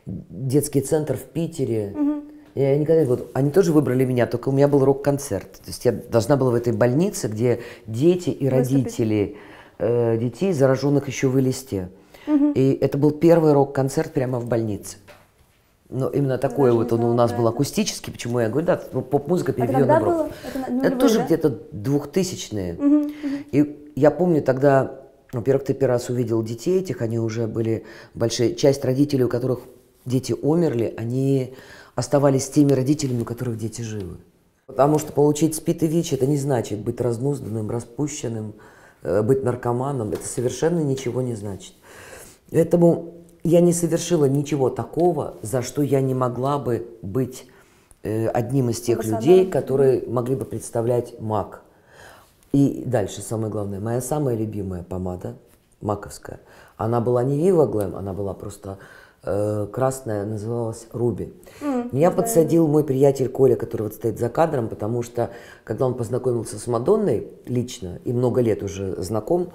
детский 0.07 0.81
центр 0.81 1.17
в 1.17 1.25
Питере, 1.25 1.95
угу 1.97 2.13
я 2.55 2.77
никогда 2.77 3.05
вот, 3.05 3.31
они 3.33 3.51
тоже 3.51 3.73
выбрали 3.73 4.05
меня, 4.05 4.27
только 4.27 4.51
у 4.51 4.53
меня 4.53 4.69
был 4.69 4.85
рок-концерт. 4.85 5.53
То 5.53 5.69
есть 5.69 5.85
я 5.85 5.93
должна 5.93 6.37
была 6.37 6.51
в 6.51 6.55
этой 6.55 6.73
больнице, 6.73 7.29
где 7.29 7.61
дети 7.87 8.29
и 8.29 8.47
родители 8.49 9.37
э, 9.79 10.19
детей, 10.19 10.53
зараженных 10.53 11.09
еще 11.09 11.29
в 11.29 11.39
листе. 11.39 11.89
Угу. 12.27 12.53
И 12.55 12.79
это 12.81 12.99
был 12.99 13.11
первый 13.11 13.53
рок-концерт 13.53 14.13
прямо 14.13 14.39
в 14.39 14.47
больнице. 14.47 14.99
Но 15.93 16.09
именно 16.09 16.39
такой 16.39 16.71
Даже 16.71 16.79
вот 16.79 16.93
он 16.93 17.05
у 17.05 17.15
нас 17.15 17.33
был 17.33 17.47
акустический, 17.47 18.13
почему 18.13 18.41
я 18.41 18.49
говорю, 18.49 18.67
да, 18.67 18.77
поп-музыка 18.77 19.53
переведена 19.53 20.01
в 20.01 20.05
рок. 20.05 20.31
Это, 20.43 20.87
это 20.87 20.97
тоже 20.97 21.19
да? 21.19 21.27
где-то 21.27 21.59
двухтысячные. 21.71 22.75
Угу, 22.75 22.97
угу. 22.97 23.09
И 23.53 23.93
я 23.95 24.11
помню 24.11 24.43
тогда, 24.43 25.01
во-первых, 25.33 25.65
ты 25.65 25.75
первый 25.75 25.93
раз 25.93 26.09
увидел 26.09 26.43
детей 26.43 26.81
этих, 26.81 27.03
они 27.03 27.19
уже 27.19 27.47
были 27.47 27.85
большие. 28.15 28.55
Часть 28.55 28.85
родителей, 28.85 29.25
у 29.25 29.29
которых 29.29 29.61
дети 30.07 30.35
умерли, 30.41 30.95
они 30.97 31.55
оставались 31.95 32.49
теми 32.49 32.73
родителями, 32.73 33.23
у 33.23 33.27
которых 33.27 33.59
дети 33.59 33.83
живы. 33.83 34.17
Потому 34.67 34.99
что 34.99 35.13
получить 35.13 35.55
СПИД 35.55 35.83
и 35.83 35.87
ВИЧ– 35.89 36.13
это 36.15 36.27
не 36.27 36.39
значит 36.39 36.79
быть 36.79 37.01
разнузданным, 37.03 37.71
распущенным, 37.71 38.55
э, 39.03 39.21
быть 39.21 39.45
наркоманом. 39.45 40.13
Это 40.13 40.27
совершенно 40.27 40.81
ничего 40.81 41.21
не 41.21 41.35
значит. 41.35 41.75
Поэтому 42.51 43.22
я 43.43 43.61
не 43.61 43.73
совершила 43.73 44.27
ничего 44.27 44.71
такого, 44.71 45.35
за 45.43 45.63
что 45.63 45.83
я 45.83 46.01
не 46.01 46.15
могла 46.15 46.59
бы 46.59 46.87
быть 47.03 47.47
э, 48.03 48.29
одним 48.29 48.71
из 48.71 48.81
тех 48.81 49.05
людей, 49.05 49.47
которые 49.51 50.07
могли 50.07 50.37
бы 50.37 50.45
представлять 50.45 51.19
МАК. 51.21 51.63
И 52.53 52.83
дальше 52.87 53.23
самое 53.23 53.51
главное, 53.51 53.81
моя 53.81 54.01
самая 54.01 54.37
любимая 54.37 54.83
помада, 54.83 55.37
маковская, 55.81 56.41
она 56.77 57.01
была 57.01 57.25
не 57.25 57.39
Viva 57.39 57.71
Glam, 57.71 57.97
она 57.97 58.13
была 58.13 58.35
просто 58.35 58.79
Э, 59.25 59.69
красная, 59.71 60.25
называлась 60.27 60.89
Руби. 60.93 61.33
Mm, 61.61 61.91
Меня 61.93 62.11
да. 62.11 62.17
подсадил 62.17 62.67
мой 62.67 62.83
приятель 62.83 63.29
Коля, 63.29 63.55
который 63.55 63.83
вот 63.83 63.95
стоит 63.95 64.19
за 64.19 64.29
кадром, 64.29 64.69
потому 64.69 65.05
что, 65.05 65.31
когда 65.63 65.87
он 65.87 65.95
познакомился 65.95 66.59
с 66.59 66.67
Мадонной 66.67 67.29
лично, 67.47 68.01
и 68.05 68.13
много 68.13 68.41
лет 68.41 68.65
уже 68.65 69.01
знаком, 69.01 69.51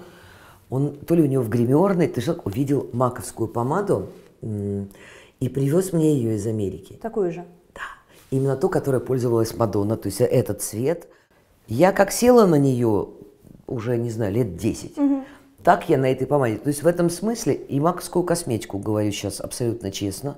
он 0.70 0.96
то 0.96 1.14
ли 1.14 1.22
у 1.22 1.26
него 1.26 1.42
в 1.42 1.48
гримерной, 1.48 2.08
ты 2.08 2.20
что, 2.20 2.40
увидел 2.44 2.88
маковскую 2.92 3.48
помаду 3.48 4.08
и 4.42 5.48
привез 5.48 5.92
мне 5.92 6.14
ее 6.14 6.36
из 6.36 6.46
Америки. 6.46 6.98
Такую 7.00 7.32
же? 7.32 7.44
Да. 7.74 7.82
Именно 8.30 8.56
ту, 8.56 8.68
которой 8.68 9.00
пользовалась 9.00 9.56
Мадонна, 9.56 9.96
то 9.96 10.08
есть 10.08 10.20
этот 10.20 10.62
цвет. 10.62 11.08
Я 11.66 11.92
как 11.92 12.12
села 12.12 12.46
на 12.46 12.56
нее 12.56 13.08
уже, 13.66 13.96
не 13.96 14.10
знаю, 14.10 14.32
лет 14.32 14.56
10. 14.56 14.96
Угу. 14.98 15.24
Так 15.62 15.88
я 15.88 15.98
на 15.98 16.10
этой 16.10 16.26
помаде. 16.26 16.56
То 16.56 16.68
есть 16.68 16.82
в 16.82 16.86
этом 16.86 17.10
смысле 17.10 17.54
и 17.54 17.78
маковскую 17.80 18.24
косметику 18.24 18.78
говорю 18.78 19.12
сейчас 19.12 19.40
абсолютно 19.40 19.90
честно. 19.90 20.36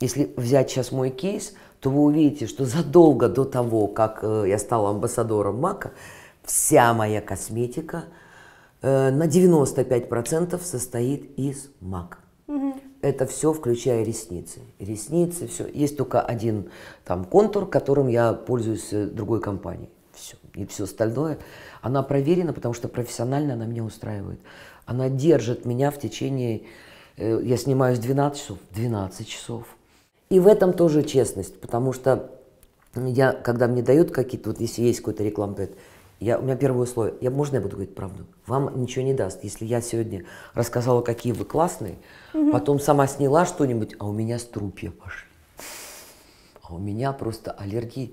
Если 0.00 0.32
взять 0.36 0.70
сейчас 0.70 0.92
мой 0.92 1.10
кейс, 1.10 1.54
то 1.80 1.90
вы 1.90 2.02
увидите, 2.02 2.46
что 2.46 2.64
задолго 2.64 3.28
до 3.28 3.44
того, 3.44 3.86
как 3.86 4.20
э, 4.22 4.44
я 4.48 4.58
стала 4.58 4.90
амбассадором 4.90 5.58
Мака, 5.58 5.92
вся 6.44 6.92
моя 6.94 7.20
косметика 7.20 8.04
на 8.82 9.26
95% 9.26 10.60
состоит 10.62 11.38
из 11.38 11.70
Мака. 11.80 12.18
Угу. 12.46 12.74
Это 13.02 13.26
все, 13.26 13.52
включая 13.52 14.04
ресницы. 14.04 14.60
Ресницы, 14.78 15.46
все. 15.46 15.66
Есть 15.66 15.96
только 15.96 16.20
один 16.20 16.70
там 17.04 17.24
контур, 17.24 17.66
которым 17.66 18.08
я 18.08 18.32
пользуюсь 18.32 18.92
э, 18.92 19.06
другой 19.06 19.40
компанией. 19.40 19.90
Все. 20.12 20.36
И 20.54 20.66
все 20.66 20.84
остальное 20.84 21.38
она 21.80 22.02
проверена, 22.02 22.52
потому 22.52 22.74
что 22.74 22.88
профессионально 22.88 23.54
она 23.54 23.66
меня 23.66 23.84
устраивает. 23.84 24.40
Она 24.84 25.08
держит 25.08 25.64
меня 25.64 25.90
в 25.90 25.98
течение, 25.98 26.62
э, 27.16 27.40
я 27.42 27.56
снимаюсь 27.56 27.98
12 27.98 28.40
часов, 28.40 28.58
12 28.72 29.28
часов. 29.28 29.64
И 30.28 30.38
в 30.38 30.46
этом 30.46 30.72
тоже 30.72 31.02
честность, 31.02 31.60
потому 31.60 31.92
что 31.92 32.30
я, 32.94 33.32
когда 33.32 33.66
мне 33.66 33.82
дают 33.82 34.10
какие-то, 34.10 34.50
вот 34.50 34.60
если 34.60 34.82
есть 34.82 34.98
какой-то 34.98 35.24
рекламный 35.24 35.70
я, 36.20 36.38
у 36.38 36.42
меня 36.42 36.54
первое 36.54 36.82
условие, 36.82 37.14
я, 37.22 37.30
можно 37.30 37.56
я 37.56 37.62
буду 37.62 37.76
говорить 37.76 37.94
правду? 37.94 38.26
Вам 38.46 38.78
ничего 38.80 39.04
не 39.04 39.14
даст. 39.14 39.42
Если 39.42 39.64
я 39.64 39.80
сегодня 39.80 40.24
рассказала, 40.52 41.00
какие 41.00 41.32
вы 41.32 41.46
классные, 41.46 41.96
угу. 42.34 42.52
потом 42.52 42.78
сама 42.78 43.06
сняла 43.06 43.46
что-нибудь, 43.46 43.96
а 43.98 44.06
у 44.06 44.12
меня 44.12 44.38
струпья 44.38 44.90
пошли. 44.90 45.26
А 46.62 46.74
у 46.74 46.78
меня 46.78 47.12
просто 47.12 47.52
аллергия. 47.52 48.10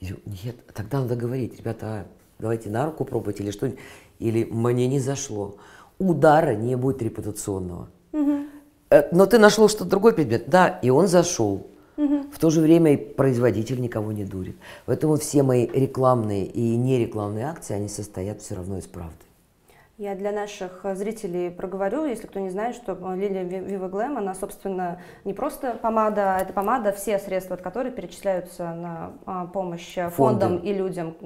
Нет, 0.00 0.64
тогда 0.72 1.00
надо 1.00 1.16
говорить, 1.16 1.58
ребята, 1.58 2.06
давайте 2.38 2.70
на 2.70 2.86
руку 2.86 3.04
пробовать 3.04 3.40
или 3.40 3.50
что-нибудь, 3.50 3.80
или 4.20 4.44
мне 4.44 4.86
не 4.86 5.00
зашло. 5.00 5.56
Удара 5.98 6.54
не 6.54 6.76
будет 6.76 7.02
репутационного. 7.02 7.88
Угу. 8.12 8.44
Но 9.10 9.26
ты 9.26 9.38
нашел 9.38 9.68
что-то 9.68 9.90
другой 9.90 10.14
предмет, 10.14 10.48
да, 10.48 10.68
и 10.68 10.90
он 10.90 11.08
зашел. 11.08 11.66
В 12.32 12.38
то 12.38 12.50
же 12.50 12.60
время 12.60 12.94
и 12.94 12.96
производитель 12.96 13.80
никого 13.80 14.12
не 14.12 14.24
дурит. 14.24 14.56
Поэтому 14.86 15.16
все 15.16 15.42
мои 15.42 15.66
рекламные 15.66 16.46
и 16.46 16.76
нерекламные 16.76 17.46
акции, 17.46 17.74
они 17.74 17.88
состоят 17.88 18.40
все 18.40 18.54
равно 18.54 18.78
из 18.78 18.86
правды. 18.86 19.16
Я 20.00 20.14
для 20.14 20.32
наших 20.32 20.86
зрителей 20.94 21.50
проговорю, 21.50 22.06
если 22.06 22.26
кто 22.26 22.40
не 22.40 22.48
знает, 22.48 22.74
что 22.74 22.94
лилия 23.14 23.44
Viva 23.44 23.90
Glam, 23.90 24.16
она, 24.16 24.34
собственно, 24.34 25.02
не 25.26 25.34
просто 25.34 25.74
помада, 25.74 26.36
а 26.36 26.38
это 26.38 26.54
помада, 26.54 26.92
все 26.92 27.18
средства 27.18 27.56
от 27.56 27.60
которой 27.60 27.92
перечисляются 27.92 28.72
на 28.72 29.12
а, 29.26 29.46
помощь 29.48 29.96
фондам 30.16 30.52
Фонды. 30.52 30.68
и 30.68 30.72
людям, 30.72 31.16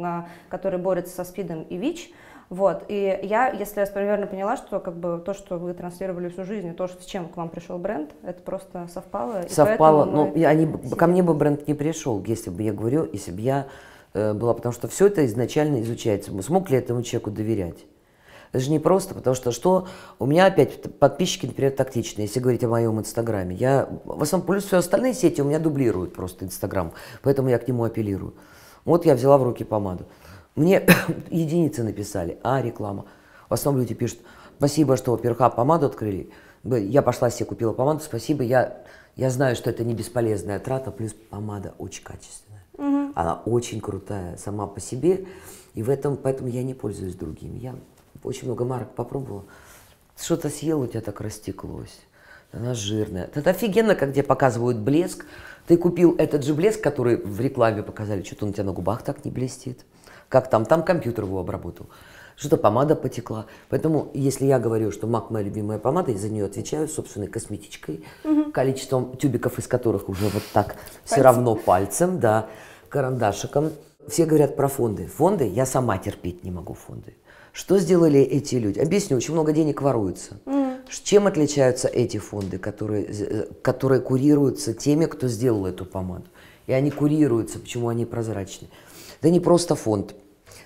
которые 0.48 0.82
борются 0.82 1.14
со 1.14 1.22
СПИДом 1.22 1.62
и 1.62 1.76
ВИЧ. 1.76 2.10
Вот, 2.54 2.84
и 2.86 3.18
я, 3.24 3.48
если 3.48 3.80
я 3.80 3.86
примерно 3.86 4.28
поняла, 4.28 4.56
что 4.56 4.78
как 4.78 4.94
бы 4.96 5.20
то, 5.26 5.34
что 5.34 5.58
вы 5.58 5.74
транслировали 5.74 6.28
всю 6.28 6.44
жизнь, 6.44 6.68
и 6.68 6.72
то, 6.72 6.86
с 6.86 7.04
чем 7.04 7.26
к 7.26 7.36
вам 7.36 7.48
пришел 7.48 7.78
бренд, 7.78 8.12
это 8.22 8.40
просто 8.42 8.88
совпало. 8.94 9.42
Совпало, 9.48 10.04
но 10.04 10.26
ну, 10.32 10.46
они, 10.46 10.68
ко 10.90 11.08
мне 11.08 11.24
бы 11.24 11.34
бренд 11.34 11.66
не 11.66 11.74
пришел, 11.74 12.22
если 12.24 12.50
бы 12.50 12.62
я 12.62 12.72
говорю, 12.72 13.08
если 13.12 13.32
бы 13.32 13.40
я 13.40 13.66
э, 14.12 14.34
была, 14.34 14.54
потому 14.54 14.72
что 14.72 14.86
все 14.86 15.08
это 15.08 15.26
изначально 15.26 15.82
изучается. 15.82 16.30
Смог 16.42 16.70
ли 16.70 16.78
этому 16.78 17.02
человеку 17.02 17.32
доверять? 17.32 17.86
Это 18.52 18.62
же 18.62 18.70
не 18.70 18.78
просто, 18.78 19.16
потому 19.16 19.34
что 19.34 19.50
что 19.50 19.88
у 20.20 20.26
меня 20.26 20.46
опять 20.46 20.80
подписчики, 21.00 21.46
например, 21.46 21.72
тактичные, 21.72 22.26
если 22.26 22.38
говорить 22.38 22.62
о 22.62 22.68
моем 22.68 23.00
инстаграме. 23.00 23.56
Я 23.56 23.88
в 24.04 24.22
основном 24.22 24.46
плюс 24.46 24.66
все 24.66 24.76
остальные 24.76 25.14
сети 25.14 25.40
у 25.40 25.44
меня 25.44 25.58
дублируют 25.58 26.14
просто 26.14 26.44
инстаграм, 26.44 26.92
поэтому 27.22 27.48
я 27.48 27.58
к 27.58 27.66
нему 27.66 27.82
апеллирую. 27.82 28.34
Вот 28.84 29.06
я 29.06 29.16
взяла 29.16 29.38
в 29.38 29.42
руки 29.42 29.64
помаду. 29.64 30.06
Мне 30.54 30.86
единицы 31.30 31.82
написали, 31.82 32.38
а 32.42 32.62
реклама. 32.62 33.06
В 33.48 33.54
основном 33.54 33.82
люди 33.82 33.94
пишут, 33.94 34.20
спасибо, 34.58 34.96
что 34.96 35.16
перха 35.16 35.50
помаду 35.50 35.86
открыли. 35.86 36.30
Я 36.64 37.02
пошла 37.02 37.30
себе 37.30 37.46
купила 37.46 37.72
помаду, 37.72 38.00
спасибо, 38.00 38.42
я, 38.42 38.82
я 39.16 39.30
знаю, 39.30 39.56
что 39.56 39.70
это 39.70 39.84
не 39.84 39.94
бесполезная 39.94 40.58
трата, 40.58 40.90
плюс 40.90 41.12
помада 41.12 41.74
очень 41.78 42.02
качественная. 42.02 42.62
Угу. 42.74 43.12
Она 43.14 43.42
очень 43.44 43.80
крутая 43.80 44.36
сама 44.36 44.66
по 44.66 44.80
себе, 44.80 45.26
и 45.74 45.82
в 45.82 45.90
этом, 45.90 46.16
поэтому 46.16 46.48
я 46.48 46.62
не 46.62 46.74
пользуюсь 46.74 47.14
другими. 47.14 47.58
Я 47.58 47.74
очень 48.22 48.46
много 48.46 48.64
марок 48.64 48.94
попробовала. 48.94 49.44
Что-то 50.16 50.48
съел, 50.48 50.80
у 50.80 50.86
тебя 50.86 51.00
так 51.00 51.20
растеклось. 51.20 52.00
Она 52.52 52.74
жирная. 52.74 53.28
Это 53.34 53.50
офигенно, 53.50 53.96
как 53.96 54.12
тебе 54.12 54.22
показывают 54.22 54.78
блеск. 54.78 55.26
Ты 55.66 55.76
купил 55.76 56.14
этот 56.16 56.44
же 56.44 56.54
блеск, 56.54 56.80
который 56.80 57.16
в 57.16 57.40
рекламе 57.40 57.82
показали. 57.82 58.22
Что-то 58.22 58.44
он 58.44 58.50
у 58.50 58.54
тебя 58.54 58.64
на 58.64 58.72
губах 58.72 59.02
так 59.02 59.24
не 59.24 59.30
блестит. 59.30 59.84
Как 60.28 60.50
там? 60.50 60.64
Там 60.64 60.82
компьютер 60.82 61.24
его 61.24 61.40
обработал. 61.40 61.86
Что-то 62.36 62.56
помада 62.56 62.96
потекла. 62.96 63.46
Поэтому, 63.68 64.10
если 64.12 64.46
я 64.46 64.58
говорю, 64.58 64.90
что 64.90 65.06
МАК 65.06 65.30
моя 65.30 65.44
любимая 65.44 65.78
помада, 65.78 66.10
я 66.10 66.18
за 66.18 66.28
нее 66.28 66.46
отвечаю 66.46 66.88
собственной 66.88 67.28
косметичкой, 67.28 68.04
угу. 68.24 68.50
количеством 68.50 69.16
тюбиков, 69.16 69.58
из 69.58 69.68
которых 69.68 70.08
уже 70.08 70.28
вот 70.28 70.42
так 70.52 70.66
Пальцем. 70.66 71.00
все 71.04 71.22
равно 71.22 71.54
пальцем, 71.54 72.18
да, 72.18 72.48
карандашиком. 72.88 73.70
Все 74.08 74.26
говорят 74.26 74.56
про 74.56 74.68
фонды. 74.68 75.06
Фонды 75.06 75.46
я 75.48 75.64
сама 75.64 75.96
терпеть 75.98 76.44
не 76.44 76.50
могу 76.50 76.74
фонды. 76.74 77.14
Что 77.52 77.78
сделали 77.78 78.20
эти 78.20 78.56
люди? 78.56 78.80
Объясню, 78.80 79.16
очень 79.16 79.32
много 79.32 79.52
денег 79.52 79.80
воруется. 79.80 80.38
Mm. 80.44 80.80
Чем 81.04 81.28
отличаются 81.28 81.86
эти 81.86 82.18
фонды, 82.18 82.58
которые, 82.58 83.06
э, 83.06 83.46
которые 83.62 84.00
курируются 84.00 84.74
теми, 84.74 85.06
кто 85.06 85.28
сделал 85.28 85.64
эту 85.64 85.86
помаду? 85.86 86.26
И 86.66 86.72
они 86.72 86.90
курируются, 86.90 87.60
почему 87.60 87.88
они 87.88 88.06
прозрачны? 88.06 88.68
Это 89.20 89.30
не 89.30 89.40
просто 89.40 89.74
фонд. 89.74 90.14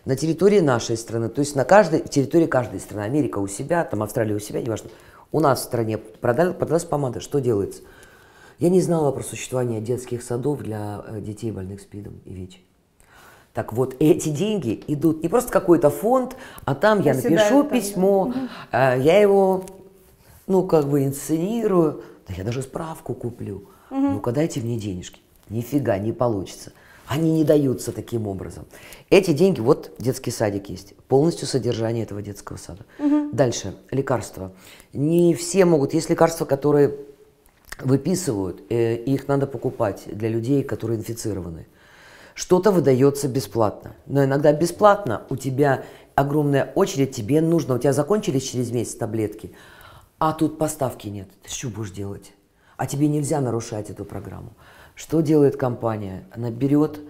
На 0.04 0.16
территории 0.16 0.60
нашей 0.60 0.96
страны, 0.96 1.28
то 1.28 1.40
есть 1.40 1.54
на 1.54 1.64
каждой, 1.64 2.00
территории 2.00 2.46
каждой 2.46 2.80
страны, 2.80 3.04
Америка 3.04 3.38
у 3.38 3.46
себя, 3.46 3.84
там 3.84 4.02
Австралия 4.02 4.34
у 4.34 4.38
себя, 4.38 4.60
неважно, 4.60 4.90
у 5.32 5.40
нас 5.40 5.60
в 5.60 5.64
стране 5.64 5.98
продали, 5.98 6.52
продалась 6.52 6.84
помада, 6.84 7.20
что 7.20 7.40
делается? 7.40 7.82
Я 8.58 8.70
не 8.70 8.80
знала 8.80 9.12
про 9.12 9.22
существование 9.22 9.80
детских 9.80 10.22
садов 10.22 10.62
для 10.62 11.04
э, 11.06 11.20
детей 11.20 11.52
больных 11.52 11.80
СПИДом 11.80 12.20
и 12.24 12.32
ВИЧ. 12.32 12.60
Так 13.52 13.72
вот, 13.72 13.96
эти 13.98 14.28
деньги 14.28 14.82
идут 14.86 15.22
не 15.22 15.28
просто 15.28 15.52
какой-то 15.52 15.90
фонд, 15.90 16.36
а 16.64 16.74
там 16.74 17.00
я 17.00 17.14
напишу 17.14 17.62
там, 17.62 17.68
письмо, 17.68 18.34
да. 18.70 18.94
я 18.94 19.18
его, 19.18 19.64
ну, 20.46 20.66
как 20.66 20.88
бы 20.88 21.04
инсценирую, 21.04 22.02
да 22.28 22.34
я 22.34 22.44
даже 22.44 22.62
справку 22.62 23.14
куплю. 23.14 23.68
Угу. 23.90 24.00
Ну-ка, 24.00 24.32
дайте 24.32 24.60
мне 24.60 24.78
денежки. 24.78 25.20
Нифига 25.48 25.98
не 25.98 26.12
получится. 26.12 26.72
Они 27.08 27.32
не 27.32 27.42
даются 27.42 27.90
таким 27.90 28.26
образом. 28.26 28.66
Эти 29.08 29.32
деньги, 29.32 29.60
вот 29.60 29.92
детский 29.98 30.30
садик 30.30 30.68
есть, 30.68 30.94
полностью 31.08 31.48
содержание 31.48 32.04
этого 32.04 32.20
детского 32.20 32.58
сада. 32.58 32.84
Угу. 32.98 33.30
Дальше, 33.32 33.76
лекарства. 33.90 34.52
Не 34.92 35.34
все 35.34 35.64
могут, 35.64 35.94
есть 35.94 36.10
лекарства, 36.10 36.44
которые 36.44 36.96
выписывают, 37.80 38.62
э, 38.68 38.96
их 38.96 39.26
надо 39.26 39.46
покупать 39.46 40.02
для 40.06 40.28
людей, 40.28 40.62
которые 40.62 40.98
инфицированы. 40.98 41.66
Что-то 42.34 42.70
выдается 42.70 43.26
бесплатно. 43.26 43.94
Но 44.06 44.22
иногда 44.24 44.52
бесплатно 44.52 45.22
у 45.30 45.36
тебя 45.36 45.84
огромная 46.14 46.72
очередь, 46.74 47.16
тебе 47.16 47.40
нужно, 47.40 47.76
у 47.76 47.78
тебя 47.78 47.94
закончились 47.94 48.42
через 48.42 48.70
месяц 48.70 48.96
таблетки, 48.96 49.52
а 50.18 50.34
тут 50.34 50.58
поставки 50.58 51.08
нет. 51.08 51.28
Ты 51.42 51.50
что 51.50 51.68
будешь 51.68 51.90
делать? 51.90 52.32
А 52.76 52.86
тебе 52.86 53.08
нельзя 53.08 53.40
нарушать 53.40 53.88
эту 53.88 54.04
программу. 54.04 54.52
Что 54.98 55.20
делает 55.20 55.56
компания? 55.56 56.24
Она 56.32 56.50
берет, 56.50 57.00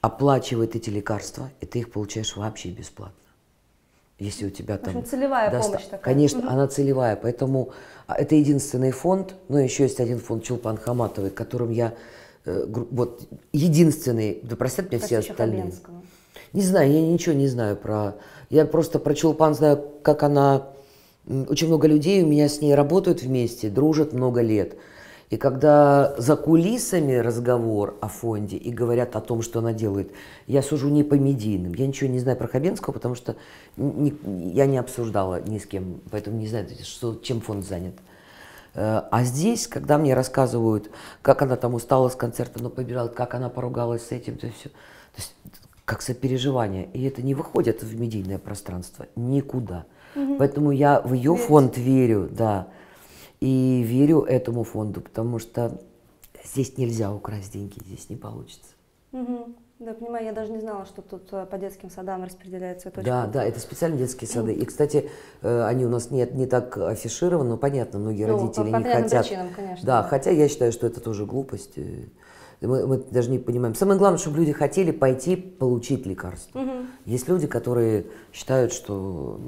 оплачивает 0.00 0.74
эти 0.74 0.90
лекарства, 0.90 1.50
и 1.60 1.66
ты 1.66 1.78
их 1.78 1.92
получаешь 1.92 2.36
вообще 2.36 2.70
бесплатно. 2.70 3.14
Если 4.18 4.46
у 4.46 4.50
тебя 4.50 4.78
там... 4.78 4.94
В 4.94 4.96
общем, 4.96 5.10
целевая 5.10 5.50
доста... 5.50 5.72
помощь 5.72 5.84
такая. 5.84 6.00
Конечно, 6.00 6.40
угу. 6.40 6.48
она 6.48 6.66
целевая, 6.68 7.16
поэтому 7.16 7.70
а, 8.06 8.14
это 8.14 8.34
единственный 8.34 8.90
фонд, 8.90 9.34
но 9.48 9.60
еще 9.60 9.84
есть 9.84 10.00
один 10.00 10.18
фонд 10.18 10.42
Чулпан 10.44 10.76
Хаматовой, 10.76 11.30
которым 11.30 11.70
я 11.70 11.94
Э, 12.46 12.64
вот 12.68 13.28
единственный, 13.52 14.40
да 14.42 14.56
простят 14.56 14.90
меня 14.90 15.00
все 15.04 15.18
остальные. 15.18 15.72
Не 16.52 16.62
знаю, 16.62 16.90
я 16.90 17.02
ничего 17.02 17.34
не 17.34 17.48
знаю 17.48 17.76
про... 17.76 18.14
Я 18.48 18.64
просто 18.64 18.98
про 18.98 19.14
Чулпан 19.14 19.54
знаю, 19.54 19.84
как 20.02 20.22
она... 20.22 20.68
Очень 21.26 21.66
много 21.66 21.88
людей 21.88 22.22
у 22.22 22.26
меня 22.28 22.48
с 22.48 22.60
ней 22.60 22.74
работают 22.74 23.22
вместе, 23.22 23.68
дружат 23.68 24.12
много 24.12 24.42
лет. 24.42 24.76
И 25.28 25.36
когда 25.36 26.14
за 26.18 26.36
кулисами 26.36 27.14
разговор 27.14 27.96
о 28.00 28.06
фонде 28.06 28.56
и 28.56 28.70
говорят 28.70 29.16
о 29.16 29.20
том, 29.20 29.42
что 29.42 29.58
она 29.58 29.72
делает, 29.72 30.12
я 30.46 30.62
сужу 30.62 30.88
не 30.88 31.02
по 31.02 31.14
медийным. 31.14 31.74
Я 31.74 31.86
ничего 31.86 32.08
не 32.08 32.20
знаю 32.20 32.36
про 32.36 32.46
Хабенского, 32.46 32.92
потому 32.92 33.16
что 33.16 33.34
не, 33.76 34.14
я 34.54 34.66
не 34.66 34.78
обсуждала 34.78 35.40
ни 35.42 35.58
с 35.58 35.66
кем, 35.66 36.00
поэтому 36.12 36.38
не 36.38 36.46
знаю, 36.46 36.68
что, 36.84 37.16
чем 37.16 37.40
фонд 37.40 37.64
занят. 37.64 37.94
Э, 38.74 39.02
а 39.10 39.24
здесь, 39.24 39.66
когда 39.66 39.98
мне 39.98 40.14
рассказывают, 40.14 40.90
как 41.22 41.42
она 41.42 41.56
там 41.56 41.74
устала 41.74 42.08
с 42.08 42.14
концерта, 42.14 42.62
но 42.62 42.70
побежала, 42.70 43.08
как 43.08 43.34
она 43.34 43.48
поругалась 43.48 44.06
с 44.06 44.12
этим, 44.12 44.38
то 44.38 44.48
все, 44.50 44.68
то 44.68 45.16
есть 45.16 45.34
как 45.84 46.02
сопереживание. 46.02 46.88
И 46.92 47.02
это 47.04 47.22
не 47.22 47.34
выходит 47.34 47.82
в 47.82 47.98
медийное 47.98 48.38
пространство 48.38 49.06
никуда. 49.16 49.86
Угу. 50.14 50.36
Поэтому 50.38 50.70
я 50.70 51.00
в 51.00 51.14
ее 51.14 51.32
Верите. 51.32 51.48
фонд 51.48 51.78
верю, 51.78 52.28
да. 52.30 52.68
И 53.40 53.82
верю 53.82 54.22
этому 54.22 54.64
фонду, 54.64 55.00
потому 55.00 55.38
что 55.38 55.80
здесь 56.44 56.78
нельзя 56.78 57.12
украсть 57.12 57.52
деньги, 57.52 57.78
здесь 57.84 58.08
не 58.08 58.16
получится. 58.16 58.70
Угу. 59.12 59.54
Да, 59.78 59.92
понимаю, 59.92 60.24
я 60.24 60.32
даже 60.32 60.52
не 60.52 60.60
знала, 60.60 60.86
что 60.86 61.02
тут 61.02 61.28
э, 61.32 61.44
по 61.44 61.58
детским 61.58 61.90
садам 61.90 62.24
распределяют 62.24 62.80
цветочки. 62.80 63.04
Да, 63.06 63.26
да, 63.26 63.44
это 63.44 63.60
специальные 63.60 63.98
детские 63.98 64.26
сады. 64.26 64.54
И, 64.54 64.64
кстати, 64.64 65.10
э, 65.42 65.64
они 65.64 65.84
у 65.84 65.90
нас 65.90 66.10
нет 66.10 66.34
не 66.34 66.46
так 66.46 66.78
афишированы, 66.78 67.50
но 67.50 67.56
понятно, 67.58 67.98
многие 67.98 68.24
ну, 68.24 68.38
родители 68.38 68.72
по 68.72 68.76
не 68.76 68.84
хотят. 68.84 69.26
Причинам, 69.26 69.48
конечно. 69.54 69.86
Да, 69.86 70.02
да, 70.02 70.08
хотя 70.08 70.30
я 70.30 70.48
считаю, 70.48 70.72
что 70.72 70.86
это 70.86 71.00
тоже 71.00 71.26
глупость. 71.26 71.78
Мы, 72.60 72.86
мы 72.86 72.98
даже 72.98 73.30
не 73.30 73.38
понимаем. 73.38 73.74
Самое 73.74 73.98
главное, 73.98 74.18
чтобы 74.18 74.38
люди 74.38 74.52
хотели 74.52 74.90
пойти 74.90 75.36
получить 75.36 76.06
лекарство. 76.06 76.58
Угу. 76.58 76.72
Есть 77.04 77.28
люди, 77.28 77.46
которые 77.46 78.06
считают, 78.32 78.72
что 78.72 79.40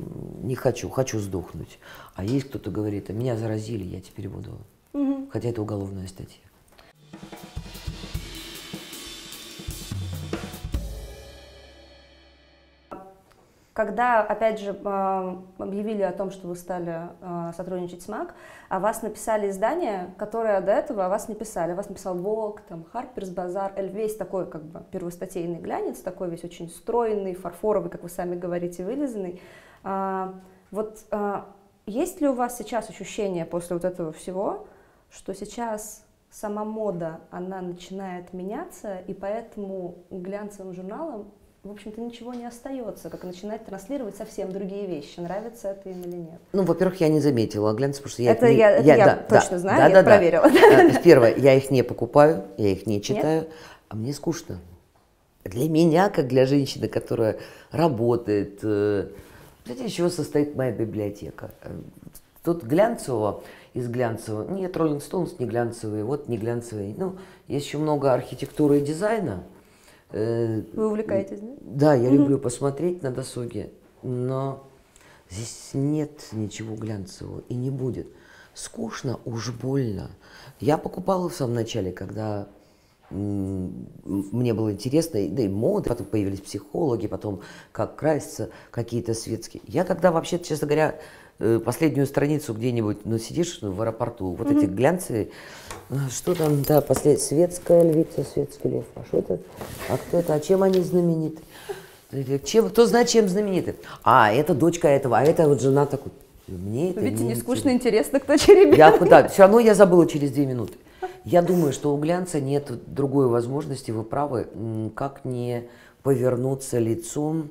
не 0.43 0.55
хочу, 0.55 0.89
хочу 0.91 1.19
сдохнуть. 1.19 1.79
А 2.15 2.25
есть 2.25 2.49
кто-то 2.49 2.71
говорит, 2.71 3.11
а 3.11 3.13
меня 3.13 3.37
заразили, 3.37 3.85
я 3.85 4.01
теперь 4.01 4.29
буду. 4.29 4.59
Угу. 4.93 5.29
Хотя 5.33 5.49
это 5.49 5.63
уголовная 5.63 6.07
статья. 6.07 6.41
Когда, 13.79 14.23
опять 14.23 14.59
же, 14.59 14.77
а, 14.85 15.41
объявили 15.57 16.03
о 16.03 16.11
том, 16.11 16.33
что 16.33 16.49
вы 16.49 16.57
стали 16.57 17.11
а, 17.21 17.53
сотрудничать 17.53 18.03
с 18.03 18.09
МАК, 18.09 18.35
а 18.69 18.81
вас 18.81 19.03
написали 19.03 19.51
издания, 19.51 20.13
которые 20.19 20.61
до 20.63 20.73
этого 20.73 21.07
о 21.07 21.09
вас 21.09 21.29
не 21.29 21.37
писали. 21.37 21.75
Вас 21.75 21.89
написал 21.89 22.19
Vogue, 22.19 22.59
там, 22.69 22.85
Harper's 22.93 23.33
Bazaar, 23.33 23.81
весь 23.87 24.17
такой 24.17 24.51
как 24.51 24.65
бы 24.65 24.83
первостатейный 24.91 25.61
глянец, 25.61 26.01
такой 26.01 26.29
весь 26.29 26.43
очень 26.43 26.69
стройный, 26.69 27.35
фарфоровый, 27.35 27.89
как 27.89 28.03
вы 28.03 28.09
сами 28.09 28.35
говорите, 28.35 28.85
вылизанный. 28.85 29.41
А, 29.85 30.35
вот 30.73 31.05
есть 31.87 32.21
ли 32.21 32.27
у 32.27 32.35
вас 32.35 32.59
сейчас 32.59 32.91
ощущение 32.91 33.47
после 33.47 33.77
вот 33.77 33.85
этого 33.85 34.11
всего, 34.11 34.67
что 35.09 35.33
сейчас 35.35 36.05
сама 36.31 36.65
мода, 36.65 37.21
она 37.31 37.61
начинает 37.61 38.33
меняться, 38.33 38.99
и 39.07 39.15
поэтому 39.15 39.99
глянцевым 40.11 40.75
журналам 40.75 41.31
в 41.65 41.73
общем-то, 41.73 42.01
ничего 42.01 42.35
не 42.35 42.47
остается, 42.47 43.11
как 43.11 43.25
начинать 43.25 43.67
транслировать 43.67 44.17
совсем 44.17 44.53
другие 44.53 44.87
вещи, 44.87 45.19
нравится 45.19 45.69
это 45.69 45.91
им 45.91 46.03
или 46.03 46.17
нет. 46.17 46.41
Ну, 46.53 46.63
во-первых, 46.63 47.01
я 47.01 47.09
не 47.09 47.21
заметила 47.21 47.73
глянцы, 47.73 47.99
потому 47.99 48.13
что 48.13 48.23
я... 48.23 48.33
Это 48.33 48.49
не, 48.49 48.57
я, 48.57 48.71
это 48.71 48.87
я, 48.87 48.97
я 48.97 49.07
да, 49.07 49.41
точно 49.41 49.51
да, 49.51 49.59
знаю, 49.59 49.79
да, 49.79 49.89
я 49.89 49.95
да, 49.95 50.03
проверила. 50.03 50.43
Да. 50.49 51.01
Первое, 51.03 51.35
я 51.37 51.55
их 51.55 51.71
не 51.71 51.83
покупаю, 51.83 52.45
я 52.59 52.69
их 52.69 52.87
не 52.87 53.03
читаю, 53.03 53.43
нет? 53.43 53.51
а 53.89 53.97
мне 53.97 54.13
скучно. 54.13 54.61
Для 55.45 55.69
меня, 55.69 56.11
как 56.11 56.29
для 56.29 56.47
женщины, 56.47 56.89
которая 56.89 57.39
работает, 57.73 58.61
э, 58.63 59.09
знаете, 59.65 59.87
из 59.87 59.93
чего 59.93 60.11
состоит 60.11 60.55
моя 60.55 60.71
библиотека? 60.71 61.51
Тут 62.45 62.63
глянцевого, 62.63 63.43
из 63.75 63.89
глянцевого, 63.89 64.49
нет, 64.49 64.77
Rolling 64.77 65.01
Stones 65.01 65.35
не 65.39 65.47
глянцевые, 65.47 66.05
вот 66.05 66.29
не 66.29 66.39
глянцевые. 66.39 66.95
Ну, 66.97 67.17
есть 67.49 67.67
еще 67.67 67.79
много 67.79 68.13
архитектуры 68.13 68.79
и 68.79 68.81
дизайна, 68.81 69.43
Э, 69.43 69.58
Вы 70.11 70.87
увлекаетесь, 70.87 71.41
да? 71.41 71.55
Да, 71.61 71.95
я 71.95 72.11
люблю 72.11 72.39
посмотреть 72.39 73.03
на 73.03 73.11
досуге. 73.11 73.71
но 74.03 74.65
здесь 75.29 75.71
нет 75.75 76.29
ничего 76.33 76.77
глянцевого 76.77 77.43
и 77.49 77.55
не 77.55 77.71
будет. 77.71 78.09
Скучно, 78.55 79.21
уж 79.25 79.53
больно. 79.53 80.11
Я 80.61 80.79
покупала 80.79 81.29
в 81.29 81.35
самом 81.35 81.55
начале, 81.55 81.93
когда 81.93 82.49
мне 83.11 84.53
было 84.53 84.73
интересно, 84.73 85.21
да 85.31 85.43
и 85.43 85.49
моды, 85.49 85.89
потом 85.89 86.07
появились 86.07 86.41
психологи, 86.41 87.07
потом 87.07 87.41
как 87.73 87.97
краситься, 87.97 88.51
какие-то 88.71 89.15
светские. 89.15 89.63
Я 89.67 89.85
тогда 89.85 90.13
вообще, 90.13 90.39
честно 90.39 90.67
говоря, 90.67 90.99
э, 91.39 91.59
последнюю 91.65 92.07
страницу 92.07 92.53
где-нибудь, 92.53 92.99
ну, 93.05 93.19
сидишь 93.19 93.61
ну, 93.63 93.73
в 93.73 93.81
аэропорту, 93.81 94.33
вот 94.33 94.49
mm-hmm. 94.49 94.59
эти 94.59 94.67
глянцы, 94.67 95.31
э, 95.89 95.95
что 96.11 96.35
там, 96.35 96.63
да, 96.65 96.83
послед... 96.83 97.21
светская 97.21 97.91
львица, 97.91 98.25
светский 98.25 98.69
лев, 98.69 98.85
а 98.95 99.05
что 99.07 99.19
это, 99.19 99.39
а 99.89 99.97
кто 99.97 100.19
это, 100.19 100.35
а 100.35 100.41
чем 100.41 100.63
они 100.63 100.81
знамениты? 100.83 101.43
Чем, 102.45 102.69
кто 102.69 102.87
знает, 102.87 103.09
чем 103.09 103.29
знамениты? 103.29 103.77
А, 104.03 104.33
это 104.33 104.55
дочка 104.55 104.89
этого, 104.89 105.19
а 105.19 105.25
это 105.25 105.49
вот 105.49 105.61
жена 105.61 105.87
такой. 105.87 106.13
Мне 106.47 106.91
это 106.91 107.01
Видите, 107.01 107.23
не, 107.23 107.29
не 107.31 107.35
скучно, 107.35 107.71
интересно, 107.71 108.21
кто 108.21 108.37
чей 108.37 108.55
ребенок. 108.55 108.79
Я, 108.79 109.07
да, 109.07 109.29
все 109.29 109.43
равно 109.43 109.61
я 109.61 109.75
забыла 109.75 110.07
через 110.07 110.31
две 110.31 110.47
минуты. 110.47 110.75
Я 111.25 111.43
думаю, 111.43 111.73
что 111.73 111.95
у 111.95 111.99
глянца 111.99 112.41
нет 112.41 112.71
другой 112.87 113.29
возможности, 113.29 113.91
вы 113.91 114.03
правы, 114.03 114.49
как 114.95 115.25
не 115.25 115.69
повернуться 116.03 116.79
лицом 116.79 117.51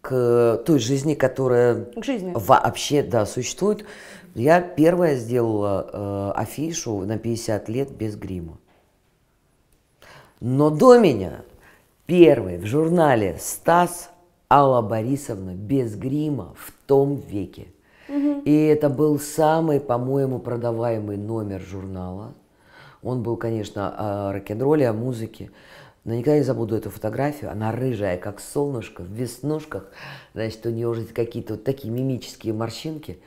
к 0.00 0.62
той 0.64 0.78
жизни, 0.78 1.14
которая 1.14 1.84
к 1.84 2.04
жизни. 2.04 2.32
вообще 2.34 3.02
да, 3.02 3.26
существует. 3.26 3.84
Я 4.34 4.60
первая 4.60 5.16
сделала 5.16 5.90
э, 5.92 6.40
афишу 6.40 7.00
на 7.00 7.18
50 7.18 7.68
лет 7.68 7.90
без 7.90 8.16
грима. 8.16 8.58
Но 10.40 10.70
до 10.70 10.98
меня 10.98 11.42
первый 12.06 12.58
в 12.58 12.66
журнале 12.66 13.36
«Стас» 13.40 14.10
Алла 14.50 14.80
Борисовна 14.80 15.50
без 15.50 15.94
грима 15.96 16.54
в 16.56 16.72
том 16.86 17.16
веке. 17.16 17.66
Угу. 18.08 18.42
И 18.44 18.66
это 18.66 18.88
был 18.88 19.18
самый, 19.18 19.80
по-моему, 19.80 20.38
продаваемый 20.38 21.16
номер 21.16 21.60
журнала. 21.60 22.34
Он 23.02 23.22
был, 23.22 23.36
конечно, 23.36 23.94
о 23.96 24.32
рок-н-ролле, 24.32 24.88
о 24.88 24.92
музыке. 24.92 25.50
Но 26.04 26.14
никогда 26.14 26.38
не 26.38 26.44
забуду 26.44 26.76
эту 26.76 26.90
фотографию. 26.90 27.50
Она 27.50 27.70
рыжая, 27.72 28.16
как 28.16 28.40
солнышко, 28.40 29.02
в 29.02 29.12
веснушках. 29.12 29.88
Значит, 30.34 30.64
у 30.66 30.70
нее 30.70 30.88
уже 30.88 31.04
какие-то 31.04 31.54
вот 31.54 31.64
такие 31.64 31.92
мимические 31.92 32.54
морщинки. 32.54 33.18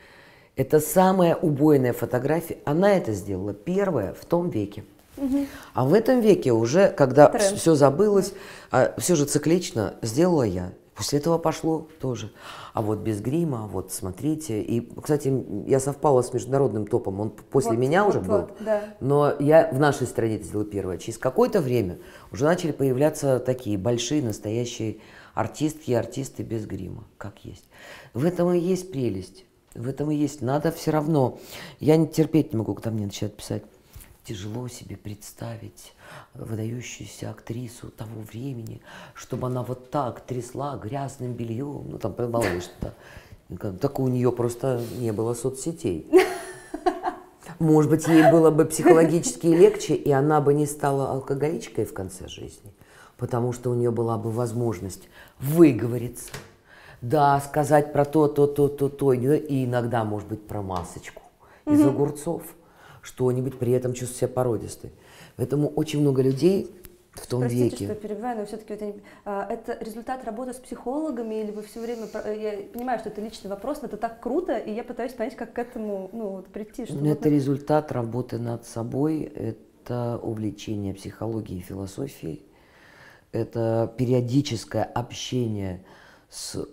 Это 0.56 0.80
самая 0.80 1.36
убойная 1.36 1.92
фотография. 1.92 2.58
Она 2.64 2.92
это 2.92 3.12
сделала 3.12 3.54
первая 3.54 4.12
в 4.14 4.24
том 4.24 4.50
веке. 4.50 4.84
Угу. 5.16 5.46
А 5.74 5.84
в 5.84 5.94
этом 5.94 6.20
веке 6.20 6.52
уже, 6.52 6.88
когда 6.88 7.28
Тренд. 7.28 7.58
все 7.58 7.74
забылось, 7.74 8.34
а 8.70 8.94
все 8.98 9.14
же 9.14 9.26
циклично, 9.26 9.94
сделала 10.02 10.42
я. 10.42 10.72
После 10.94 11.20
этого 11.20 11.38
пошло 11.38 11.88
тоже. 12.00 12.32
А 12.74 12.82
вот 12.82 12.98
без 12.98 13.20
грима, 13.20 13.66
вот 13.66 13.92
смотрите. 13.92 14.60
И, 14.60 14.92
кстати, 15.00 15.32
я 15.66 15.80
совпала 15.80 16.20
с 16.20 16.32
международным 16.34 16.86
топом. 16.86 17.20
Он 17.20 17.30
после 17.30 17.72
вот, 17.72 17.78
меня 17.78 18.04
вот, 18.04 18.10
уже 18.10 18.20
вот, 18.20 18.48
был. 18.48 18.56
Да. 18.60 18.82
Но 19.00 19.34
я 19.40 19.70
в 19.72 19.78
нашей 19.78 20.06
стране 20.06 20.36
это 20.36 20.44
сделала 20.44 20.66
первое. 20.66 20.98
Через 20.98 21.18
какое-то 21.18 21.62
время 21.62 21.98
уже 22.30 22.44
начали 22.44 22.72
появляться 22.72 23.38
такие 23.38 23.78
большие, 23.78 24.22
настоящие 24.22 24.98
артистки 25.32 25.92
и 25.92 25.94
артисты 25.94 26.42
без 26.42 26.66
грима, 26.66 27.04
как 27.16 27.38
есть. 27.44 27.64
В 28.12 28.24
этом 28.26 28.52
и 28.52 28.58
есть 28.58 28.92
прелесть. 28.92 29.46
В 29.74 29.88
этом 29.88 30.10
и 30.10 30.14
есть. 30.14 30.42
Надо 30.42 30.70
все 30.70 30.90
равно. 30.90 31.38
Я 31.80 31.96
не 31.96 32.06
терпеть 32.06 32.52
не 32.52 32.58
могу, 32.58 32.74
когда 32.74 32.90
мне 32.90 33.06
начинают 33.06 33.36
писать. 33.36 33.62
Тяжело 34.24 34.68
себе 34.68 34.96
представить 34.96 35.94
выдающуюся 36.34 37.30
актрису 37.30 37.90
того 37.90 38.20
времени, 38.20 38.80
чтобы 39.14 39.48
она 39.48 39.64
вот 39.64 39.90
так 39.90 40.20
трясла 40.20 40.76
грязным 40.76 41.32
бельем, 41.32 41.90
ну 41.90 41.98
там 41.98 42.14
мало 42.30 42.44
ли 42.44 42.60
что-то. 42.60 42.94
Так 43.78 43.98
у 43.98 44.06
нее 44.06 44.30
просто 44.30 44.80
не 44.98 45.12
было 45.12 45.34
соцсетей. 45.34 46.06
Может 47.58 47.90
быть, 47.90 48.06
ей 48.06 48.30
было 48.30 48.50
бы 48.50 48.64
психологически 48.64 49.46
легче, 49.46 49.94
и 49.94 50.10
она 50.10 50.40
бы 50.40 50.54
не 50.54 50.66
стала 50.66 51.10
алкоголичкой 51.10 51.84
в 51.84 51.92
конце 51.92 52.28
жизни, 52.28 52.72
потому 53.16 53.52
что 53.52 53.70
у 53.70 53.74
нее 53.74 53.90
была 53.90 54.18
бы 54.18 54.30
возможность 54.30 55.08
выговориться, 55.40 56.32
да, 57.00 57.40
сказать 57.40 57.92
про 57.92 58.04
то, 58.04 58.28
то, 58.28 58.46
то, 58.46 58.68
то, 58.68 58.88
то, 58.88 59.12
и 59.12 59.64
иногда, 59.64 60.04
может 60.04 60.28
быть, 60.28 60.46
про 60.46 60.62
масочку 60.62 61.22
из 61.66 61.84
огурцов, 61.84 62.42
что-нибудь 63.02 63.58
при 63.58 63.72
этом 63.72 63.92
чувствовать 63.92 64.18
себя 64.18 64.28
породистой. 64.28 64.90
Поэтому 65.36 65.68
очень 65.68 66.00
много 66.00 66.22
людей 66.22 66.74
в 67.12 67.26
том 67.26 67.40
Простите, 67.40 67.64
веке. 67.64 67.84
что 67.84 67.94
перебиваю, 67.94 68.38
но 68.38 68.46
все-таки 68.46 68.72
это, 68.72 68.94
а, 69.26 69.46
это 69.50 69.76
результат 69.84 70.24
работы 70.24 70.54
с 70.54 70.56
психологами 70.56 71.42
или 71.42 71.50
вы 71.50 71.62
все 71.62 71.80
время... 71.80 72.06
Я 72.24 72.62
понимаю, 72.72 72.98
что 73.00 73.10
это 73.10 73.20
личный 73.20 73.50
вопрос, 73.50 73.82
но 73.82 73.88
это 73.88 73.98
так 73.98 74.20
круто, 74.20 74.56
и 74.56 74.72
я 74.72 74.82
пытаюсь 74.82 75.12
понять, 75.12 75.36
как 75.36 75.52
к 75.52 75.58
этому 75.58 76.08
ну, 76.12 76.28
вот, 76.28 76.46
прийти. 76.46 76.86
Что 76.86 76.94
это 76.94 77.04
вот... 77.04 77.26
результат 77.26 77.92
работы 77.92 78.38
над 78.38 78.64
собой, 78.66 79.22
это 79.22 80.18
увлечение 80.22 80.94
психологией 80.94 81.60
и 81.60 81.62
философией, 81.62 82.46
это 83.32 83.92
периодическое 83.98 84.84
общение 84.84 85.84
с 86.30 86.66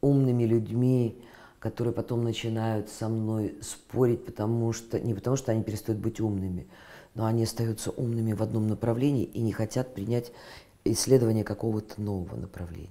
умными 0.00 0.44
людьми, 0.44 1.22
которые 1.60 1.92
потом 1.92 2.24
начинают 2.24 2.88
со 2.88 3.08
мной 3.08 3.58
спорить, 3.60 4.24
потому 4.24 4.72
что 4.72 4.98
не 4.98 5.14
потому 5.14 5.36
что 5.36 5.52
они 5.52 5.62
перестают 5.62 6.00
быть 6.00 6.18
умными, 6.20 6.66
но 7.14 7.26
они 7.26 7.44
остаются 7.44 7.90
умными 7.90 8.32
в 8.32 8.42
одном 8.42 8.66
направлении 8.66 9.24
и 9.24 9.40
не 9.42 9.52
хотят 9.52 9.94
принять 9.94 10.32
исследование 10.84 11.44
какого-то 11.44 12.00
нового 12.00 12.36
направления. 12.36 12.88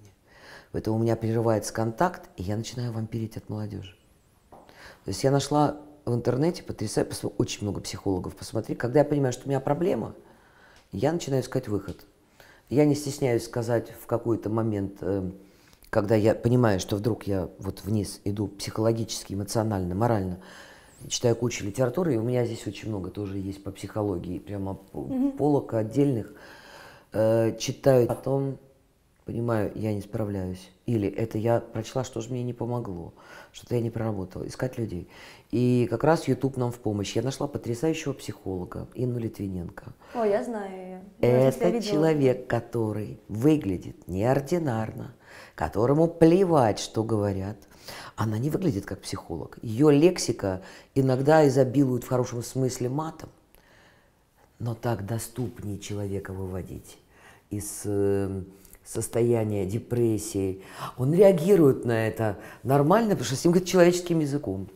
Поэтому 0.72 0.98
у 0.98 1.00
меня 1.00 1.16
прерывается 1.16 1.74
контакт, 1.74 2.30
и 2.38 2.44
я 2.44 2.56
начинаю 2.56 2.92
вампирить 2.92 3.38
от 3.38 3.50
молодежи. 3.50 3.96
То 4.52 5.08
есть 5.08 5.24
я 5.24 5.32
нашла 5.32 5.78
в 6.06 6.14
интернете, 6.14 6.62
потрясаю, 6.62 7.08
очень 7.38 7.64
много 7.64 7.82
психологов, 7.82 8.36
посмотри, 8.36 8.76
когда 8.76 9.00
я 9.00 9.06
понимаю, 9.06 9.34
что 9.34 9.46
у 9.46 9.50
меня 9.50 9.60
проблема, 9.60 10.14
я 10.92 11.12
начинаю 11.12 11.42
искать 11.42 11.68
выход. 11.68 12.06
Я 12.70 12.86
не 12.86 12.94
стесняюсь 12.94 13.46
сказать 13.46 13.92
в 14.00 14.06
какой-то 14.06 14.50
момент, 14.50 14.98
э, 15.02 15.32
когда 15.90 16.16
я 16.16 16.36
понимаю, 16.36 16.80
что 16.80 16.96
вдруг 16.96 17.24
я 17.24 17.50
вот 17.60 17.84
вниз 17.84 18.22
иду 18.24 18.48
психологически, 18.48 19.34
эмоционально, 19.34 19.96
морально, 19.96 20.40
читаю 21.08 21.36
кучу 21.36 21.66
литературы, 21.66 22.16
и 22.16 22.18
у 22.18 22.24
меня 22.24 22.46
здесь 22.46 22.68
очень 22.68 22.90
много 22.90 23.10
тоже 23.10 23.38
есть 23.38 23.64
по 23.64 23.72
психологии, 23.72 24.40
прямо 24.40 24.80
mm-hmm. 24.94 25.38
полок 25.38 25.74
отдельных. 25.74 26.34
Э, 27.12 27.56
читаю, 27.58 28.08
потом 28.08 28.58
понимаю, 29.26 29.72
я 29.76 29.94
не 29.94 30.02
справляюсь. 30.02 30.72
Или 30.86 31.08
это 31.08 31.38
я 31.38 31.60
прочла, 31.60 32.04
что 32.04 32.20
же 32.20 32.32
мне 32.32 32.44
не 32.44 32.54
помогло, 32.54 33.14
что-то 33.52 33.76
я 33.76 33.82
не 33.82 33.92
проработала. 33.92 34.48
Искать 34.48 34.80
людей. 34.80 35.08
И 35.52 35.88
как 35.90 36.04
раз 36.04 36.28
YouTube 36.28 36.58
нам 36.58 36.72
в 36.72 36.80
помощь. 36.80 37.16
Я 37.16 37.22
нашла 37.22 37.48
потрясающего 37.48 38.14
психолога 38.14 38.88
Инну 38.96 39.20
Литвиненко. 39.20 39.94
О, 40.16 40.24
я 40.24 40.44
знаю 40.44 40.72
ее. 40.72 41.02
Это 41.22 41.82
человек, 41.82 42.48
который 42.48 43.20
выглядит 43.28 44.08
неординарно, 44.08 45.14
которому 45.60 46.08
плевать, 46.08 46.80
что 46.80 47.04
говорят, 47.04 47.58
она 48.16 48.38
не 48.38 48.50
выглядит 48.50 48.86
как 48.86 49.02
психолог. 49.02 49.60
Ее 49.62 49.92
лексика 49.92 50.62
иногда 50.96 51.46
изобилует 51.46 52.06
в 52.06 52.08
хорошем 52.08 52.44
смысле 52.44 52.88
матом, 52.88 53.30
но 54.58 54.74
так 54.74 55.06
доступнее 55.06 55.78
человека 55.78 56.32
выводить 56.32 56.98
из 57.50 57.82
э, 57.84 58.42
состояния 58.86 59.66
депрессии. 59.66 60.64
Он 60.98 61.14
реагирует 61.14 61.84
на 61.84 62.08
это 62.08 62.38
нормально, 62.64 63.10
потому 63.10 63.26
что 63.26 63.36
с 63.36 63.44
ним 63.44 63.52
говорит 63.52 63.68
человеческим 63.68 64.20
языком. 64.20 64.70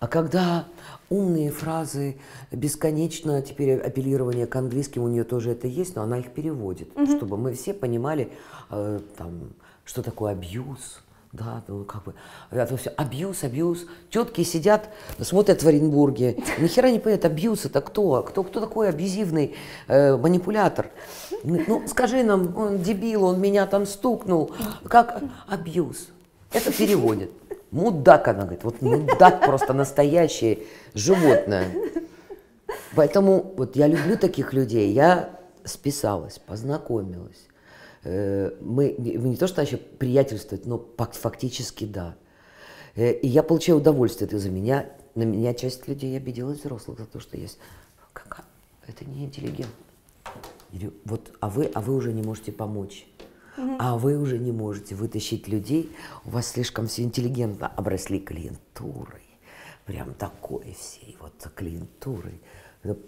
А 0.00 0.06
когда 0.06 0.66
умные 1.10 1.50
фразы, 1.50 2.16
бесконечно 2.52 3.42
теперь 3.42 3.78
апеллирование 3.80 4.46
к 4.46 4.54
английским, 4.54 5.02
у 5.02 5.08
нее 5.08 5.24
тоже 5.24 5.52
это 5.52 5.66
есть, 5.66 5.96
но 5.96 6.02
она 6.02 6.18
их 6.18 6.30
переводит, 6.30 6.96
угу. 6.96 7.16
чтобы 7.16 7.36
мы 7.36 7.54
все 7.54 7.74
понимали, 7.74 8.30
э, 8.70 9.00
там, 9.16 9.50
что 9.84 10.02
такое 10.02 10.32
абьюз, 10.32 11.00
да, 11.32 11.62
ну 11.66 11.84
как 11.84 12.04
бы, 12.04 12.14
это 12.50 12.76
все, 12.76 12.90
абьюз, 12.90 13.42
абьюз. 13.42 13.86
Тетки 14.10 14.42
сидят, 14.44 14.88
смотрят 15.20 15.62
в 15.62 15.68
Оренбурге, 15.68 16.36
ни 16.58 16.66
хера 16.68 16.90
не 16.90 16.98
понимают, 16.98 17.24
абьюз 17.24 17.64
это 17.64 17.80
кто? 17.80 18.22
Кто, 18.22 18.44
кто 18.44 18.60
такой 18.60 18.88
абьюзивный 18.88 19.56
э, 19.88 20.16
манипулятор? 20.16 20.90
Ну, 21.42 21.86
скажи 21.86 22.22
нам, 22.22 22.56
он 22.56 22.78
дебил, 22.78 23.24
он 23.24 23.40
меня 23.40 23.66
там 23.66 23.86
стукнул. 23.86 24.52
Как 24.84 25.22
абьюз? 25.48 26.08
Это 26.52 26.72
переводит. 26.72 27.30
Мудак, 27.70 28.28
она 28.28 28.42
говорит, 28.42 28.64
вот 28.64 28.80
мудак 28.80 29.44
просто 29.44 29.72
настоящее 29.74 30.60
животное. 30.94 31.66
Поэтому 32.94 33.54
вот 33.56 33.76
я 33.76 33.86
люблю 33.86 34.16
таких 34.16 34.52
людей. 34.52 34.92
Я 34.92 35.38
списалась, 35.64 36.38
познакомилась 36.38 37.48
Э, 38.04 38.52
мы 38.60 38.94
не 38.98 39.36
то 39.36 39.46
что 39.46 39.60
вообще 39.60 39.76
приятельствовать, 39.76 40.66
но 40.66 40.84
фактически 40.96 41.84
да. 41.84 42.16
Э, 42.94 43.12
и 43.12 43.26
я 43.26 43.42
получаю 43.42 43.78
удовольствие 43.78 44.26
это 44.26 44.38
за 44.38 44.50
меня. 44.50 44.88
На 45.14 45.24
меня 45.24 45.52
часть 45.54 45.88
людей 45.88 46.16
обиделась 46.16 46.60
взрослых 46.60 46.98
за 46.98 47.06
то, 47.06 47.20
что 47.20 47.36
есть. 47.36 47.58
Это 48.86 49.04
не 49.04 49.26
интеллигент. 49.26 49.70
Вот, 51.04 51.30
а 51.40 51.50
вы, 51.50 51.70
а 51.74 51.80
вы 51.80 51.94
уже 51.94 52.12
не 52.12 52.22
можете 52.22 52.52
помочь. 52.52 53.06
Угу. 53.58 53.76
а 53.78 53.96
вы 53.98 54.16
уже 54.16 54.38
не 54.38 54.52
можете 54.52 54.94
вытащить 54.94 55.48
людей, 55.48 55.90
у 56.24 56.30
вас 56.30 56.48
слишком 56.48 56.86
все 56.86 57.02
интеллигентно 57.02 57.72
обросли 57.76 58.20
клиентурой, 58.20 59.26
прям 59.84 60.14
такой 60.14 60.76
всей 60.78 61.16
вот 61.20 61.32
клиентурой. 61.54 62.40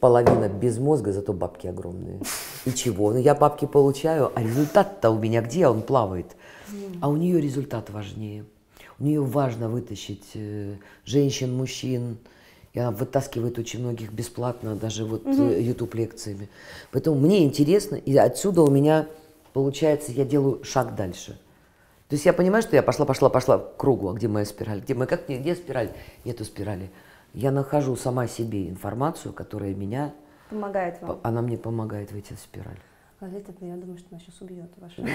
Половина 0.01 0.49
без 0.49 0.79
мозга, 0.79 1.13
зато 1.13 1.33
бабки 1.33 1.69
огромные. 1.69 2.21
И 2.67 2.73
чего? 2.73 3.13
Ну, 3.13 3.19
я 3.19 3.35
бабки 3.35 3.67
получаю, 3.67 4.33
а 4.35 4.43
результат-то 4.43 5.11
у 5.11 5.19
меня 5.19 5.43
где? 5.43 5.69
Он 5.69 5.83
плавает. 5.83 6.37
А 7.01 7.09
у 7.09 7.17
нее 7.17 7.41
результат 7.41 7.89
важнее. 7.91 8.45
У 8.99 9.05
нее 9.05 9.23
важно 9.23 9.69
вытащить 9.69 10.27
э, 10.35 10.77
женщин, 11.07 11.57
мужчин, 11.57 12.19
и 12.73 12.79
она 12.79 12.91
вытаскивает 12.91 13.59
очень 13.59 13.81
многих 13.81 14.13
бесплатно, 14.13 14.77
даже 14.77 15.05
вот 15.05 15.27
угу. 15.27 15.43
YouTube 15.43 15.95
лекциями. 15.95 16.49
Поэтому 16.93 17.19
мне 17.19 17.45
интересно, 17.45 17.97
и 17.97 18.17
отсюда 18.17 18.63
у 18.63 18.71
меня 18.71 19.07
получается, 19.53 20.13
я 20.13 20.25
делаю 20.25 20.63
шаг 20.65 20.95
дальше. 20.95 21.39
То 22.09 22.15
есть 22.15 22.27
я 22.27 22.33
понимаю, 22.33 22.63
что 22.63 22.75
я 22.75 22.83
пошла, 22.83 23.07
пошла, 23.07 23.29
пошла 23.29 23.59
к 23.59 23.77
кругу, 23.77 24.09
а 24.09 24.15
где 24.15 24.27
моя 24.27 24.45
спираль? 24.45 24.81
Где, 24.81 24.95
моя, 24.95 25.07
как, 25.07 25.29
где 25.29 25.55
спираль? 25.55 25.91
Нету 26.25 26.45
спирали. 26.45 26.91
Я 27.35 27.53
нахожу 27.53 27.95
сама 27.95 28.27
себе 28.27 28.69
информацию, 28.69 29.33
которая 29.33 29.75
меня... 29.75 30.13
Помогает 30.51 31.01
вам. 31.01 31.21
Она 31.23 31.43
мне 31.43 31.57
помогает 31.57 32.11
выйти 32.11 32.33
в 32.33 32.41
спираль. 32.41 32.79
Лолита, 33.21 33.53
я 33.61 33.77
думаю, 33.77 33.99
что 33.99 34.09
она 34.11 34.21
сейчас 34.21 34.41
убьет 34.41 34.71
вашу. 34.79 35.03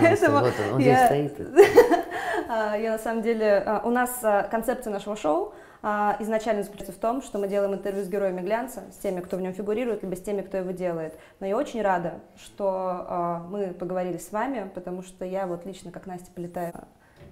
Вот 0.00 0.54
он 0.72 0.80
здесь 0.80 1.04
стоит. 1.06 1.34
А, 2.48 2.76
я 2.76 2.92
на 2.92 2.98
самом 2.98 3.22
деле... 3.22 3.62
А, 3.64 3.82
у 3.84 3.90
нас 3.90 4.18
а, 4.22 4.44
концепция 4.44 4.92
нашего 4.92 5.14
шоу 5.14 5.52
изначально 5.82 6.62
заключается 6.62 6.92
в 6.92 6.98
том, 6.98 7.22
что 7.22 7.38
мы 7.38 7.48
делаем 7.48 7.74
интервью 7.74 8.04
с 8.04 8.08
героями 8.08 8.42
глянца, 8.42 8.82
с 8.92 8.96
теми, 8.96 9.20
кто 9.20 9.36
в 9.36 9.40
нем 9.40 9.54
фигурирует, 9.54 10.02
либо 10.02 10.14
с 10.14 10.20
теми, 10.20 10.42
кто 10.42 10.58
его 10.58 10.72
делает. 10.72 11.14
Но 11.40 11.46
я 11.46 11.56
очень 11.56 11.80
рада, 11.80 12.20
что 12.36 13.46
мы 13.48 13.68
поговорили 13.68 14.18
с 14.18 14.30
вами, 14.30 14.70
потому 14.74 15.02
что 15.02 15.24
я 15.24 15.46
вот 15.46 15.64
лично, 15.64 15.90
как 15.90 16.06
Настя, 16.06 16.30
полетаю 16.34 16.72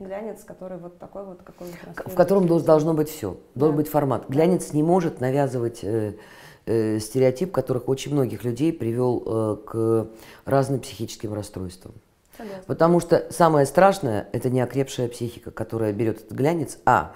глянец, 0.00 0.44
который 0.44 0.78
вот 0.78 0.98
такой 0.98 1.24
вот, 1.24 1.40
какой. 1.42 1.68
В 2.06 2.14
котором 2.14 2.46
должно 2.62 2.94
быть 2.94 3.08
все, 3.08 3.38
должен 3.54 3.76
быть 3.76 3.88
формат. 3.88 4.28
Глянец 4.28 4.72
не 4.72 4.82
может 4.82 5.20
навязывать 5.20 5.80
э, 5.82 6.14
э, 6.66 6.98
стереотип, 6.98 7.52
которых 7.52 7.88
очень 7.88 8.12
многих 8.12 8.44
людей 8.44 8.72
привел 8.72 9.22
э, 9.26 9.56
к 9.66 10.08
разным 10.44 10.80
психическим 10.80 11.34
расстройствам. 11.34 11.94
Согласна. 12.36 12.64
Потому 12.66 13.00
что 13.00 13.26
самое 13.30 13.66
страшное– 13.66 14.28
это 14.32 14.48
неокрепшая 14.48 15.08
психика, 15.08 15.50
которая 15.50 15.92
берет 15.92 16.18
этот 16.18 16.32
глянец, 16.32 16.78
а 16.84 17.12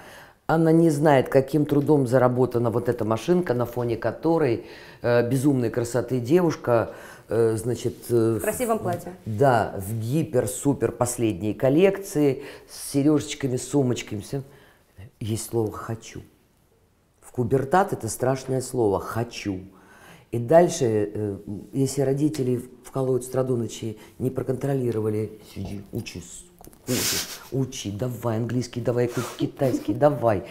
она 0.46 0.72
не 0.72 0.90
знает, 0.90 1.28
каким 1.28 1.66
трудом 1.66 2.06
заработана 2.06 2.70
вот 2.70 2.88
эта 2.88 3.04
машинка, 3.04 3.54
на 3.54 3.64
фоне 3.64 3.96
которой 3.96 4.66
э, 5.00 5.28
безумной 5.28 5.70
красоты 5.70 6.20
девушка, 6.20 6.94
э, 7.28 7.56
значит... 7.56 7.96
Э, 8.10 8.36
в 8.38 8.42
красивом 8.42 8.78
платье. 8.78 9.12
Да, 9.24 9.74
в 9.78 9.94
гипер-супер 9.98 10.92
последней 10.92 11.54
коллекции, 11.54 12.42
с 12.68 12.92
сережечками, 12.92 13.56
сумочками, 13.56 14.20
все. 14.20 14.42
Есть 15.20 15.46
слово 15.46 15.72
«хочу». 15.72 16.22
В 17.20 17.32
кубертат 17.32 17.92
это 17.92 18.08
страшное 18.08 18.60
слово 18.60 19.00
«хочу». 19.00 19.60
И 20.32 20.38
дальше, 20.38 21.10
э, 21.14 21.38
если 21.72 22.00
родители 22.00 22.64
вкалывают 22.84 23.24
страдуночи, 23.24 23.98
не 24.18 24.30
проконтролировали, 24.30 25.38
сиди, 25.54 25.82
учись, 25.92 26.46
учи, 26.86 27.16
учи, 27.52 27.90
давай 27.90 28.36
английский, 28.36 28.80
давай 28.80 29.10
китайский, 29.38 29.94
давай. 29.94 30.44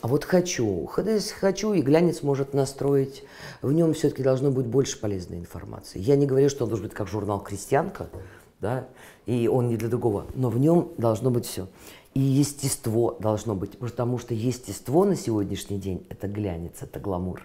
А 0.00 0.08
вот 0.08 0.24
хочу, 0.24 0.86
хочу, 0.86 1.72
и 1.74 1.82
глянец 1.82 2.22
может 2.22 2.54
настроить, 2.54 3.24
в 3.62 3.72
нем 3.72 3.92
все-таки 3.94 4.22
должно 4.22 4.50
быть 4.50 4.66
больше 4.66 4.98
полезной 4.98 5.38
информации. 5.38 5.98
Я 5.98 6.16
не 6.16 6.26
говорю, 6.26 6.48
что 6.48 6.64
он 6.64 6.70
должен 6.70 6.86
быть 6.86 6.94
как 6.94 7.08
журнал 7.08 7.40
«Крестьянка», 7.40 8.08
да, 8.60 8.86
и 9.26 9.48
он 9.48 9.68
не 9.68 9.76
для 9.76 9.88
другого, 9.88 10.26
но 10.34 10.50
в 10.50 10.58
нем 10.58 10.92
должно 10.98 11.30
быть 11.30 11.46
все. 11.46 11.66
И 12.14 12.20
естество 12.20 13.16
должно 13.20 13.54
быть, 13.54 13.78
потому 13.78 14.18
что 14.18 14.34
естество 14.34 15.04
на 15.04 15.14
сегодняшний 15.14 15.78
день– 15.78 16.06
это 16.10 16.26
глянец, 16.26 16.76
это 16.80 16.98
гламур. 16.98 17.42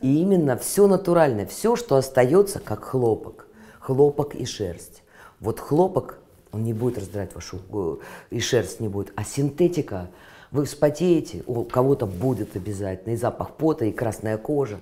И 0.00 0.20
именно 0.20 0.56
все 0.56 0.86
натуральное, 0.86 1.46
все, 1.46 1.76
что 1.76 1.96
остается, 1.96 2.58
как 2.58 2.84
хлопок. 2.84 3.46
Хлопок 3.80 4.34
и 4.34 4.44
шерсть. 4.44 5.02
Вот 5.40 5.58
хлопок, 5.58 6.20
он 6.52 6.64
не 6.64 6.72
будет 6.72 6.98
раздирать 6.98 7.34
вашу, 7.34 7.60
э, 7.72 7.96
и 8.30 8.40
шерсть 8.40 8.80
не 8.80 8.88
будет. 8.88 9.12
А 9.16 9.24
синтетика, 9.24 10.08
вы 10.50 10.64
вспотеете, 10.66 11.42
у 11.46 11.64
кого-то 11.64 12.06
будет 12.06 12.56
обязательно, 12.56 13.14
и 13.14 13.16
запах 13.16 13.56
пота, 13.56 13.86
и 13.86 13.92
красная 13.92 14.36
кожа. 14.36 14.78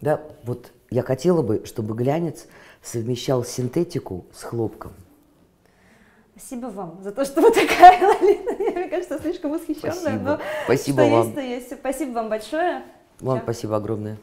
Да, 0.00 0.20
вот 0.42 0.72
я 0.90 1.02
хотела 1.02 1.42
бы, 1.42 1.62
чтобы 1.64 1.94
глянец 1.94 2.46
совмещал 2.82 3.44
синтетику 3.44 4.26
с 4.34 4.42
хлопком. 4.42 4.92
Спасибо 6.36 6.66
вам 6.66 6.98
за 7.02 7.12
то, 7.12 7.24
что 7.24 7.40
вы 7.40 7.52
такая, 7.52 8.00
Лалина. 8.04 8.52
Мне 8.58 8.88
кажется, 8.88 9.18
слишком 9.20 9.52
восхищенная. 9.52 9.92
Спасибо, 9.92 10.22
но 10.22 10.40
спасибо 10.64 11.02
что 11.02 11.10
вам. 11.10 11.22
Есть, 11.22 11.34
то 11.34 11.40
есть. 11.40 11.72
Спасибо 11.72 12.12
вам 12.12 12.28
большое. 12.28 12.82
Вам 13.20 13.36
Все. 13.36 13.44
спасибо 13.44 13.76
огромное. 13.76 14.18